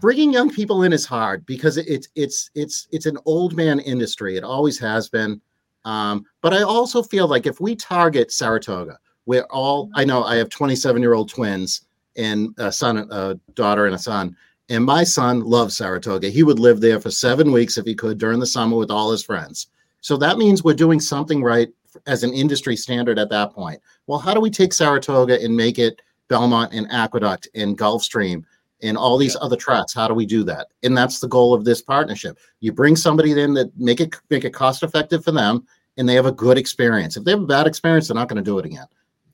bringing 0.00 0.32
young 0.32 0.50
people 0.50 0.82
in 0.82 0.92
is 0.92 1.06
hard 1.06 1.44
because 1.46 1.76
it's 1.76 2.08
it's 2.14 2.50
it's 2.54 2.88
it's 2.92 3.06
an 3.06 3.18
old 3.24 3.56
man 3.56 3.80
industry. 3.80 4.36
It 4.36 4.44
always 4.44 4.78
has 4.78 5.08
been. 5.08 5.40
Um, 5.84 6.24
but 6.40 6.54
I 6.54 6.62
also 6.62 7.02
feel 7.02 7.28
like 7.28 7.46
if 7.46 7.60
we 7.60 7.76
target 7.76 8.32
Saratoga, 8.32 8.98
we're 9.26 9.46
all 9.50 9.90
I 9.94 10.04
know 10.04 10.24
I 10.24 10.36
have 10.36 10.48
27 10.48 11.02
year 11.02 11.14
old 11.14 11.28
twins 11.28 11.82
and 12.16 12.54
a 12.58 12.70
son, 12.70 13.08
a 13.10 13.34
daughter, 13.54 13.86
and 13.86 13.94
a 13.94 13.98
son. 13.98 14.36
And 14.70 14.84
my 14.84 15.04
son 15.04 15.40
loves 15.40 15.76
Saratoga. 15.76 16.30
He 16.30 16.42
would 16.42 16.58
live 16.58 16.80
there 16.80 17.00
for 17.00 17.10
seven 17.10 17.52
weeks 17.52 17.76
if 17.76 17.84
he 17.84 17.94
could 17.94 18.18
during 18.18 18.40
the 18.40 18.46
summer 18.46 18.76
with 18.76 18.90
all 18.90 19.10
his 19.10 19.22
friends. 19.22 19.66
So 20.00 20.16
that 20.18 20.38
means 20.38 20.62
we're 20.62 20.74
doing 20.74 21.00
something 21.00 21.42
right 21.42 21.68
as 22.06 22.22
an 22.22 22.32
industry 22.32 22.76
standard 22.76 23.18
at 23.18 23.30
that 23.30 23.52
point. 23.52 23.80
Well, 24.06 24.18
how 24.18 24.34
do 24.34 24.40
we 24.40 24.50
take 24.50 24.72
Saratoga 24.72 25.42
and 25.42 25.54
make 25.54 25.78
it 25.78 26.00
Belmont 26.28 26.72
and 26.72 26.90
Aqueduct 26.90 27.48
and 27.54 27.76
Gulfstream 27.76 28.44
and 28.84 28.96
all 28.96 29.18
these 29.18 29.34
yeah. 29.34 29.40
other 29.40 29.56
tracks. 29.56 29.94
How 29.94 30.06
do 30.06 30.14
we 30.14 30.26
do 30.26 30.44
that? 30.44 30.68
And 30.82 30.96
that's 30.96 31.18
the 31.18 31.28
goal 31.28 31.54
of 31.54 31.64
this 31.64 31.82
partnership. 31.82 32.38
You 32.60 32.72
bring 32.72 32.94
somebody 32.94 33.32
in 33.32 33.54
that 33.54 33.76
make 33.76 34.00
it 34.00 34.14
make 34.30 34.44
it 34.44 34.54
cost 34.54 34.82
effective 34.82 35.24
for 35.24 35.32
them, 35.32 35.66
and 35.96 36.08
they 36.08 36.14
have 36.14 36.26
a 36.26 36.32
good 36.32 36.58
experience. 36.58 37.16
If 37.16 37.24
they 37.24 37.32
have 37.32 37.42
a 37.42 37.46
bad 37.46 37.66
experience, 37.66 38.08
they're 38.08 38.14
not 38.14 38.28
going 38.28 38.42
to 38.44 38.50
do 38.50 38.58
it 38.58 38.66
again. 38.66 38.86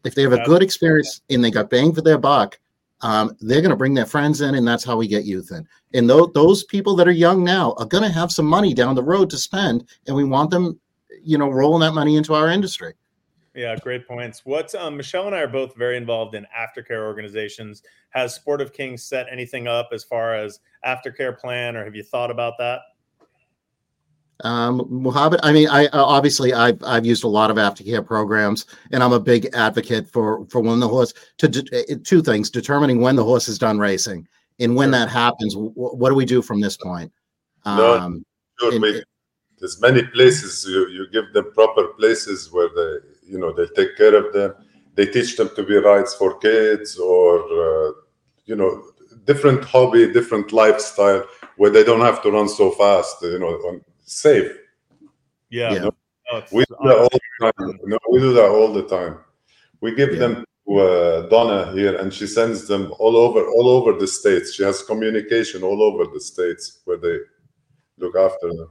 If 0.04 0.14
they 0.14 0.22
have 0.22 0.32
a 0.32 0.44
good 0.44 0.62
experience 0.62 1.20
and 1.28 1.44
they 1.44 1.50
got 1.50 1.68
bang 1.68 1.92
for 1.92 2.00
their 2.00 2.16
buck, 2.16 2.58
um, 3.02 3.36
they're 3.40 3.60
going 3.60 3.70
to 3.70 3.76
bring 3.76 3.94
their 3.94 4.06
friends 4.06 4.40
in, 4.40 4.54
and 4.54 4.66
that's 4.66 4.84
how 4.84 4.96
we 4.96 5.08
get 5.08 5.24
youth 5.24 5.50
in. 5.52 5.66
And 5.94 6.08
th- 6.08 6.30
those 6.34 6.64
people 6.64 6.96
that 6.96 7.08
are 7.08 7.12
young 7.12 7.44
now 7.44 7.74
are 7.78 7.86
going 7.86 8.04
to 8.04 8.10
have 8.10 8.30
some 8.30 8.46
money 8.46 8.72
down 8.72 8.94
the 8.94 9.02
road 9.02 9.30
to 9.30 9.38
spend, 9.38 9.86
and 10.06 10.16
we 10.16 10.24
want 10.24 10.50
them, 10.50 10.78
you 11.22 11.36
know, 11.38 11.50
rolling 11.50 11.80
that 11.80 11.92
money 11.92 12.16
into 12.16 12.34
our 12.34 12.48
industry. 12.48 12.94
Yeah, 13.60 13.76
great 13.76 14.08
points. 14.08 14.46
What's 14.46 14.74
um, 14.74 14.96
Michelle 14.96 15.26
and 15.26 15.36
I 15.36 15.40
are 15.40 15.46
both 15.46 15.76
very 15.76 15.98
involved 15.98 16.34
in 16.34 16.46
aftercare 16.58 17.04
organizations. 17.04 17.82
Has 18.08 18.34
Sport 18.34 18.62
of 18.62 18.72
Kings 18.72 19.02
set 19.04 19.26
anything 19.30 19.68
up 19.68 19.90
as 19.92 20.02
far 20.02 20.34
as 20.34 20.60
aftercare 20.86 21.38
plan, 21.38 21.76
or 21.76 21.84
have 21.84 21.94
you 21.94 22.02
thought 22.02 22.30
about 22.30 22.54
that? 22.56 22.80
Um, 24.44 24.86
Muhammad, 24.88 25.40
I 25.42 25.52
mean, 25.52 25.68
I 25.68 25.88
uh, 25.88 26.02
obviously 26.02 26.54
I've 26.54 26.82
I've 26.82 27.04
used 27.04 27.22
a 27.22 27.28
lot 27.28 27.50
of 27.50 27.58
aftercare 27.58 28.04
programs, 28.04 28.64
and 28.92 29.02
I'm 29.02 29.12
a 29.12 29.20
big 29.20 29.50
advocate 29.52 30.08
for 30.10 30.46
for 30.46 30.62
when 30.62 30.80
the 30.80 30.88
horse 30.88 31.12
to 31.36 31.46
de- 31.46 31.96
two 31.98 32.22
things: 32.22 32.48
determining 32.48 33.02
when 33.02 33.14
the 33.14 33.24
horse 33.24 33.46
is 33.46 33.58
done 33.58 33.78
racing, 33.78 34.26
and 34.58 34.74
when 34.74 34.90
that 34.92 35.10
happens, 35.10 35.52
w- 35.52 35.74
what 35.74 36.08
do 36.08 36.14
we 36.14 36.24
do 36.24 36.40
from 36.40 36.62
this 36.62 36.78
point? 36.78 37.12
Um, 37.66 38.24
no, 38.62 38.70
sure, 38.70 39.02
there's 39.58 39.78
many 39.82 40.02
places 40.02 40.64
you, 40.66 40.88
you 40.88 41.06
give 41.12 41.30
them 41.34 41.52
proper 41.52 41.88
places 41.98 42.50
where 42.50 42.70
they 42.74 43.09
you 43.30 43.38
know 43.38 43.52
they 43.52 43.66
take 43.78 43.96
care 43.96 44.14
of 44.14 44.32
them. 44.32 44.54
They 44.94 45.06
teach 45.06 45.36
them 45.36 45.50
to 45.56 45.62
be 45.62 45.76
rides 45.76 46.14
for 46.14 46.38
kids 46.38 46.98
or 46.98 47.28
uh, 47.38 47.92
you 48.46 48.56
know 48.56 48.84
different 49.24 49.64
hobby, 49.64 50.12
different 50.12 50.52
lifestyle 50.52 51.24
where 51.56 51.70
they 51.70 51.84
don't 51.84 52.00
have 52.00 52.22
to 52.22 52.30
run 52.30 52.48
so 52.48 52.70
fast. 52.72 53.22
You 53.22 53.38
know, 53.38 53.80
safe. 54.04 54.50
Yeah. 55.50 55.72
yeah. 55.72 55.78
No, 55.80 55.90
we 56.52 56.64
do 56.64 56.76
that 56.84 56.98
all 56.98 57.08
the 57.08 57.52
time. 57.52 57.78
No, 57.84 57.98
we 58.10 58.18
do 58.20 58.32
that 58.34 58.48
all 58.48 58.72
the 58.72 58.86
time. 58.86 59.18
We 59.80 59.94
give 59.94 60.12
yeah. 60.12 60.20
them 60.20 60.44
to 60.66 60.78
uh, 60.78 61.28
Donna 61.28 61.72
here, 61.72 61.96
and 61.96 62.12
she 62.12 62.26
sends 62.26 62.66
them 62.68 62.92
all 62.98 63.16
over, 63.16 63.46
all 63.46 63.68
over 63.68 63.98
the 63.98 64.06
states. 64.06 64.54
She 64.54 64.62
has 64.62 64.82
communication 64.82 65.62
all 65.62 65.82
over 65.82 66.04
the 66.12 66.20
states 66.20 66.80
where 66.84 66.98
they 66.98 67.18
look 67.98 68.16
after 68.16 68.48
them. 68.48 68.70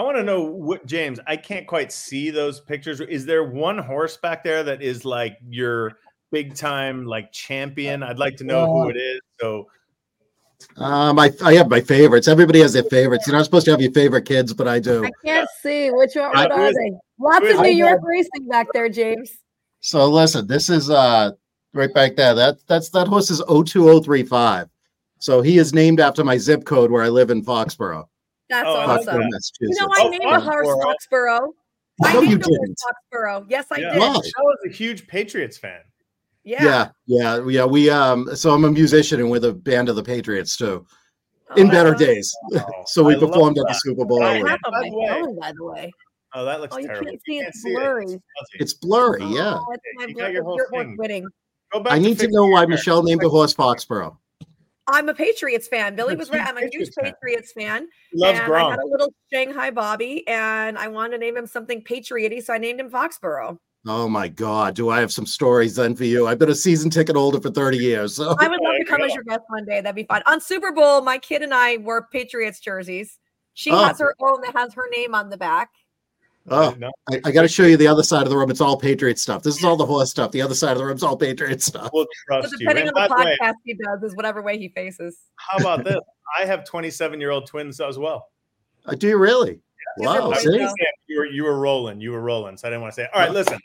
I 0.00 0.02
want 0.02 0.16
to 0.16 0.22
know 0.22 0.40
what 0.40 0.86
James. 0.86 1.20
I 1.26 1.36
can't 1.36 1.66
quite 1.66 1.92
see 1.92 2.30
those 2.30 2.58
pictures. 2.58 3.02
Is 3.02 3.26
there 3.26 3.44
one 3.44 3.76
horse 3.76 4.16
back 4.16 4.42
there 4.42 4.62
that 4.62 4.80
is 4.80 5.04
like 5.04 5.36
your 5.46 5.98
big 6.32 6.54
time 6.54 7.04
like 7.04 7.30
champion? 7.32 8.02
I'd 8.02 8.18
like 8.18 8.38
to 8.38 8.44
know 8.44 8.64
who 8.64 8.88
it 8.88 8.96
is. 8.96 9.20
So 9.38 9.66
um, 10.78 11.18
I, 11.18 11.30
I 11.44 11.52
have 11.52 11.68
my 11.68 11.82
favorites. 11.82 12.28
Everybody 12.28 12.60
has 12.60 12.72
their 12.72 12.84
favorites. 12.84 13.26
You're 13.26 13.36
not 13.36 13.44
supposed 13.44 13.66
to 13.66 13.72
have 13.72 13.82
your 13.82 13.92
favorite 13.92 14.24
kids, 14.24 14.54
but 14.54 14.66
I 14.66 14.78
do. 14.78 15.04
I 15.04 15.10
can't 15.22 15.48
see 15.60 15.90
which 15.90 16.14
one. 16.14 16.30
What 16.30 16.50
are 16.50 16.72
they? 16.72 16.92
Lots 17.18 17.50
of 17.50 17.60
New 17.60 17.68
York 17.68 18.00
racing 18.02 18.48
back 18.48 18.68
there, 18.72 18.88
James. 18.88 19.30
So 19.80 20.08
listen, 20.08 20.46
this 20.46 20.70
is 20.70 20.88
uh 20.88 21.32
right 21.74 21.92
back 21.92 22.16
there. 22.16 22.34
That 22.34 22.56
that's 22.66 22.88
that 22.88 23.06
horse 23.06 23.30
is 23.30 23.42
02035. 23.48 24.66
So 25.18 25.42
he 25.42 25.58
is 25.58 25.74
named 25.74 26.00
after 26.00 26.24
my 26.24 26.38
zip 26.38 26.64
code 26.64 26.90
where 26.90 27.02
I 27.02 27.10
live 27.10 27.28
in 27.28 27.44
Foxborough. 27.44 28.06
That's 28.50 28.66
oh, 28.68 28.74
awesome. 28.74 29.22
You 29.60 29.74
know, 29.80 29.86
I 29.86 30.02
oh, 30.02 30.08
named 30.08 30.24
a 30.24 30.40
horse 30.40 30.66
Foxborough. 30.66 31.50
I 32.02 32.12
no, 32.12 32.20
named 32.20 32.42
a 32.42 32.48
horse 32.48 32.70
Foxborough. 33.14 33.46
Yes, 33.48 33.66
I 33.70 33.78
yeah. 33.78 33.92
did. 33.92 34.00
Wow. 34.00 34.14
I 34.14 34.42
was 34.42 34.58
a 34.66 34.72
huge 34.72 35.06
Patriots 35.06 35.56
fan. 35.56 35.80
Yeah. 36.42 36.64
yeah, 36.64 36.88
yeah, 37.06 37.46
yeah. 37.46 37.64
We 37.64 37.90
um, 37.90 38.34
so 38.34 38.52
I'm 38.52 38.64
a 38.64 38.70
musician 38.70 39.20
and 39.20 39.30
we're 39.30 39.38
the 39.38 39.52
band 39.52 39.88
of 39.88 39.96
the 39.96 40.02
Patriots 40.02 40.56
too. 40.56 40.84
In 41.56 41.68
oh, 41.68 41.70
better 41.70 41.94
days, 41.94 42.32
so 42.86 43.02
we 43.02 43.16
I 43.16 43.18
performed 43.18 43.58
at 43.58 43.64
the 43.66 43.74
Super 43.74 44.04
Bowl. 44.04 44.22
I 44.22 44.36
have 44.36 44.58
on 44.64 44.72
my 44.72 44.90
phone, 45.08 45.38
by 45.38 45.52
the 45.52 45.64
way. 45.64 45.92
Oh, 46.32 46.44
that 46.44 46.60
looks 46.60 46.76
oh, 46.76 46.78
you 46.78 46.86
terrible. 46.86 47.06
Can't 47.08 47.20
see 47.26 47.36
you 47.36 47.44
it's 47.46 47.64
blurry. 47.64 48.12
It. 48.12 48.22
It's 48.54 48.74
blurry, 48.74 49.24
yeah. 49.24 49.58
Oh, 49.58 49.76
you 50.06 50.14
got 50.14 50.32
your 50.32 50.44
whole 50.44 50.60
thing. 50.70 50.96
I 51.86 51.98
need 51.98 52.18
to, 52.20 52.26
to 52.26 52.32
know 52.32 52.46
why 52.46 52.66
Michelle 52.66 53.02
named 53.02 53.20
the 53.20 53.28
horse 53.28 53.52
Foxborough. 53.52 54.16
I'm 54.90 55.08
a 55.08 55.14
Patriots 55.14 55.68
fan. 55.68 55.96
Billy 55.96 56.16
was 56.16 56.30
right. 56.30 56.46
I'm 56.46 56.56
a 56.56 56.68
huge 56.70 56.90
Patriots 56.94 57.52
fan. 57.52 57.88
Loves 58.14 58.38
and 58.38 58.48
Gronk. 58.48 58.66
I 58.66 58.70
had 58.70 58.80
a 58.80 58.86
little 58.86 59.12
Shanghai 59.32 59.70
Bobby, 59.70 60.26
and 60.26 60.76
I 60.78 60.88
wanted 60.88 61.12
to 61.12 61.18
name 61.18 61.36
him 61.36 61.46
something 61.46 61.82
patrioty, 61.82 62.40
so 62.40 62.52
I 62.52 62.58
named 62.58 62.80
him 62.80 62.90
Foxborough. 62.90 63.58
Oh 63.86 64.08
my 64.08 64.28
God! 64.28 64.74
Do 64.74 64.90
I 64.90 65.00
have 65.00 65.10
some 65.10 65.24
stories 65.24 65.74
then 65.76 65.96
for 65.96 66.04
you? 66.04 66.26
I've 66.26 66.38
been 66.38 66.50
a 66.50 66.54
season 66.54 66.90
ticket 66.90 67.16
holder 67.16 67.40
for 67.40 67.50
30 67.50 67.78
years. 67.78 68.14
So 68.14 68.36
I 68.38 68.46
would 68.46 68.60
love 68.60 68.74
to 68.78 68.84
come 68.84 69.00
as 69.00 69.14
your 69.14 69.24
guest 69.24 69.40
one 69.48 69.64
day. 69.64 69.80
That'd 69.80 69.96
be 69.96 70.04
fun. 70.04 70.22
On 70.26 70.40
Super 70.40 70.70
Bowl, 70.70 71.00
my 71.00 71.16
kid 71.16 71.40
and 71.40 71.54
I 71.54 71.78
wore 71.78 72.06
Patriots 72.12 72.60
jerseys. 72.60 73.18
She 73.54 73.70
oh. 73.70 73.82
has 73.84 73.98
her 73.98 74.14
own 74.20 74.42
that 74.42 74.54
has 74.54 74.74
her 74.74 74.88
name 74.94 75.14
on 75.14 75.30
the 75.30 75.38
back. 75.38 75.70
Oh, 76.48 76.74
I, 77.10 77.20
I 77.24 77.30
got 77.30 77.42
to 77.42 77.48
show 77.48 77.64
you 77.64 77.76
the 77.76 77.86
other 77.86 78.02
side 78.02 78.22
of 78.22 78.30
the 78.30 78.36
room. 78.36 78.50
It's 78.50 78.60
all 78.60 78.76
Patriot 78.76 79.18
stuff. 79.18 79.42
This 79.42 79.58
is 79.58 79.64
all 79.64 79.76
the 79.76 79.86
horse 79.86 80.10
stuff. 80.10 80.32
The 80.32 80.42
other 80.42 80.54
side 80.54 80.72
of 80.72 80.78
the 80.78 80.84
room 80.84 80.96
is 80.96 81.02
all 81.02 81.16
Patriot 81.16 81.62
stuff. 81.62 81.90
We'll 81.92 82.06
trust 82.26 82.54
depending 82.58 82.86
you. 82.86 82.92
on 82.92 83.08
the 83.08 83.14
podcast 83.14 83.40
way, 83.40 83.54
he 83.64 83.74
does, 83.74 84.02
is 84.02 84.16
whatever 84.16 84.42
way 84.42 84.58
he 84.58 84.68
faces. 84.68 85.18
How 85.36 85.58
about 85.58 85.84
this? 85.84 85.98
I 86.38 86.44
have 86.46 86.64
27 86.64 87.20
year 87.20 87.30
old 87.30 87.46
twins 87.46 87.80
as 87.80 87.98
well. 87.98 88.28
Uh, 88.86 88.94
do 88.94 89.08
you 89.08 89.18
really? 89.18 89.60
Yeah, 89.98 90.06
wow. 90.06 90.32
You 91.08 91.18
were, 91.18 91.26
you 91.26 91.44
were 91.44 91.58
rolling. 91.58 92.00
You 92.00 92.12
were 92.12 92.20
rolling. 92.20 92.56
So 92.56 92.68
I 92.68 92.70
didn't 92.70 92.82
want 92.82 92.94
to 92.94 93.02
say, 93.02 93.08
all 93.12 93.20
right, 93.20 93.32
listen, 93.32 93.58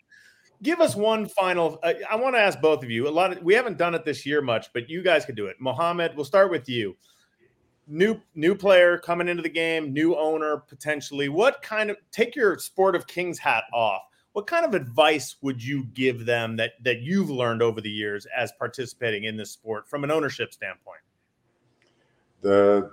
give 0.62 0.82
us 0.82 0.96
one 0.96 1.28
final. 1.28 1.80
Uh, 1.82 1.94
I 2.10 2.16
want 2.16 2.36
to 2.36 2.40
ask 2.40 2.60
both 2.60 2.84
of 2.84 2.92
you. 2.92 3.08
A 3.08 3.10
lot 3.10 3.32
of, 3.32 3.44
we 3.44 3.54
haven't 3.54 3.78
done 3.78 3.96
it 3.96 4.04
this 4.04 4.26
year 4.26 4.42
much, 4.42 4.68
but 4.74 4.90
you 4.90 5.02
guys 5.02 5.26
could 5.26 5.36
do 5.36 5.46
it. 5.46 5.56
Mohammed, 5.60 6.16
we'll 6.16 6.26
start 6.26 6.52
with 6.52 6.68
you 6.68 6.98
new 7.88 8.20
new 8.34 8.56
player 8.56 8.98
coming 8.98 9.28
into 9.28 9.44
the 9.44 9.50
game, 9.50 9.94
new 9.94 10.16
owner 10.16 10.58
potentially. 10.58 11.30
What 11.30 11.62
kind 11.62 11.90
of 11.90 11.98
take 12.12 12.36
your 12.36 12.58
sport 12.58 12.96
of 12.96 13.08
kings 13.08 13.40
hat 13.40 13.64
off? 13.74 14.02
What 14.34 14.48
kind 14.48 14.66
of 14.66 14.74
advice 14.74 15.38
would 15.42 15.64
you 15.64 15.86
give 15.94 16.26
them 16.26 16.58
that 16.58 16.74
that 16.84 17.02
you've 17.02 17.30
learned 17.30 17.62
over 17.62 17.82
the 17.82 17.90
years 17.90 18.28
as 18.36 18.52
participating 18.60 19.26
in 19.26 19.38
this 19.38 19.52
sport 19.52 19.88
from 19.88 20.04
an 20.04 20.12
ownership 20.12 20.54
standpoint? 20.54 21.02
The 22.42 22.92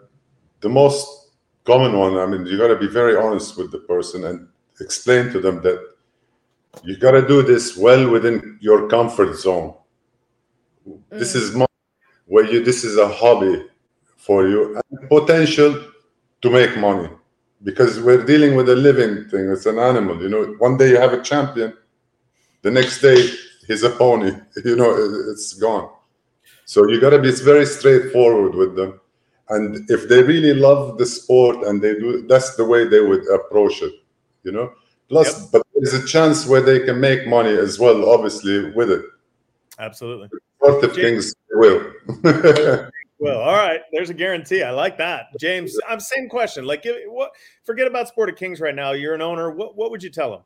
the 0.60 0.68
most 0.68 1.32
common 1.64 1.98
one, 1.98 2.16
I 2.16 2.26
mean, 2.26 2.46
you 2.46 2.58
got 2.58 2.68
to 2.68 2.78
be 2.78 2.88
very 2.88 3.16
honest 3.16 3.56
with 3.56 3.70
the 3.72 3.78
person 3.78 4.24
and 4.24 4.48
explain 4.80 5.30
to 5.32 5.40
them 5.40 5.62
that 5.62 5.80
you 6.82 6.96
got 6.96 7.12
to 7.12 7.26
do 7.26 7.42
this 7.42 7.76
well 7.76 8.08
within 8.08 8.58
your 8.60 8.88
comfort 8.88 9.36
zone. 9.36 9.74
Mm. 10.88 11.00
This 11.10 11.34
is 11.34 11.54
my, 11.54 11.66
where 12.26 12.44
you 12.44 12.64
this 12.64 12.84
is 12.84 12.96
a 12.96 13.08
hobby 13.08 13.66
for 14.22 14.46
you 14.46 14.76
and 14.76 15.08
potential 15.08 15.70
to 16.42 16.50
make 16.50 16.76
money. 16.78 17.08
Because 17.64 18.00
we're 18.00 18.24
dealing 18.24 18.54
with 18.56 18.68
a 18.68 18.76
living 18.76 19.28
thing 19.28 19.48
it's 19.50 19.66
an 19.66 19.78
animal 19.78 20.20
you 20.22 20.28
know. 20.28 20.44
One 20.58 20.76
day 20.76 20.90
you 20.90 21.00
have 21.00 21.12
a 21.12 21.22
champion 21.22 21.74
the 22.62 22.70
next 22.70 23.00
day 23.00 23.18
he's 23.66 23.82
a 23.82 23.90
pony 23.90 24.32
you 24.64 24.76
know 24.76 24.90
it's 25.30 25.52
gone. 25.54 25.88
So 26.64 26.88
you 26.88 27.00
got 27.00 27.10
to 27.10 27.20
be 27.20 27.32
very 27.32 27.66
straightforward 27.66 28.54
with 28.54 28.76
them. 28.76 29.00
And 29.48 29.90
if 29.90 30.08
they 30.08 30.22
really 30.22 30.54
love 30.54 30.98
the 30.98 31.06
sport 31.06 31.56
and 31.66 31.82
they 31.82 31.94
do 31.94 32.26
that's 32.26 32.56
the 32.56 32.64
way 32.64 32.84
they 32.88 33.00
would 33.00 33.24
approach 33.28 33.82
it 33.82 33.94
you 34.44 34.52
know. 34.52 34.72
Plus 35.08 35.28
yep. 35.40 35.48
but 35.52 35.62
there's 35.74 35.94
a 35.94 36.06
chance 36.06 36.46
where 36.46 36.62
they 36.62 36.80
can 36.80 37.00
make 37.00 37.26
money 37.26 37.54
as 37.66 37.78
well 37.78 38.08
obviously 38.08 38.70
with 38.70 38.90
it. 38.90 39.04
Absolutely. 39.78 40.28
Sport 40.56 40.84
of 40.84 40.94
Kings 40.94 41.34
will 41.50 41.92
Well, 43.22 43.40
all 43.40 43.54
right. 43.54 43.80
There's 43.92 44.10
a 44.10 44.14
guarantee. 44.14 44.64
I 44.64 44.72
like 44.72 44.98
that, 44.98 45.26
James. 45.38 45.78
I'm 45.88 46.00
same 46.00 46.28
question. 46.28 46.64
Like, 46.64 46.84
what? 47.06 47.30
Forget 47.64 47.86
about 47.86 48.08
Sport 48.08 48.28
of 48.28 48.34
Kings 48.34 48.60
right 48.60 48.74
now. 48.74 48.92
You're 48.92 49.14
an 49.14 49.22
owner. 49.22 49.52
What 49.52 49.76
What 49.76 49.92
would 49.92 50.02
you 50.02 50.10
tell 50.10 50.32
them? 50.32 50.40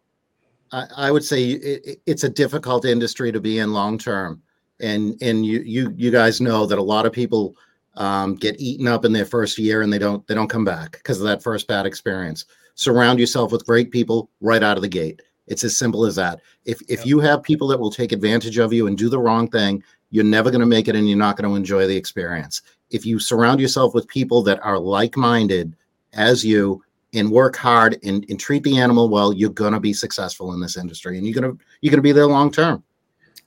I, 0.73 1.07
I 1.09 1.11
would 1.11 1.25
say 1.25 1.53
it, 1.53 2.01
it's 2.05 2.25
a 2.25 2.29
difficult 2.29 2.85
industry 2.85 3.33
to 3.33 3.41
be 3.41 3.61
in 3.61 3.73
long 3.73 3.97
term, 3.97 4.43
and 4.79 5.17
and 5.23 5.47
you 5.47 5.61
you 5.61 5.95
you 5.97 6.11
guys 6.11 6.39
know 6.39 6.67
that 6.67 6.79
a 6.79 6.83
lot 6.83 7.07
of 7.07 7.15
people 7.15 7.57
um, 7.95 8.35
get 8.35 8.61
eaten 8.61 8.87
up 8.87 9.07
in 9.07 9.13
their 9.13 9.25
first 9.25 9.59
year 9.59 9.81
and 9.81 9.91
they 9.91 9.99
don't 9.99 10.27
they 10.27 10.35
don't 10.35 10.51
come 10.51 10.65
back 10.65 10.93
because 10.93 11.19
of 11.19 11.27
that 11.27 11.43
first 11.43 11.67
bad 11.67 11.87
experience. 11.87 12.45
Surround 12.75 13.19
yourself 13.19 13.53
with 13.53 13.65
great 13.65 13.91
people 13.91 14.29
right 14.43 14.63
out 14.63 14.77
of 14.77 14.83
the 14.83 14.89
gate. 14.89 15.23
It's 15.47 15.65
as 15.65 15.77
simple 15.77 16.05
as 16.05 16.17
that. 16.17 16.41
If 16.65 16.81
if 16.89 17.07
you 17.07 17.21
have 17.21 17.43
people 17.43 17.69
that 17.69 17.79
will 17.79 17.91
take 17.91 18.13
advantage 18.13 18.59
of 18.59 18.73
you 18.73 18.87
and 18.87 18.99
do 18.99 19.09
the 19.09 19.19
wrong 19.19 19.49
thing, 19.49 19.83
you're 20.11 20.25
never 20.25 20.51
going 20.51 20.61
to 20.61 20.67
make 20.67 20.89
it 20.89 20.97
and 20.97 21.09
you're 21.09 21.19
not 21.19 21.37
going 21.37 21.49
to 21.49 21.57
enjoy 21.57 21.87
the 21.87 21.97
experience. 21.97 22.63
If 22.91 23.05
you 23.05 23.19
surround 23.19 23.61
yourself 23.61 23.95
with 23.95 24.09
people 24.09 24.43
that 24.43 24.61
are 24.65 24.79
like 24.79 25.17
minded 25.17 25.75
as 26.13 26.45
you 26.45 26.83
and 27.13 27.31
work 27.31 27.57
hard 27.57 27.99
and, 28.05 28.25
and 28.29 28.39
treat 28.39 28.63
the 28.63 28.79
animal 28.79 29.09
well, 29.09 29.33
you're 29.33 29.51
going 29.51 29.73
to 29.73 29.81
be 29.81 29.93
successful 29.93 30.53
in 30.53 30.61
this 30.61 30.77
industry 30.77 31.17
and 31.17 31.27
you're 31.27 31.41
going 31.41 31.57
to 31.57 31.65
you're 31.81 31.91
going 31.91 31.99
to 31.99 32.03
be 32.03 32.13
there 32.13 32.27
long 32.27 32.51
term. 32.51 32.83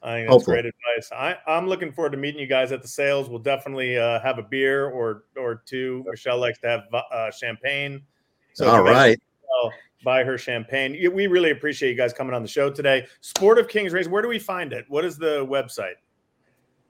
I 0.01 0.13
think 0.13 0.27
that's 0.27 0.33
Hopefully. 0.33 0.61
great 0.61 0.65
advice. 0.65 1.11
I, 1.11 1.51
I'm 1.51 1.67
looking 1.67 1.91
forward 1.91 2.11
to 2.11 2.17
meeting 2.17 2.39
you 2.39 2.47
guys 2.47 2.71
at 2.71 2.81
the 2.81 2.87
sales. 2.87 3.29
We'll 3.29 3.39
definitely 3.39 3.97
uh, 3.97 4.21
have 4.21 4.37
a 4.39 4.43
beer 4.43 4.89
or 4.89 5.25
or 5.37 5.61
two. 5.65 6.05
Michelle 6.07 6.39
likes 6.39 6.59
to 6.59 6.67
have 6.69 6.81
uh, 6.93 7.31
champagne. 7.31 8.01
So 8.53 8.69
all 8.69 8.81
right. 8.81 9.19
Buy 10.03 10.23
her 10.23 10.37
champagne. 10.37 10.97
We 11.13 11.27
really 11.27 11.51
appreciate 11.51 11.89
you 11.89 11.97
guys 11.97 12.13
coming 12.13 12.33
on 12.33 12.41
the 12.41 12.47
show 12.47 12.71
today. 12.71 13.05
Sport 13.21 13.59
of 13.59 13.67
Kings 13.67 13.93
Race. 13.93 14.07
Where 14.07 14.21
do 14.21 14.27
we 14.27 14.39
find 14.39 14.73
it? 14.73 14.85
What 14.87 15.05
is 15.05 15.17
the 15.17 15.45
website? 15.45 15.95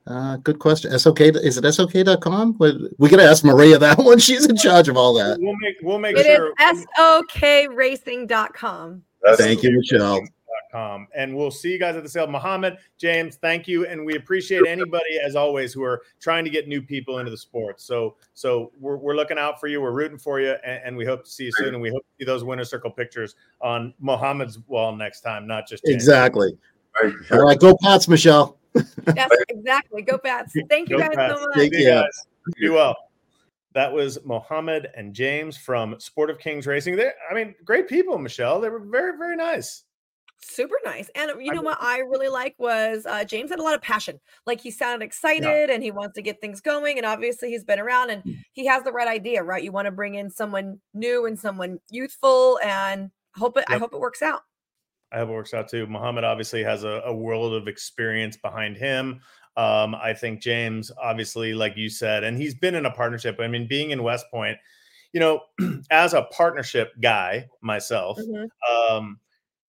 Uh, 0.08 0.38
good 0.38 0.60
question. 0.60 0.98
SOK 0.98 1.20
is 1.22 1.58
it 1.58 1.72
SOK.com? 1.72 2.58
We 2.98 3.10
gotta 3.10 3.24
ask 3.24 3.44
Maria 3.44 3.78
that 3.78 3.98
one. 4.00 4.18
She's 4.18 4.48
in 4.48 4.58
charge 4.58 4.90
of 4.90 4.98
all 4.98 5.14
that. 5.16 5.38
We'll 5.40 5.56
make 5.58 5.76
we'll 5.84 6.00
make 6.00 6.18
it 6.18 6.26
sure. 6.26 6.54
It 6.58 6.76
is 6.76 6.86
SOKRacing.com. 6.98 9.04
Thank 9.36 9.64
you, 9.64 9.72
Michelle. 9.72 10.22
Com. 10.72 11.08
And 11.16 11.36
we'll 11.36 11.52
see 11.52 11.72
you 11.72 11.80
guys 11.80 11.96
at 11.96 12.04
the 12.04 12.10
sale. 12.10 12.28
Muhammad, 12.28 12.78
James, 12.98 13.36
thank 13.38 13.68
you. 13.68 13.86
And 13.86 14.06
we 14.06 14.16
appreciate 14.16 14.66
anybody, 14.68 15.20
as 15.24 15.36
always, 15.36 15.74
who 15.74 15.84
are 15.84 16.02
trying 16.20 16.44
to 16.46 16.50
get 16.50 16.68
new 16.68 16.82
people 16.82 17.20
into 17.20 17.32
the 17.32 17.38
sport. 17.38 17.82
So, 17.82 18.16
so 18.34 18.72
we're, 18.80 18.98
we're 18.98 19.16
looking 19.16 19.38
out 19.38 19.60
for 19.60 19.68
you. 19.68 19.82
We're 19.82 19.92
rooting 19.92 20.18
for 20.18 20.40
you. 20.40 20.56
And, 20.66 20.82
and 20.86 20.98
we 20.98 21.06
hope 21.06 21.24
to 21.26 21.30
see 21.30 21.46
you 21.46 21.52
soon. 21.54 21.70
And 21.70 21.82
we 21.82 21.90
hope 21.90 22.02
to 22.02 22.14
see 22.20 22.26
those 22.26 22.44
winner 22.44 22.66
circle 22.66 22.92
pictures 22.92 23.36
on 23.62 23.94
Muhammad's 24.00 24.60
wall 24.68 24.96
next 24.96 25.22
time, 25.22 25.48
not 25.48 25.68
just 25.68 25.84
James. 25.86 25.96
exactly. 25.96 26.58
All 27.32 27.40
right, 27.40 27.60
go 27.60 27.78
Pats, 27.82 28.08
Michelle. 28.08 28.58
yes, 29.16 29.30
exactly. 29.48 30.02
Go 30.02 30.18
Pats. 30.18 30.54
Thank 30.70 30.90
you 30.90 30.98
go 30.98 31.08
guys 31.08 31.16
Pats. 31.16 31.40
so 31.40 31.46
much. 31.48 31.56
Thank 31.56 31.74
you. 31.74 32.04
Be 32.58 32.70
well. 32.70 32.96
That 33.74 33.94
was 33.94 34.18
Mohammed 34.26 34.88
and 34.96 35.14
James 35.14 35.56
from 35.56 36.00
Sport 36.00 36.32
of 36.32 36.40
Kings 36.40 36.66
Racing. 36.66 36.96
They, 36.96 37.12
I 37.30 37.36
mean, 37.36 37.54
great 37.64 37.88
people, 37.88 38.18
Michelle. 38.18 38.60
They 38.60 38.70
were 38.70 38.80
very, 38.80 39.16
very 39.16 39.36
nice. 39.36 39.84
Super 40.42 40.76
nice. 40.86 41.10
And 41.16 41.32
you 41.42 41.54
know 41.54 41.62
I, 41.62 41.64
what 41.64 41.78
I 41.82 42.00
really 42.00 42.30
like 42.30 42.56
was 42.58 43.06
uh, 43.06 43.24
James 43.26 43.50
had 43.50 43.60
a 43.60 43.64
lot 43.64 43.76
of 43.76 43.82
passion. 43.82 44.20
Like 44.46 44.62
he 44.62 44.72
sounded 44.72 45.06
excited 45.06 45.70
yeah. 45.70 45.74
and 45.74 45.84
he 45.84 45.92
wants 45.92 46.16
to 46.16 46.22
get 46.22 46.40
things 46.40 46.62
going. 46.62 46.98
And 46.98 47.06
obviously 47.06 47.50
he's 47.50 47.66
been 47.66 47.80
around 47.80 48.10
and 48.10 48.24
mm. 48.24 48.38
he 48.54 48.66
has 48.66 48.84
the 48.84 48.92
right 48.92 49.08
idea, 49.08 49.44
right? 49.44 49.64
You 49.64 49.72
want 49.72 49.88
to 49.88 49.92
bring 49.92 50.16
in 50.16 50.30
someone 50.30 50.80
new 50.94 51.26
and 51.26 51.38
someone 51.38 51.80
youthful 51.90 52.58
and 52.64 53.12
hope 53.36 53.58
it, 53.58 53.66
yep. 53.70 53.76
I 53.76 53.80
hope 53.80 53.94
it 53.94 54.00
works 54.00 54.22
out. 54.22 54.42
I 55.12 55.18
hope 55.18 55.30
it 55.30 55.34
works 55.34 55.54
out 55.54 55.68
too. 55.68 55.88
Muhammad 55.88 56.24
obviously 56.24 56.64
has 56.64 56.84
a, 56.84 57.02
a 57.06 57.14
world 57.14 57.54
of 57.54 57.68
experience 57.68 58.38
behind 58.38 58.78
him. 58.78 59.22
Um, 59.58 59.94
I 59.96 60.14
think 60.14 60.42
James, 60.42 60.92
obviously, 61.02 61.54
like 61.54 61.76
you 61.76 61.90
said, 61.90 62.24
and 62.24 62.38
he's 62.38 62.56
been 62.56 62.76
in 62.76 62.86
a 62.86 62.92
partnership. 62.92 63.38
I 63.42 63.48
mean, 63.48 63.68
being 63.68 63.92
in 63.92 64.04
West 64.04 64.26
Point, 64.32 64.58
you 65.12 65.20
know, 65.20 65.42
as 65.92 66.14
a 66.14 66.28
partnership 66.32 66.92
guy 67.02 67.48
myself, 67.62 68.20
mm-hmm. 68.20 68.96
um, 68.96 69.20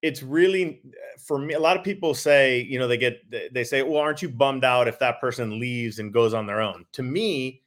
it's 0.03 0.23
really 0.23 0.83
for 1.19 1.39
me. 1.39 1.55
A 1.55 1.61
lot 1.61 1.77
of 1.77 1.85
people 1.85 2.15
say, 2.15 2.63
you 2.63 2.79
know, 2.79 2.89
they 2.89 2.97
get 2.97 3.23
they 3.53 3.65
say, 3.65 3.83
"Well, 3.83 3.99
aren't 3.99 4.23
you 4.23 4.29
bummed 4.29 4.65
out 4.65 4.89
if 4.89 4.99
that 4.99 5.21
person 5.21 5.59
leaves 5.59 5.99
and 5.99 6.13
goes 6.13 6.35
on 6.35 6.47
their 6.47 6.61
own?" 6.61 6.87
To 6.93 7.03
me, 7.03 7.63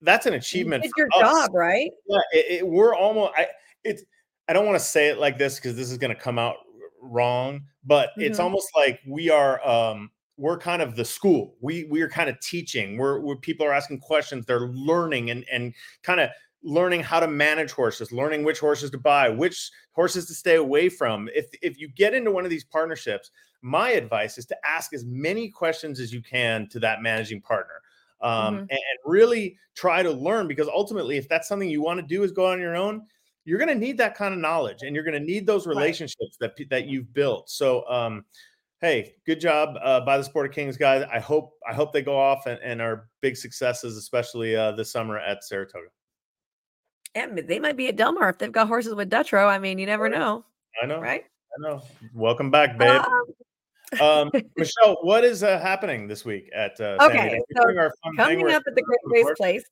that's 0.00 0.26
an 0.26 0.34
achievement. 0.34 0.84
It's 0.84 0.92
your 0.96 1.08
us. 1.14 1.20
job, 1.20 1.50
right? 1.54 1.90
Yeah, 2.08 2.18
it, 2.32 2.46
it, 2.60 2.66
we're 2.66 2.94
almost. 2.94 3.32
I 3.36 3.48
it's. 3.84 4.02
I 4.48 4.52
don't 4.52 4.66
want 4.66 4.78
to 4.78 4.84
say 4.84 5.08
it 5.08 5.18
like 5.18 5.38
this 5.38 5.56
because 5.56 5.76
this 5.76 5.90
is 5.90 5.98
going 5.98 6.14
to 6.14 6.20
come 6.20 6.38
out 6.38 6.56
wrong, 7.00 7.62
but 7.84 8.10
mm-hmm. 8.10 8.22
it's 8.22 8.40
almost 8.40 8.68
like 8.76 9.00
we 9.06 9.30
are 9.30 9.64
um 9.66 10.10
we're 10.36 10.58
kind 10.58 10.82
of 10.82 10.96
the 10.96 11.04
school. 11.04 11.54
We 11.60 11.84
we 11.84 12.02
are 12.02 12.08
kind 12.08 12.28
of 12.28 12.40
teaching. 12.40 12.96
We're 12.96 13.20
where 13.20 13.36
people 13.36 13.64
are 13.66 13.72
asking 13.72 14.00
questions. 14.00 14.44
They're 14.46 14.68
learning 14.68 15.30
and 15.30 15.44
and 15.50 15.74
kind 16.02 16.20
of 16.20 16.30
learning 16.62 17.02
how 17.02 17.20
to 17.20 17.28
manage 17.28 17.72
horses, 17.72 18.12
learning 18.12 18.44
which 18.44 18.60
horses 18.60 18.90
to 18.90 18.98
buy, 18.98 19.28
which 19.28 19.70
horses 19.92 20.26
to 20.26 20.34
stay 20.34 20.56
away 20.56 20.88
from. 20.88 21.28
If 21.34 21.46
if 21.62 21.78
you 21.78 21.88
get 21.88 22.14
into 22.14 22.30
one 22.30 22.44
of 22.44 22.50
these 22.50 22.64
partnerships, 22.64 23.30
my 23.62 23.90
advice 23.90 24.38
is 24.38 24.46
to 24.46 24.56
ask 24.64 24.92
as 24.92 25.04
many 25.04 25.48
questions 25.48 26.00
as 26.00 26.12
you 26.12 26.22
can 26.22 26.68
to 26.70 26.80
that 26.80 27.02
managing 27.02 27.40
partner. 27.40 27.74
Um, 28.20 28.54
mm-hmm. 28.54 28.60
and, 28.60 28.80
really 29.04 29.58
try 29.74 30.00
to 30.00 30.12
learn 30.12 30.46
because 30.46 30.68
ultimately, 30.68 31.16
if 31.16 31.28
that's 31.28 31.48
something 31.48 31.68
you 31.68 31.82
want 31.82 31.98
to 31.98 32.06
do 32.06 32.22
is 32.22 32.30
go 32.30 32.46
on 32.46 32.60
your 32.60 32.76
own, 32.76 33.02
you're 33.44 33.58
going 33.58 33.68
to 33.68 33.74
need 33.74 33.98
that 33.98 34.14
kind 34.14 34.32
of 34.32 34.38
knowledge 34.38 34.82
and 34.82 34.94
you're 34.94 35.04
going 35.04 35.18
to 35.18 35.26
need 35.26 35.44
those 35.44 35.66
relationships 35.66 36.36
right. 36.40 36.52
that 36.56 36.68
that 36.70 36.86
you've 36.86 37.12
built. 37.12 37.50
So, 37.50 37.84
um, 37.88 38.24
hey, 38.80 39.14
good 39.26 39.40
job 39.40 39.76
uh, 39.82 40.02
by 40.02 40.18
the 40.18 40.24
Sport 40.24 40.46
of 40.46 40.52
Kings 40.52 40.76
guys. 40.76 41.04
I 41.12 41.18
hope 41.18 41.54
I 41.68 41.74
hope 41.74 41.92
they 41.92 42.02
go 42.02 42.16
off 42.16 42.46
and, 42.46 42.60
and 42.62 42.80
are 42.80 43.08
big 43.20 43.36
successes, 43.36 43.96
especially 43.96 44.54
uh, 44.54 44.70
this 44.72 44.92
summer 44.92 45.18
at 45.18 45.42
Saratoga. 45.42 45.88
And 47.14 47.38
they 47.38 47.58
might 47.58 47.76
be 47.76 47.88
at 47.88 47.96
Del 47.96 48.12
Mar 48.12 48.30
if 48.30 48.38
they've 48.38 48.52
got 48.52 48.68
horses 48.68 48.94
with 48.94 49.10
Dutrow. 49.10 49.46
I 49.46 49.58
mean, 49.58 49.78
you 49.78 49.86
never 49.86 50.08
know. 50.08 50.44
I 50.82 50.86
know, 50.86 51.00
right? 51.00 51.24
I 51.24 51.68
know. 51.68 51.82
Welcome 52.14 52.50
back, 52.50 52.78
babe. 52.78 53.02
Um, 54.00 54.00
um, 54.00 54.30
Michelle, 54.56 54.96
what 55.02 55.22
is 55.24 55.42
uh, 55.42 55.58
happening 55.58 56.08
this 56.08 56.24
week 56.24 56.48
at 56.54 56.80
uh, 56.80 56.96
okay? 57.02 57.38
So 57.54 57.62
coming 58.16 58.50
up 58.50 58.62
at 58.66 58.74
the 58.74 58.82
Great 58.82 59.24
Race 59.24 59.34
Place 59.36 59.64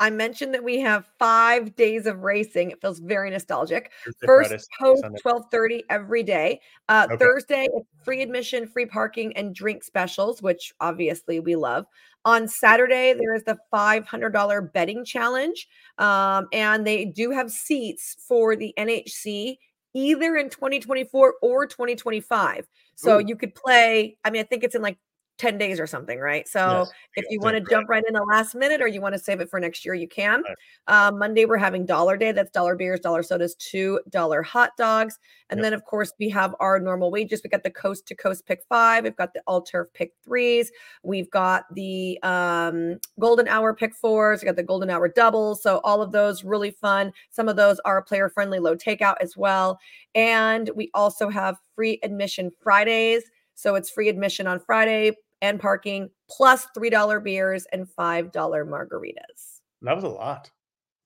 I 0.00 0.10
mentioned 0.10 0.54
that 0.54 0.62
we 0.62 0.78
have 0.80 1.06
five 1.18 1.74
days 1.74 2.06
of 2.06 2.22
racing. 2.22 2.70
It 2.70 2.80
feels 2.80 3.00
very 3.00 3.30
nostalgic. 3.30 3.90
First 4.24 4.68
post 4.80 5.04
twelve 5.20 5.44
thirty 5.50 5.82
every 5.90 6.22
day. 6.22 6.60
Uh, 6.88 7.06
okay. 7.10 7.16
Thursday, 7.16 7.68
free 8.04 8.22
admission, 8.22 8.68
free 8.68 8.86
parking, 8.86 9.36
and 9.36 9.54
drink 9.54 9.82
specials, 9.82 10.40
which 10.40 10.72
obviously 10.80 11.40
we 11.40 11.56
love. 11.56 11.86
On 12.24 12.48
Saturday, 12.48 13.14
there 13.14 13.34
is 13.34 13.44
the 13.44 13.56
five 13.70 14.06
hundred 14.06 14.30
dollar 14.30 14.60
betting 14.60 15.04
challenge, 15.04 15.68
um, 15.98 16.48
and 16.52 16.86
they 16.86 17.04
do 17.04 17.30
have 17.30 17.50
seats 17.50 18.16
for 18.26 18.56
the 18.56 18.74
NHC 18.76 19.56
either 19.94 20.36
in 20.36 20.50
2024 20.50 21.34
or 21.42 21.66
2025. 21.66 22.66
So 22.94 23.18
Ooh. 23.18 23.24
you 23.26 23.36
could 23.36 23.54
play. 23.54 24.16
I 24.24 24.30
mean, 24.30 24.40
I 24.40 24.44
think 24.44 24.64
it's 24.64 24.74
in 24.74 24.82
like 24.82 24.98
10 25.38 25.56
days 25.56 25.78
or 25.78 25.86
something, 25.86 26.18
right? 26.18 26.46
So 26.48 26.80
yes, 26.80 26.92
if 27.14 27.24
you 27.30 27.40
want 27.40 27.56
to 27.56 27.70
jump 27.70 27.88
right 27.88 28.02
in 28.06 28.14
the 28.14 28.24
last 28.24 28.54
minute 28.54 28.82
or 28.82 28.88
you 28.88 29.00
want 29.00 29.14
to 29.14 29.18
save 29.18 29.40
it 29.40 29.48
for 29.48 29.60
next 29.60 29.84
year, 29.84 29.94
you 29.94 30.08
can. 30.08 30.42
Right. 30.42 31.06
Um, 31.06 31.18
Monday, 31.18 31.44
we're 31.44 31.56
having 31.56 31.86
dollar 31.86 32.16
day. 32.16 32.32
That's 32.32 32.50
dollar 32.50 32.74
beers, 32.74 33.00
dollar 33.00 33.22
sodas, 33.22 33.54
two 33.54 34.00
dollar 34.10 34.42
hot 34.42 34.72
dogs. 34.76 35.18
And 35.50 35.58
yep. 35.58 35.64
then, 35.64 35.72
of 35.72 35.84
course, 35.84 36.12
we 36.18 36.28
have 36.30 36.54
our 36.60 36.80
normal 36.80 37.10
wages. 37.10 37.40
We 37.42 37.50
got 37.50 37.62
the 37.62 37.70
coast 37.70 38.06
to 38.08 38.14
coast 38.14 38.46
pick 38.46 38.62
five. 38.68 39.04
We've 39.04 39.16
got 39.16 39.32
the 39.32 39.42
all 39.46 39.62
turf 39.62 39.88
pick 39.94 40.12
threes. 40.24 40.70
We've 41.02 41.30
got 41.30 41.64
the 41.74 42.18
um, 42.22 42.98
golden 43.18 43.48
hour 43.48 43.74
pick 43.74 43.94
fours. 43.94 44.42
We 44.42 44.46
got 44.46 44.56
the 44.56 44.62
golden 44.62 44.90
hour 44.90 45.08
doubles. 45.08 45.62
So 45.62 45.80
all 45.84 46.02
of 46.02 46.12
those 46.12 46.42
really 46.42 46.72
fun. 46.72 47.12
Some 47.30 47.48
of 47.48 47.56
those 47.56 47.80
are 47.84 48.02
player 48.02 48.28
friendly, 48.28 48.58
low 48.58 48.76
takeout 48.76 49.16
as 49.20 49.36
well. 49.36 49.78
And 50.14 50.70
we 50.74 50.90
also 50.94 51.28
have 51.28 51.56
free 51.74 52.00
admission 52.02 52.50
Fridays. 52.60 53.22
So 53.54 53.74
it's 53.74 53.90
free 53.90 54.08
admission 54.08 54.46
on 54.46 54.60
Friday, 54.60 55.16
and 55.42 55.60
parking, 55.60 56.10
plus 56.30 56.66
$3 56.76 57.22
beers 57.22 57.66
and 57.72 57.86
$5 57.86 58.32
margaritas. 58.32 59.60
That 59.82 59.94
was 59.94 60.04
a 60.04 60.08
lot. 60.08 60.50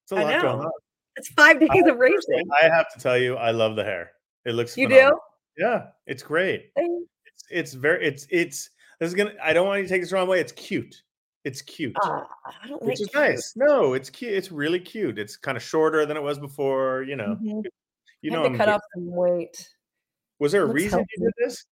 It's 0.05 0.13
a 0.13 0.17
lot 0.17 0.41
going 0.41 0.61
on. 0.61 0.71
It's 1.17 1.29
five 1.31 1.61
days 1.61 1.69
I, 1.71 1.89
of 1.91 1.99
racing. 1.99 2.45
I 2.61 2.69
have 2.69 2.93
to 2.95 2.99
tell 2.99 3.19
you, 3.19 3.37
I 3.37 3.51
love 3.51 3.77
the 3.77 3.85
hair. 3.85 4.13
It 4.45 4.55
looks 4.55 4.77
You 4.77 4.89
phenomenal. 4.89 5.21
do? 5.57 5.65
Yeah, 5.65 5.87
it's 6.07 6.23
great. 6.23 6.71
It's, 6.77 7.45
it's 7.51 7.75
very 7.75 8.07
it's 8.07 8.27
it's 8.31 8.71
this 8.99 9.09
is 9.09 9.15
gonna 9.15 9.35
I 9.43 9.53
don't 9.53 9.67
want 9.67 9.81
you 9.81 9.85
to 9.85 9.89
take 9.89 10.01
this 10.01 10.11
the 10.11 10.17
wrong 10.17 10.29
way. 10.29 10.41
It's 10.41 10.53
cute. 10.53 11.03
It's 11.45 11.61
cute. 11.61 11.95
Uh, 12.03 12.23
I 12.63 12.69
don't 12.69 12.83
which 12.83 13.01
is 13.01 13.09
cute. 13.09 13.15
nice. 13.15 13.53
No, 13.57 13.95
it's 13.95 14.09
cute. 14.09 14.33
It's 14.33 14.51
really 14.51 14.81
cute. 14.81 15.19
It's 15.19 15.37
kind 15.37 15.57
of 15.57 15.63
shorter 15.63 16.07
than 16.07 16.17
it 16.17 16.23
was 16.23 16.39
before. 16.39 17.03
You 17.03 17.17
know, 17.17 17.37
mm-hmm. 17.43 17.61
you 18.23 18.31
know, 18.31 18.49
to 18.49 18.57
cut 18.57 18.69
off 18.69 18.81
some 18.95 19.11
weight. 19.11 19.69
Was 20.39 20.53
there 20.53 20.63
a 20.63 20.67
reason 20.67 21.05
you 21.17 21.25
did 21.25 21.33
this? 21.39 21.67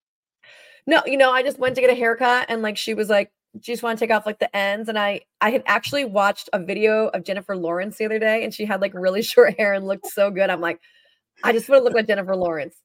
No, 0.87 1.03
you 1.07 1.17
know, 1.17 1.31
I 1.31 1.43
just 1.43 1.59
went 1.59 1.75
to 1.77 1.81
get 1.81 1.91
a 1.91 1.95
haircut 1.95 2.47
and 2.49 2.63
like 2.63 2.77
she 2.77 2.95
was 2.95 3.09
like, 3.09 3.31
"Do 3.55 3.59
you 3.59 3.75
just 3.75 3.83
want 3.83 3.99
to 3.99 4.05
take 4.05 4.15
off 4.15 4.27
like 4.27 4.39
the 4.39 4.55
ends?" 4.57 4.89
And 4.89 4.99
I 4.99 5.23
I 5.41 5.51
had 5.51 5.63
actually 5.67 6.05
watched 6.05 6.49
a 6.53 6.59
video 6.59 7.09
of 7.09 7.25
Jennifer 7.25 7.57
Lawrence 7.57 7.99
the 7.99 8.05
other 8.07 8.19
day 8.19 8.45
and 8.45 8.53
she 8.53 8.65
had 8.65 8.81
like 8.81 8.93
really 8.95 9.23
short 9.33 9.57
hair 9.59 9.73
and 9.75 9.87
looked 9.87 10.07
so 10.07 10.31
good. 10.31 10.51
I'm 10.51 10.61
like, 10.61 10.81
I 11.43 11.53
just 11.53 11.69
want 11.69 11.81
to 11.81 11.85
look 11.85 11.95
like 11.95 12.07
Jennifer 12.07 12.37
Lawrence. 12.37 12.77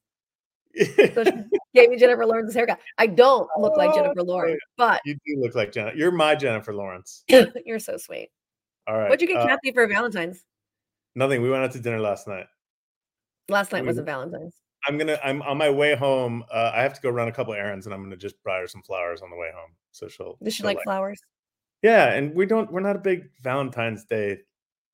so 0.76 1.24
she 1.24 1.32
gave 1.74 1.90
me 1.90 1.96
Jennifer 1.96 2.26
Lawrence's 2.26 2.54
haircut. 2.54 2.78
I 2.98 3.06
don't 3.06 3.48
look 3.58 3.76
like 3.76 3.94
Jennifer 3.94 4.22
Lawrence, 4.22 4.60
but 4.76 5.00
you 5.04 5.14
do 5.14 5.40
look 5.40 5.54
like 5.54 5.72
Jennifer. 5.72 5.96
You're 5.96 6.12
my 6.12 6.34
Jennifer 6.34 6.74
Lawrence. 6.74 7.24
You're 7.64 7.78
so 7.78 7.96
sweet. 7.96 8.30
All 8.86 8.96
right. 8.96 9.08
What'd 9.08 9.22
you 9.22 9.28
get 9.28 9.38
uh, 9.38 9.46
Kathy 9.46 9.72
for 9.72 9.86
Valentine's? 9.86 10.44
Nothing. 11.14 11.42
We 11.42 11.50
went 11.50 11.64
out 11.64 11.72
to 11.72 11.80
dinner 11.80 11.98
last 11.98 12.28
night. 12.28 12.46
Last 13.48 13.72
night 13.72 13.86
wasn't 13.86 14.06
Valentine's. 14.06 14.54
I'm 14.86 14.98
gonna. 14.98 15.18
I'm 15.22 15.42
on 15.42 15.58
my 15.58 15.70
way 15.70 15.94
home. 15.94 16.44
Uh, 16.52 16.70
I 16.74 16.82
have 16.82 16.94
to 16.94 17.00
go 17.00 17.10
run 17.10 17.28
a 17.28 17.32
couple 17.32 17.54
errands, 17.54 17.86
and 17.86 17.94
I'm 17.94 18.02
gonna 18.02 18.16
just 18.16 18.42
buy 18.44 18.58
her 18.60 18.66
some 18.66 18.82
flowers 18.82 19.22
on 19.22 19.30
the 19.30 19.36
way 19.36 19.50
home. 19.54 19.70
So 19.92 20.08
she'll. 20.08 20.38
Does 20.42 20.54
she 20.54 20.62
like, 20.62 20.76
like 20.76 20.84
flowers? 20.84 21.20
Yeah, 21.82 22.12
and 22.12 22.34
we 22.34 22.46
don't. 22.46 22.70
We're 22.72 22.80
not 22.80 22.96
a 22.96 23.00
big 23.00 23.30
Valentine's 23.42 24.04
Day 24.04 24.38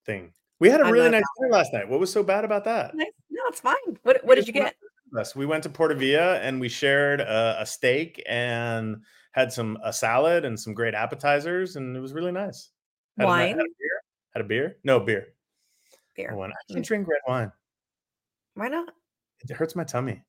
thing. 0.06 0.32
We 0.60 0.70
had 0.70 0.80
a 0.80 0.84
I'm 0.84 0.92
really 0.92 1.10
nice 1.10 1.24
dinner 1.38 1.52
last 1.52 1.72
night. 1.72 1.88
What 1.88 2.00
was 2.00 2.12
so 2.12 2.22
bad 2.22 2.44
about 2.44 2.64
that? 2.64 2.94
No, 2.94 3.04
it's 3.48 3.60
fine. 3.60 3.74
What 4.02 4.24
What 4.24 4.36
did 4.36 4.46
you 4.46 4.52
get? 4.52 4.74
Yes, 5.14 5.36
we 5.36 5.44
went 5.44 5.62
to 5.64 5.68
Portavia 5.68 6.40
and 6.40 6.60
we 6.60 6.68
shared 6.68 7.20
a, 7.20 7.60
a, 7.60 7.66
steak 7.66 8.22
and 8.26 8.96
had 9.32 9.52
some 9.52 9.76
a 9.84 9.92
salad 9.92 10.46
and 10.46 10.58
some 10.58 10.72
great 10.72 10.94
appetizers, 10.94 11.76
and 11.76 11.96
it 11.96 12.00
was 12.00 12.14
really 12.14 12.32
nice. 12.32 12.70
Had 13.18 13.26
wine. 13.26 13.42
A, 13.42 13.48
had 13.48 13.56
a 13.58 13.64
beer. 13.78 14.00
Had 14.34 14.40
a 14.40 14.44
beer? 14.44 14.76
No 14.84 15.00
beer. 15.00 15.26
Beer. 16.16 16.32
I 16.32 16.72
can't 16.72 16.84
drink 16.84 17.08
red 17.08 17.20
wine. 17.26 17.52
Why 18.54 18.68
not? 18.68 18.88
It 19.48 19.56
hurts 19.56 19.74
my 19.76 19.84
tummy. 19.84 20.22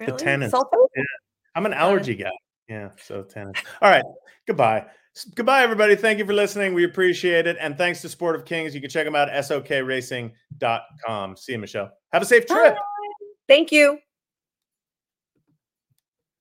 Really? 0.00 0.12
The 0.12 0.18
tannins. 0.18 0.52
Yeah. 0.52 1.02
I'm 1.54 1.66
an 1.66 1.72
allergy 1.72 2.14
guy. 2.14 2.32
Yeah. 2.68 2.90
So 3.02 3.22
tannins. 3.22 3.56
All 3.80 3.90
right. 3.90 4.04
Goodbye. 4.46 4.86
Goodbye, 5.36 5.62
everybody. 5.62 5.94
Thank 5.94 6.18
you 6.18 6.26
for 6.26 6.32
listening. 6.32 6.74
We 6.74 6.84
appreciate 6.84 7.46
it. 7.46 7.56
And 7.60 7.78
thanks 7.78 8.00
to 8.02 8.08
Sport 8.08 8.34
of 8.34 8.44
Kings. 8.44 8.74
You 8.74 8.80
can 8.80 8.90
check 8.90 9.04
them 9.04 9.14
out 9.14 9.28
at 9.30 9.44
sokracing.com. 9.44 11.36
See 11.36 11.52
you, 11.52 11.58
Michelle. 11.58 11.92
Have 12.12 12.22
a 12.22 12.26
safe 12.26 12.46
trip. 12.46 12.74
Bye. 12.74 12.80
Thank 13.46 13.70
you. 13.70 13.98